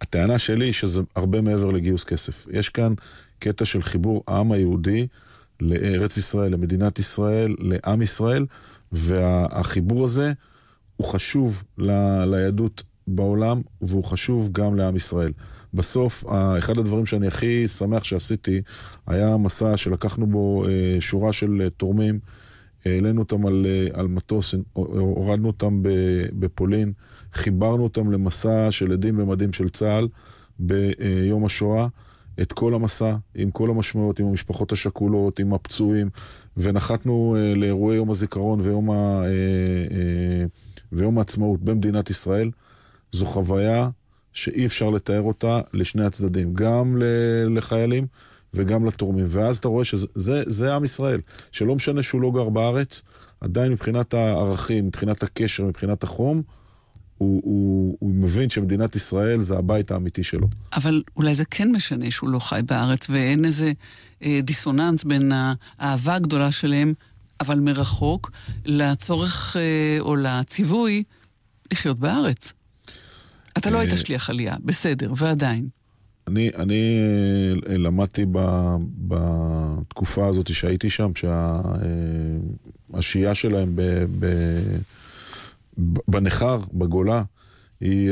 הטענה 0.00 0.38
שלי 0.38 0.64
היא 0.64 0.72
שזה 0.72 1.02
הרבה 1.16 1.40
מעבר 1.40 1.70
לגיוס 1.70 2.04
כסף. 2.04 2.46
יש 2.52 2.68
כאן 2.68 2.94
קטע 3.38 3.64
של 3.64 3.82
חיבור 3.82 4.22
העם 4.26 4.52
היהודי 4.52 5.06
לארץ 5.60 6.16
ישראל, 6.16 6.52
למדינת 6.52 6.98
ישראל, 6.98 7.56
לעם 7.58 8.02
ישראל, 8.02 8.46
והחיבור 8.92 10.04
הזה 10.04 10.32
הוא 10.96 11.06
חשוב 11.06 11.64
ל- 11.78 12.24
ליהדות 12.24 12.82
בעולם, 13.06 13.62
והוא 13.80 14.04
חשוב 14.04 14.48
גם 14.52 14.76
לעם 14.76 14.96
ישראל. 14.96 15.32
בסוף, 15.74 16.24
אחד 16.58 16.78
הדברים 16.78 17.06
שאני 17.06 17.26
הכי 17.26 17.68
שמח 17.68 18.04
שעשיתי, 18.04 18.62
היה 19.06 19.36
מסע 19.36 19.76
שלקחנו 19.76 20.26
בו 20.26 20.64
אה, 20.66 20.96
שורה 21.00 21.32
של 21.32 21.60
אה, 21.64 21.70
תורמים, 21.70 22.18
העלינו 22.86 23.20
אותם 23.22 23.46
על, 23.46 23.66
אה, 23.66 24.00
על 24.00 24.06
מטוס, 24.06 24.54
הורדנו 24.72 25.46
אותם 25.46 25.80
בפולין, 26.38 26.92
חיברנו 27.32 27.82
אותם 27.82 28.10
למסע 28.10 28.70
של 28.70 28.92
עדים 28.92 29.16
במדים 29.16 29.52
של 29.52 29.68
צה"ל 29.68 30.08
ביום 30.58 31.44
השואה. 31.44 31.86
את 32.42 32.52
כל 32.52 32.74
המסע, 32.74 33.16
עם 33.34 33.50
כל 33.50 33.70
המשמעויות, 33.70 34.20
עם 34.20 34.26
המשפחות 34.26 34.72
השכולות, 34.72 35.38
עם 35.38 35.54
הפצועים, 35.54 36.10
ונחתנו 36.56 37.36
לאירועי 37.56 37.96
יום 37.96 38.10
הזיכרון 38.10 38.60
ויום, 38.60 38.90
ה, 38.90 39.22
ויום 40.92 41.18
העצמאות 41.18 41.60
במדינת 41.60 42.10
ישראל. 42.10 42.50
זו 43.12 43.26
חוויה 43.26 43.88
שאי 44.32 44.66
אפשר 44.66 44.90
לתאר 44.90 45.22
אותה 45.22 45.60
לשני 45.72 46.04
הצדדים, 46.04 46.54
גם 46.54 46.96
לחיילים 47.48 48.06
וגם 48.54 48.84
לתורמים. 48.84 49.26
ואז 49.28 49.58
אתה 49.58 49.68
רואה 49.68 49.84
שזה 49.84 50.06
זה, 50.14 50.42
זה 50.46 50.74
עם 50.74 50.84
ישראל, 50.84 51.20
שלא 51.52 51.74
משנה 51.74 52.02
שהוא 52.02 52.20
לא 52.20 52.30
גר 52.34 52.48
בארץ, 52.48 53.02
עדיין 53.40 53.72
מבחינת 53.72 54.14
הערכים, 54.14 54.86
מבחינת 54.86 55.22
הקשר, 55.22 55.64
מבחינת 55.64 56.02
החום, 56.02 56.42
הוא, 57.18 57.40
הוא, 57.44 57.96
הוא 58.00 58.10
מבין 58.14 58.50
שמדינת 58.50 58.96
ישראל 58.96 59.40
זה 59.40 59.58
הבית 59.58 59.90
האמיתי 59.90 60.24
שלו. 60.24 60.48
אבל 60.72 61.02
אולי 61.16 61.34
זה 61.34 61.44
כן 61.44 61.72
משנה 61.72 62.10
שהוא 62.10 62.30
לא 62.30 62.38
חי 62.38 62.60
בארץ, 62.66 63.06
ואין 63.10 63.44
איזה 63.44 63.72
אה, 64.22 64.40
דיסוננס 64.42 65.04
בין 65.04 65.32
האהבה 65.78 66.14
הגדולה 66.14 66.52
שלהם, 66.52 66.94
אבל 67.40 67.60
מרחוק, 67.60 68.30
לצורך 68.64 69.56
אה, 69.56 69.96
או 70.00 70.16
לציווי 70.16 71.02
לחיות 71.72 71.98
בארץ. 71.98 72.52
אתה 73.58 73.70
לא 73.70 73.78
היית 73.78 73.92
אה, 73.92 73.96
שליח 73.96 74.30
עלייה, 74.30 74.56
בסדר, 74.64 75.12
ועדיין. 75.16 75.68
אני, 76.28 76.50
אני 76.56 77.00
אה, 77.68 77.76
למדתי 77.76 78.24
ב, 78.32 78.38
בתקופה 78.98 80.26
הזאת 80.26 80.54
שהייתי 80.54 80.90
שם, 80.90 81.10
שהשהייה 82.94 83.34
שה, 83.34 83.40
שלהם 83.40 83.76
ב, 83.76 83.82
ב, 84.18 84.26
בניכר, 86.08 86.60
בגולה, 86.72 87.22
היא, 87.80 88.10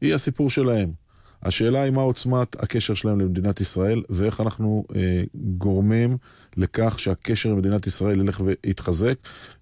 היא 0.00 0.14
הסיפור 0.14 0.50
שלהם. 0.50 1.02
השאלה 1.42 1.82
היא 1.82 1.92
מה 1.92 2.02
עוצמת 2.02 2.62
הקשר 2.62 2.94
שלהם 2.94 3.20
למדינת 3.20 3.60
ישראל, 3.60 4.02
ואיך 4.10 4.40
אנחנו 4.40 4.84
אה, 4.96 5.22
גורמים 5.34 6.16
לכך 6.56 6.98
שהקשר 6.98 7.50
עם 7.50 7.58
מדינת 7.58 7.86
ישראל 7.86 8.20
ילך 8.20 8.42
ויתחזק, 8.44 9.14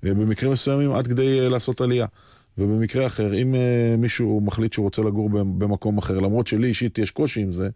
ובמקרים 0.02 0.52
מסוימים 0.52 0.92
עד 0.92 1.06
כדי 1.06 1.40
אה, 1.40 1.48
לעשות 1.48 1.80
עלייה. 1.80 2.06
ובמקרה 2.58 3.06
אחר, 3.06 3.34
אם 3.34 3.54
uh, 3.54 3.96
מישהו 3.96 4.40
מחליט 4.40 4.72
שהוא 4.72 4.84
רוצה 4.84 5.02
לגור 5.02 5.30
במקום 5.30 5.98
אחר, 5.98 6.18
למרות 6.18 6.46
שלי 6.46 6.68
אישית 6.68 6.98
יש 6.98 7.10
קושי 7.10 7.40
עם 7.40 7.52
זה, 7.52 7.68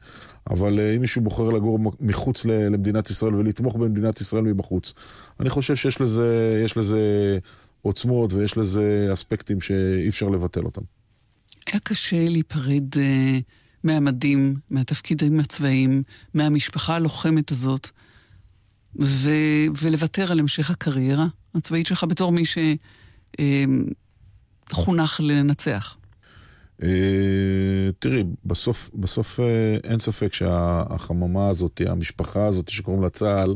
אבל 0.50 0.78
uh, 0.78 0.96
אם 0.96 1.00
מישהו 1.00 1.22
בוחר 1.22 1.50
לגור 1.50 1.78
מחוץ 2.00 2.44
למדינת 2.44 3.10
ישראל 3.10 3.34
ולתמוך 3.34 3.76
במדינת 3.76 4.20
ישראל 4.20 4.42
מבחוץ, 4.42 4.94
אני 5.40 5.50
חושב 5.50 5.76
שיש 5.76 6.00
לזה, 6.00 6.64
לזה 6.76 7.38
עוצמות 7.82 8.32
ויש 8.32 8.56
לזה 8.56 9.08
אספקטים 9.12 9.60
שאי 9.60 10.08
אפשר 10.08 10.28
לבטל 10.28 10.64
אותם. 10.64 10.82
היה 11.66 11.80
קשה 11.80 12.24
להיפרד 12.28 12.94
uh, 12.94 12.98
מהמדים, 13.84 14.54
מהתפקידים 14.70 15.40
הצבאיים, 15.40 16.02
מהמשפחה 16.34 16.96
הלוחמת 16.96 17.50
הזאת, 17.50 17.90
ו- 19.02 19.66
ולוותר 19.82 20.32
על 20.32 20.40
המשך 20.40 20.70
הקריירה 20.70 21.26
הצבאית 21.54 21.86
שלך 21.86 22.04
בתור 22.04 22.32
מי 22.32 22.44
ש... 22.44 22.58
Uh, 23.32 23.40
חונך 24.72 25.20
לנצח? 25.24 25.96
Uh, 26.80 26.84
תראי, 27.98 28.24
בסוף, 28.44 28.90
בסוף 28.94 29.40
uh, 29.40 29.42
אין 29.84 29.98
ספק 29.98 30.34
שהחממה 30.34 31.48
הזאת, 31.48 31.80
המשפחה 31.86 32.46
הזאת 32.46 32.68
שקוראים 32.68 33.02
לה 33.02 33.10
צה"ל, 33.10 33.54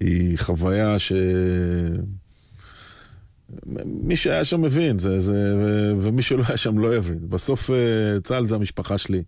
היא 0.00 0.38
חוויה 0.38 0.98
ש... 0.98 1.12
מי 3.84 4.16
שהיה 4.16 4.44
שם 4.44 4.62
מבין, 4.62 4.98
זה, 4.98 5.20
זה, 5.20 5.54
ו, 5.56 5.92
ומי 6.00 6.22
שלא 6.22 6.42
היה 6.48 6.56
שם 6.56 6.78
לא 6.78 6.96
יבין. 6.96 7.18
בסוף 7.28 7.70
uh, 7.70 7.72
צה"ל 8.22 8.46
זה 8.46 8.54
המשפחה 8.54 8.98
שלי, 8.98 9.22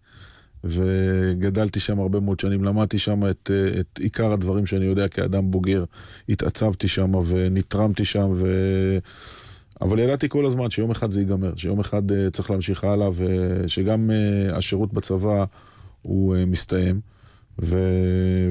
וגדלתי 0.65 1.81
שם 1.81 2.01
הרבה 2.01 2.21
מאוד 2.21 2.41
שנים, 2.41 2.65
למדתי 2.65 2.99
שם 2.99 3.31
את, 3.31 3.51
את 3.81 3.99
עיקר 3.99 4.33
הדברים 4.33 4.67
שאני 4.67 4.85
יודע 4.85 5.09
כאדם 5.09 5.51
בוגר. 5.51 5.85
התעצבתי 6.29 6.89
שם 6.89 7.15
ונתרמתי 7.15 8.05
שם, 8.05 8.31
ו... 8.35 8.49
אבל 9.83 9.99
ידעתי 9.99 10.29
כל 10.29 10.47
הזמן 10.47 10.71
שיום 10.71 10.91
אחד 10.91 11.11
זה 11.11 11.21
ייגמר, 11.21 11.53
שיום 11.57 11.81
אחד 11.81 12.11
uh, 12.11 12.15
צריך 12.33 12.51
להמשיך 12.51 12.85
הלאה, 12.85 13.09
ושגם 13.17 14.11
uh, 14.11 14.55
השירות 14.55 14.93
בצבא 14.93 15.45
הוא 16.03 16.37
uh, 16.37 16.39
מסתיים. 16.47 17.01
ו... 17.63 17.79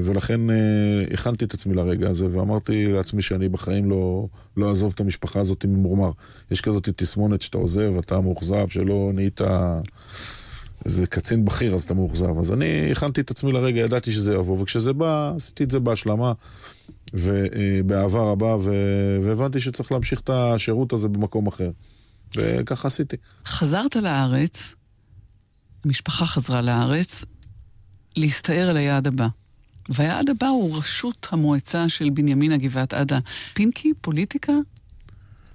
ולכן 0.02 0.50
uh, 0.50 1.14
הכנתי 1.14 1.44
את 1.44 1.54
עצמי 1.54 1.74
לרגע 1.74 2.10
הזה, 2.10 2.26
ואמרתי 2.30 2.86
לעצמי 2.86 3.22
שאני 3.22 3.48
בחיים 3.48 3.90
לא, 3.90 4.26
לא 4.56 4.68
אעזוב 4.68 4.92
את 4.94 5.00
המשפחה 5.00 5.40
הזאת 5.40 5.64
ממורמר. 5.64 6.10
יש 6.50 6.60
כזאת 6.60 6.88
תסמונת 6.96 7.42
שאתה 7.42 7.58
עוזב, 7.58 7.94
אתה 7.98 8.20
מאוכזב, 8.20 8.68
שלא 8.68 9.10
נהיית 9.14 9.40
איזה 10.84 11.06
קצין 11.06 11.44
בכיר, 11.44 11.74
אז 11.74 11.82
אתה 11.82 11.94
מאוכזב. 11.94 12.38
אז 12.38 12.52
אני 12.52 12.92
הכנתי 12.92 13.20
את 13.20 13.30
עצמי 13.30 13.52
לרגע, 13.52 13.80
ידעתי 13.80 14.12
שזה 14.12 14.34
יבוא, 14.34 14.62
וכשזה 14.62 14.92
בא, 14.92 15.32
עשיתי 15.36 15.64
את 15.64 15.70
זה 15.70 15.80
בהשלמה. 15.80 16.32
ובאהבה 17.12 18.20
רבה, 18.20 18.56
והבנתי 19.22 19.60
שצריך 19.60 19.92
להמשיך 19.92 20.20
את 20.20 20.30
השירות 20.30 20.92
הזה 20.92 21.08
במקום 21.08 21.46
אחר. 21.46 21.70
וככה 22.36 22.88
עשיתי. 22.88 23.16
חזרת 23.46 23.96
לארץ, 23.96 24.74
המשפחה 25.84 26.26
חזרה 26.26 26.62
לארץ, 26.62 27.24
להסתער 28.16 28.70
על 28.70 28.76
היעד 28.76 29.06
הבא. 29.06 29.26
והיעד 29.88 30.30
הבא 30.30 30.46
הוא 30.46 30.76
ראשות 30.76 31.26
המועצה 31.30 31.88
של 31.88 32.10
בנימינה 32.10 32.56
גבעת 32.56 32.94
עדה. 32.94 33.18
פינקי, 33.54 33.92
פוליטיקה? 34.00 34.52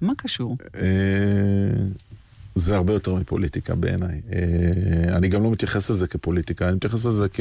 מה 0.00 0.12
קשור? 0.16 0.56
אה, 0.74 0.82
זה 2.54 2.76
הרבה 2.76 2.92
יותר 2.92 3.14
מפוליטיקה 3.14 3.74
בעיניי. 3.74 4.20
אה, 4.32 5.16
אני 5.16 5.28
גם 5.28 5.42
לא 5.42 5.50
מתייחס 5.50 5.90
לזה 5.90 6.06
כפוליטיקה, 6.06 6.68
אני 6.68 6.76
מתייחס 6.76 7.06
לזה 7.06 7.28
כ... 7.28 7.40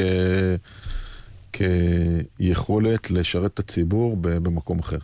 כיכולת 1.54 3.12
לשרת 3.12 3.54
את 3.54 3.60
הציבור 3.60 4.18
במקום 4.22 4.80
אחר. 4.80 4.98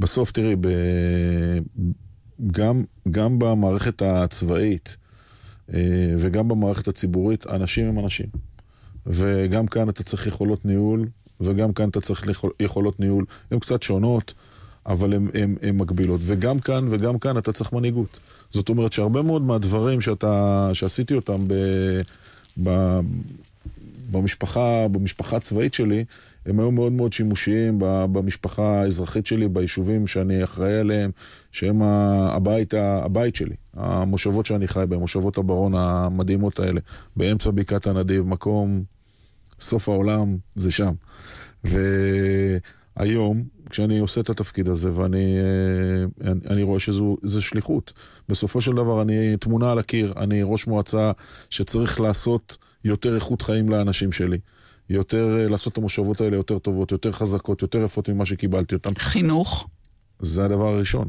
בסוף, 0.00 0.32
תראי, 0.32 0.56
ב... 0.60 0.68
גם, 2.46 2.84
גם 3.10 3.38
במערכת 3.38 4.02
הצבאית 4.02 4.96
אה, 5.74 6.14
וגם 6.18 6.48
במערכת 6.48 6.88
הציבורית, 6.88 7.46
אנשים 7.46 7.86
הם 7.86 7.98
אנשים. 7.98 8.26
וגם 9.06 9.66
כאן 9.66 9.88
אתה 9.88 10.02
צריך 10.02 10.26
יכולות 10.26 10.64
ניהול, 10.64 11.06
וגם 11.40 11.72
כאן 11.72 11.88
אתה 11.88 12.00
צריך 12.00 12.26
יכולות 12.60 13.00
ניהול. 13.00 13.24
הן 13.50 13.58
קצת 13.58 13.82
שונות, 13.82 14.34
אבל 14.86 15.12
הן 15.12 15.76
מקבילות. 15.76 16.20
וגם 16.24 16.58
כאן 16.58 16.88
וגם 16.90 17.18
כאן 17.18 17.38
אתה 17.38 17.52
צריך 17.52 17.72
מנהיגות. 17.72 18.18
זאת 18.50 18.68
אומרת 18.68 18.92
שהרבה 18.92 19.22
מאוד 19.22 19.42
מהדברים 19.42 20.00
שאתה, 20.00 20.70
שעשיתי 20.72 21.14
אותם 21.14 21.44
ב, 21.48 21.54
ב, 22.62 23.00
במשפחה, 24.08 24.88
במשפחה 24.88 25.36
הצבאית 25.36 25.74
שלי, 25.74 26.04
הם 26.46 26.60
היו 26.60 26.70
מאוד 26.70 26.92
מאוד 26.92 27.12
שימושיים 27.12 27.78
במשפחה 27.78 28.80
האזרחית 28.82 29.26
שלי, 29.26 29.48
ביישובים 29.48 30.06
שאני 30.06 30.44
אחראי 30.44 30.78
עליהם, 30.78 31.10
שהם 31.52 31.82
הבית, 31.82 32.74
הבית 32.74 33.36
שלי, 33.36 33.54
המושבות 33.74 34.46
שאני 34.46 34.68
חי 34.68 34.84
בהן, 34.88 35.00
מושבות 35.00 35.38
הברון 35.38 35.74
המדהימות 35.74 36.60
האלה, 36.60 36.80
באמצע 37.16 37.50
בקעת 37.50 37.86
הנדיב, 37.86 38.26
מקום, 38.26 38.82
סוף 39.60 39.88
העולם 39.88 40.36
זה 40.56 40.70
שם. 40.72 40.92
והיום, 41.64 43.44
כשאני 43.70 43.98
עושה 43.98 44.20
את 44.20 44.30
התפקיד 44.30 44.68
הזה 44.68 44.90
ואני 44.94 45.36
אה, 45.38 46.30
אני, 46.30 46.40
אני 46.50 46.62
רואה 46.62 46.80
שזו 46.80 47.16
שליחות. 47.40 47.92
בסופו 48.28 48.60
של 48.60 48.72
דבר 48.72 49.02
אני 49.02 49.36
תמונה 49.36 49.72
על 49.72 49.78
הקיר, 49.78 50.14
אני 50.16 50.42
ראש 50.42 50.66
מועצה 50.66 51.12
שצריך 51.50 52.00
לעשות 52.00 52.56
יותר 52.84 53.14
איכות 53.14 53.42
חיים 53.42 53.68
לאנשים 53.68 54.12
שלי. 54.12 54.38
יותר, 54.90 55.40
אה, 55.40 55.48
לעשות 55.48 55.72
את 55.72 55.78
המושבות 55.78 56.20
האלה 56.20 56.36
יותר 56.36 56.58
טובות, 56.58 56.92
יותר 56.92 57.12
חזקות, 57.12 57.62
יותר 57.62 57.84
יפות 57.84 58.08
ממה 58.08 58.26
שקיבלתי 58.26 58.74
אותן. 58.74 58.90
חינוך? 58.98 59.68
זה 60.20 60.44
הדבר 60.44 60.68
הראשון. 60.68 61.08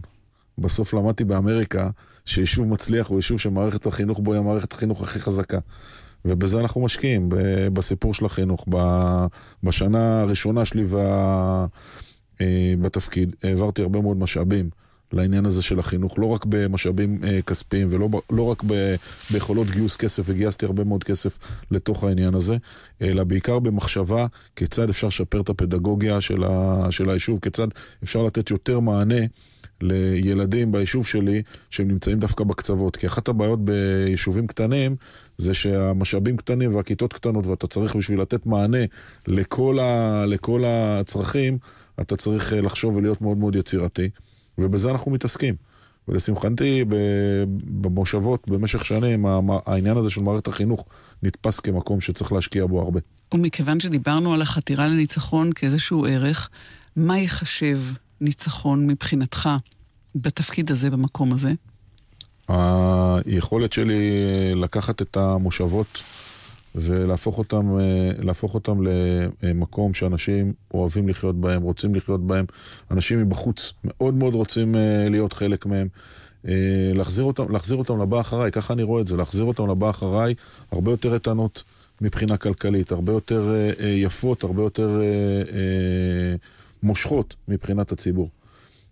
בסוף 0.58 0.94
למדתי 0.94 1.24
באמריקה 1.24 1.90
שיישוב 2.26 2.68
מצליח 2.68 3.08
הוא 3.08 3.18
יישוב 3.18 3.38
שמערכת 3.38 3.86
החינוך 3.86 4.20
בו 4.20 4.34
היא 4.34 4.40
המערכת 4.40 4.74
החינוך 4.74 5.02
הכי 5.02 5.20
חזקה. 5.20 5.60
ובזה 6.26 6.60
אנחנו 6.60 6.82
משקיעים, 6.82 7.30
בסיפור 7.74 8.14
של 8.14 8.26
החינוך. 8.26 8.66
בשנה 9.64 10.22
הראשונה 10.22 10.66
שלי 10.66 10.86
אה, 10.96 11.66
בתפקיד 12.82 13.36
העברתי 13.44 13.82
הרבה 13.82 14.02
מאוד 14.02 14.18
משאבים 14.18 14.70
לעניין 15.14 15.46
הזה 15.46 15.62
של 15.62 15.80
החינוך, 15.80 16.20
לא 16.20 16.26
רק 16.26 16.46
במשאבים 16.50 17.24
אה, 17.24 17.42
כספיים 17.42 17.88
ולא 17.92 18.10
לא 18.30 18.44
רק 18.44 18.64
ב, 18.68 18.96
ביכולות 19.32 19.68
גיוס 19.68 19.96
כסף, 19.96 20.24
וגייסתי 20.26 20.66
הרבה 20.66 20.84
מאוד 20.84 21.04
כסף 21.04 21.40
לתוך 21.72 22.04
העניין 22.04 22.34
הזה, 22.36 22.58
אלא 23.02 23.24
בעיקר 23.24 23.60
במחשבה 23.60 24.26
כיצד 24.56 24.90
אפשר 24.90 25.08
לשפר 25.08 25.42
את 25.42 25.50
הפדגוגיה 25.50 26.22
של, 26.22 26.44
ה, 26.44 26.88
של 26.90 27.10
היישוב, 27.10 27.40
כיצד 27.40 27.68
אפשר 28.04 28.24
לתת 28.24 28.50
יותר 28.50 28.80
מענה 28.80 29.26
לילדים 29.82 30.72
ביישוב 30.72 31.06
שלי 31.06 31.42
שהם 31.70 31.88
נמצאים 31.88 32.20
דווקא 32.20 32.44
בקצוות. 32.44 32.96
כי 32.96 33.08
אחת 33.08 33.28
הבעיות 33.28 33.66
ביישובים 33.66 34.48
קטנים 34.48 34.96
זה 35.38 35.54
שהמשאבים 35.54 36.38
קטנים 36.38 36.76
והכיתות 36.76 37.14
קטנות 37.14 37.48
ואתה 37.48 37.68
צריך 37.68 37.96
בשביל 37.96 38.22
לתת 38.22 38.46
מענה 38.46 38.86
לכל, 39.28 39.80
ה, 39.80 40.26
לכל 40.26 40.64
הצרכים, 40.68 41.58
אתה 42.02 42.16
צריך 42.16 42.54
אה, 42.54 42.62
לחשוב 42.62 42.96
ולהיות 42.96 43.22
מאוד 43.22 43.38
מאוד 43.38 43.56
יצירתי. 43.56 44.10
ובזה 44.58 44.92
אנחנו 44.92 45.12
מתעסקים. 45.12 45.56
ולשמחתי, 46.08 46.86
במושבות 47.66 48.48
במשך 48.48 48.86
שנים, 48.86 49.26
העניין 49.66 49.98
הזה 49.98 50.10
של 50.10 50.22
מערכת 50.22 50.48
החינוך 50.48 50.86
נתפס 51.24 51.60
כמקום 51.60 52.02
שצריך 52.02 52.32
להשקיע 52.32 52.66
בו 52.66 52.82
הרבה. 52.82 53.00
ומכיוון 53.34 53.80
שדיברנו 53.80 54.34
על 54.34 54.42
החתירה 54.42 54.88
לניצחון 54.88 55.54
כאיזשהו 55.54 56.06
ערך, 56.06 56.50
מה 56.96 57.18
ייחשב 57.18 57.80
ניצחון 58.22 58.88
מבחינתך 58.88 59.50
בתפקיד 60.16 60.72
הזה, 60.72 60.90
במקום 60.90 61.34
הזה? 61.34 61.54
היכולת 62.48 63.74
שלי 63.74 64.02
לקחת 64.56 65.02
את 65.02 65.18
המושבות 65.18 66.04
ולהפוך 66.76 67.38
אותם, 67.38 67.78
אה, 67.80 68.32
אותם 68.54 68.80
למקום 69.44 69.94
שאנשים 69.94 70.54
אוהבים 70.74 71.08
לחיות 71.08 71.42
בהם, 71.42 71.62
רוצים 71.62 71.96
לחיות 71.96 72.28
בהם. 72.28 72.46
אנשים 72.92 73.22
מבחוץ 73.22 73.74
מאוד 73.84 74.14
מאוד 74.14 74.36
רוצים 74.36 74.76
אה, 74.76 75.10
להיות 75.10 75.34
חלק 75.34 75.66
מהם. 75.66 75.88
אה, 76.48 76.92
להחזיר 76.96 77.26
אותם, 77.26 77.52
להחזיר 77.52 77.78
אותם 77.78 78.02
לבא 78.02 78.22
אחריי, 78.22 78.52
ככה 78.52 78.74
אני 78.74 78.84
רואה 78.84 79.02
את 79.02 79.08
זה, 79.08 79.18
להחזיר 79.18 79.44
אותם 79.46 79.70
לבא 79.70 79.90
אחריי, 79.90 80.36
הרבה 80.72 80.92
יותר 80.92 81.14
איתנות 81.14 81.64
מבחינה 82.02 82.38
כלכלית, 82.38 82.92
הרבה 82.92 83.14
יותר 83.14 83.54
יפות, 83.80 84.44
הרבה 84.44 84.64
יותר 84.64 85.02
מושכות 86.84 87.36
מבחינת 87.48 87.92
הציבור. 87.92 88.30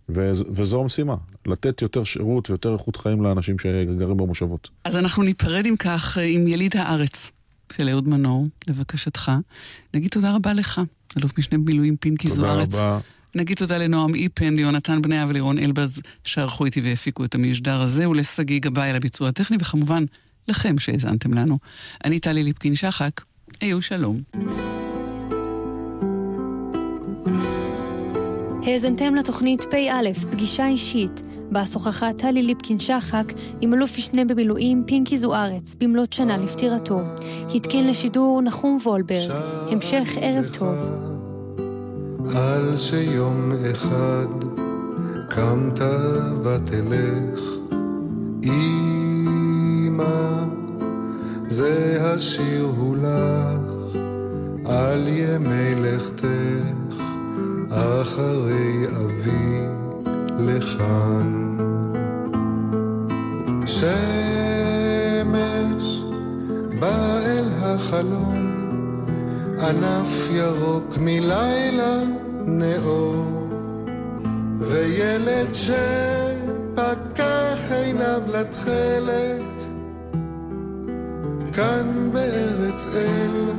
וזו 0.10 0.82
המשימה, 0.82 1.16
לתת 1.48 1.82
יותר 1.82 2.04
שירות 2.04 2.50
ויותר 2.50 2.74
איכות 2.74 2.96
חיים 2.96 3.24
לאנשים 3.24 3.60
שגרים 3.60 4.18
במושבות. 4.18 4.70
אז 4.84 4.98
אנחנו 4.98 5.24
ניפרד 5.24 5.66
אם 5.66 5.76
כך 5.80 6.18
עם 6.18 6.48
יליד 6.48 6.78
הארץ, 6.78 7.32
של 7.78 7.90
אהוד 7.90 8.08
מנור, 8.08 8.48
לבקשתך. 8.68 9.32
נגיד 9.94 10.12
תודה 10.12 10.36
רבה 10.36 10.54
לך, 10.54 10.82
אלוף 11.18 11.38
משנה 11.38 11.58
במילואים 11.58 11.98
פינקי 11.98 12.30
זוארץ. 12.30 12.72
תודה 12.72 12.84
רבה. 12.84 13.00
נגיד 13.36 13.58
תודה 13.58 13.78
לנועם 13.78 14.16
איפן, 14.16 14.56
ליונתן 14.56 15.02
בניה 15.02 15.26
ולירון 15.30 15.60
אלבז, 15.60 16.02
שערכו 16.24 16.66
איתי 16.66 16.82
והפיקו 16.82 17.26
את 17.26 17.36
המשדר 17.36 17.82
הזה, 17.82 18.10
ולשגיא 18.10 18.60
גבאי 18.60 18.90
על 18.90 18.96
הביצוע 18.96 19.30
הטכני, 19.30 19.58
וכמובן, 19.60 20.06
לכם 20.48 20.80
שהאזנתם 20.80 21.34
לנו. 21.34 21.58
אני 22.06 22.20
טלי 22.20 22.44
ליפקין-שחק, 22.44 23.22
היו 23.62 23.82
שלום. 23.82 24.22
האזנתם 28.68 29.16
לתוכנית 29.16 29.64
פ"א, 29.64 30.14
פגישה 30.32 30.68
אישית. 30.68 31.22
בה 31.52 31.66
שוחחה 31.66 32.14
טלי 32.14 32.44
ליפקין-שחק 32.44 33.34
עם 33.62 33.74
אלוף 33.74 33.98
משנה 33.98 34.26
במילואים 34.26 34.84
פינקי 34.86 35.18
זוארץ 35.18 35.76
במלאת 35.80 36.14
שנה 36.14 36.38
לפטירתו. 36.38 37.00
התקין 37.56 37.88
לשידור 37.88 38.42
נחום 38.42 38.78
וולברג. 38.84 39.32
המשך 39.72 40.18
ערב 40.22 40.50
טוב. 40.60 40.78
על 42.36 42.76
שיום 42.76 43.52
אחד 43.72 44.28
קמת 45.30 45.80
ותלך, 46.44 47.42
אמא, 48.44 50.06
זה 51.48 51.98
השיר 52.02 52.68
הוא 52.78 52.98
לך, 52.98 53.98
על 54.66 55.08
ימי 55.08 55.76
לכתך, 55.76 56.87
אחרי 57.72 58.86
אבי 58.88 59.62
לכאן. 60.40 61.58
שמש 63.66 63.86
בא 66.80 67.20
אל 67.26 67.50
החלום, 67.62 68.66
ענף 69.60 70.30
ירוק 70.32 70.98
מלילה 70.98 71.98
נאור, 72.46 73.26
וילד 74.60 75.54
שפקח 75.54 76.92
עיניו 77.72 78.22
לתכלת, 78.28 79.64
כאן 81.54 82.10
בארץ 82.14 82.88
אל, 82.96 83.52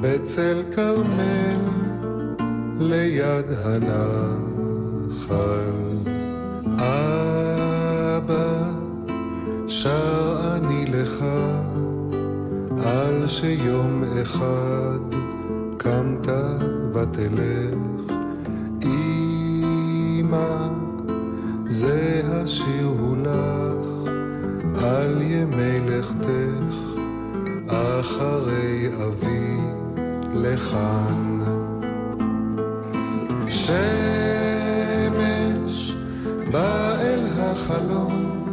בצל 0.00 0.62
כרמל, 0.72 1.91
ליד 2.78 3.46
הנחל. 3.64 4.62
אבא, 6.78 8.70
שר 9.68 10.56
אני 10.56 10.86
לך, 10.86 11.24
על 12.84 13.28
שיום 13.28 14.04
אחד 14.22 14.98
קמת 15.76 16.28
ותלך. 16.94 18.14
אמא, 18.84 20.68
זה 21.68 22.22
השיר 22.24 22.86
הוא 22.86 23.16
לך, 23.16 24.10
על 24.84 25.22
ימי 25.22 25.80
לכתך, 25.80 26.76
אחרי 27.68 28.88
אבי 29.06 29.56
לכאן. 30.34 31.61
שמש 33.66 35.34
בא 36.52 36.96
אל 37.00 37.26
החלום, 37.38 38.44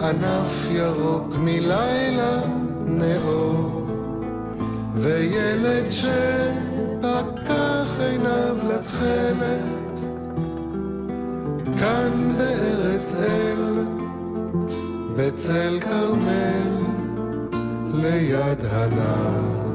ענף 0.00 0.68
ירוק 0.70 1.36
מלילה 1.38 2.40
נאור, 2.86 3.86
וילד 4.94 5.90
שפקח 5.90 7.20
עיניו 8.00 8.56
לתכלת, 8.68 10.00
כאן 11.78 12.34
בארץ 12.38 13.14
אל, 13.14 13.84
בצל 15.16 15.78
כרמל, 15.80 16.76
ליד 17.94 18.60
הנחל. 18.70 19.72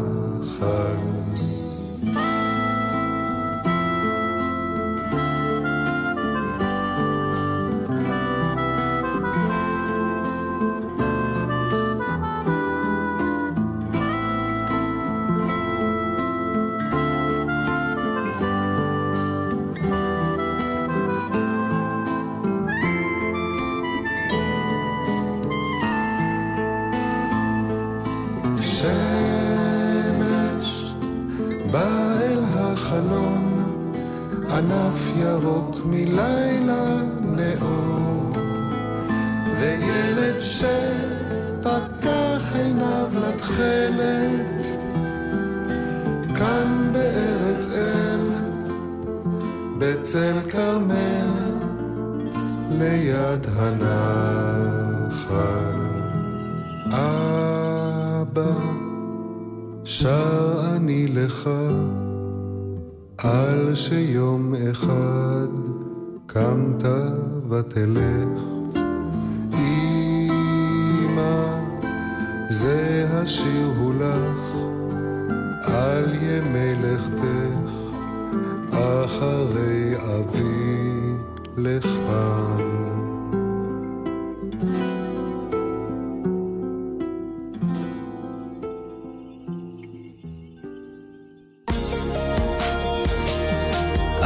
אחרי 79.08 79.96
אבי 79.96 81.16
לכאן. 81.58 82.58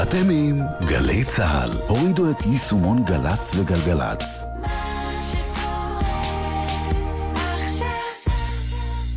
אתם 0.01 0.29
עם 0.31 0.61
גלי 0.85 1.23
צה"ל. 1.23 1.71
הורידו 1.87 2.31
את 2.31 2.45
יישומון 2.45 3.03
גל"צ 3.03 3.51
וגלגלצ. 3.55 4.43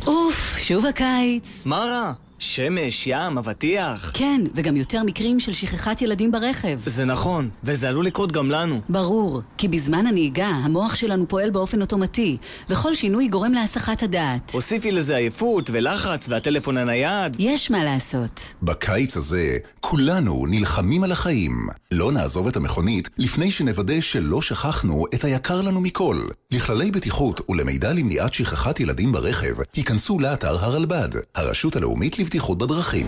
אוף, 0.07 0.57
שוב 0.57 0.85
הקיץ. 0.85 1.65
מה 1.65 1.77
רע? 1.77 2.13
שמש, 2.45 3.07
ים, 3.07 3.37
אבטיח. 3.37 4.11
כן, 4.13 4.41
וגם 4.55 4.77
יותר 4.77 5.03
מקרים 5.03 5.39
של 5.39 5.53
שכחת 5.53 6.01
ילדים 6.01 6.31
ברכב. 6.31 6.79
זה 6.85 7.05
נכון, 7.05 7.49
וזה 7.63 7.89
עלול 7.89 8.05
לקרות 8.05 8.31
גם 8.31 8.51
לנו. 8.51 8.81
ברור, 8.89 9.41
כי 9.57 9.67
בזמן 9.67 10.07
הנהיגה 10.07 10.47
המוח 10.47 10.95
שלנו 10.95 11.27
פועל 11.27 11.49
באופן 11.49 11.81
אוטומטי, 11.81 12.37
וכל 12.69 12.95
שינוי 12.95 13.27
גורם 13.27 13.53
להסחת 13.53 14.03
הדעת. 14.03 14.51
הוסיפי 14.53 14.91
לזה 14.91 15.15
עייפות 15.15 15.69
ולחץ 15.73 16.29
והטלפון 16.29 16.77
הנייד. 16.77 17.35
יש 17.39 17.71
מה 17.71 17.83
לעשות. 17.83 18.53
בקיץ 18.63 19.17
הזה 19.17 19.57
כולנו 19.79 20.45
נלחמים 20.49 21.03
על 21.03 21.11
החיים. 21.11 21.67
לא 21.91 22.11
נעזוב 22.11 22.47
את 22.47 22.55
המכונית 22.55 23.09
לפני 23.17 23.51
שנוודא 23.51 24.01
שלא 24.01 24.41
שכחנו 24.41 25.05
את 25.15 25.23
היקר 25.23 25.61
לנו 25.61 25.81
מכל. 25.81 26.17
לכללי 26.51 26.91
בטיחות 26.91 27.41
ולמידע 27.49 27.93
למניעת 27.93 28.33
שכחת 28.33 28.79
ילדים 28.79 29.11
ברכב, 29.11 29.55
היכנסו 29.75 30.19
לאתר 30.19 30.65
הרלב"ד, 30.65 31.09
הרשות 31.35 31.75
הלאומית 31.75 32.19
לבטיחות 32.19 32.34
בדרכים. 32.43 33.07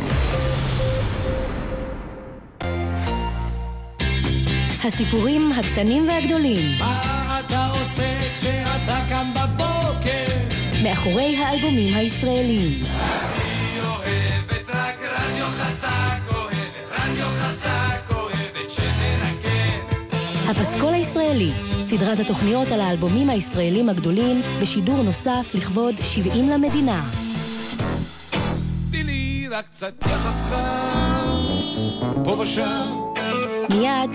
הסיפורים 4.84 5.52
הקטנים 5.52 6.08
והגדולים. 6.08 6.80
מה 6.80 7.40
אתה 7.40 7.68
עושה 7.68 8.34
כשאתה 8.34 9.00
קם 9.10 9.28
בבוקר? 9.34 10.26
מאחורי 10.84 11.38
האלבומים 11.38 11.94
הישראליים. 11.94 12.84
אני 12.84 13.80
אוהבת 13.88 14.70
רק 14.70 14.98
רדיו 15.02 15.46
חזק, 15.46 16.36
אוהבת 16.36 17.02
רדיו 17.02 17.26
חזק, 17.26 18.16
אוהבת 18.16 18.70
שמנגן. 18.70 20.50
הפסקול 20.50 20.94
הישראלי, 20.94 21.52
סדרת 21.80 22.20
התוכניות 22.20 22.72
על 22.72 22.82
האלבומים 22.82 23.30
הישראלים 23.30 23.90
הגדולים, 23.90 24.42
בשידור 24.62 25.02
נוסף 25.04 25.52
לכבוד 25.54 25.96
70 26.04 26.50
למדינה. 26.50 27.27
לי 29.50 29.56
רק 29.56 29.66
קצת 29.66 29.94
יחס 30.06 30.50
חם, 30.50 31.46
פה 32.24 32.32
ושם. 32.32 32.86
מיד, 33.70 34.10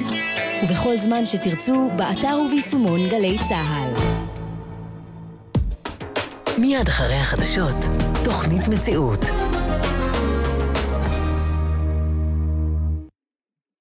ובכל 0.65 0.97
זמן 0.97 1.27
שתרצו, 1.27 1.91
באתר 1.97 2.39
וביישומון 2.47 3.09
גלי 3.09 3.39
צה"ל. 3.49 3.95
מיד 6.59 6.89
אחרי 6.89 7.15
החדשות, 7.15 7.77
תוכנית 8.25 8.69
מציאות. 8.69 9.21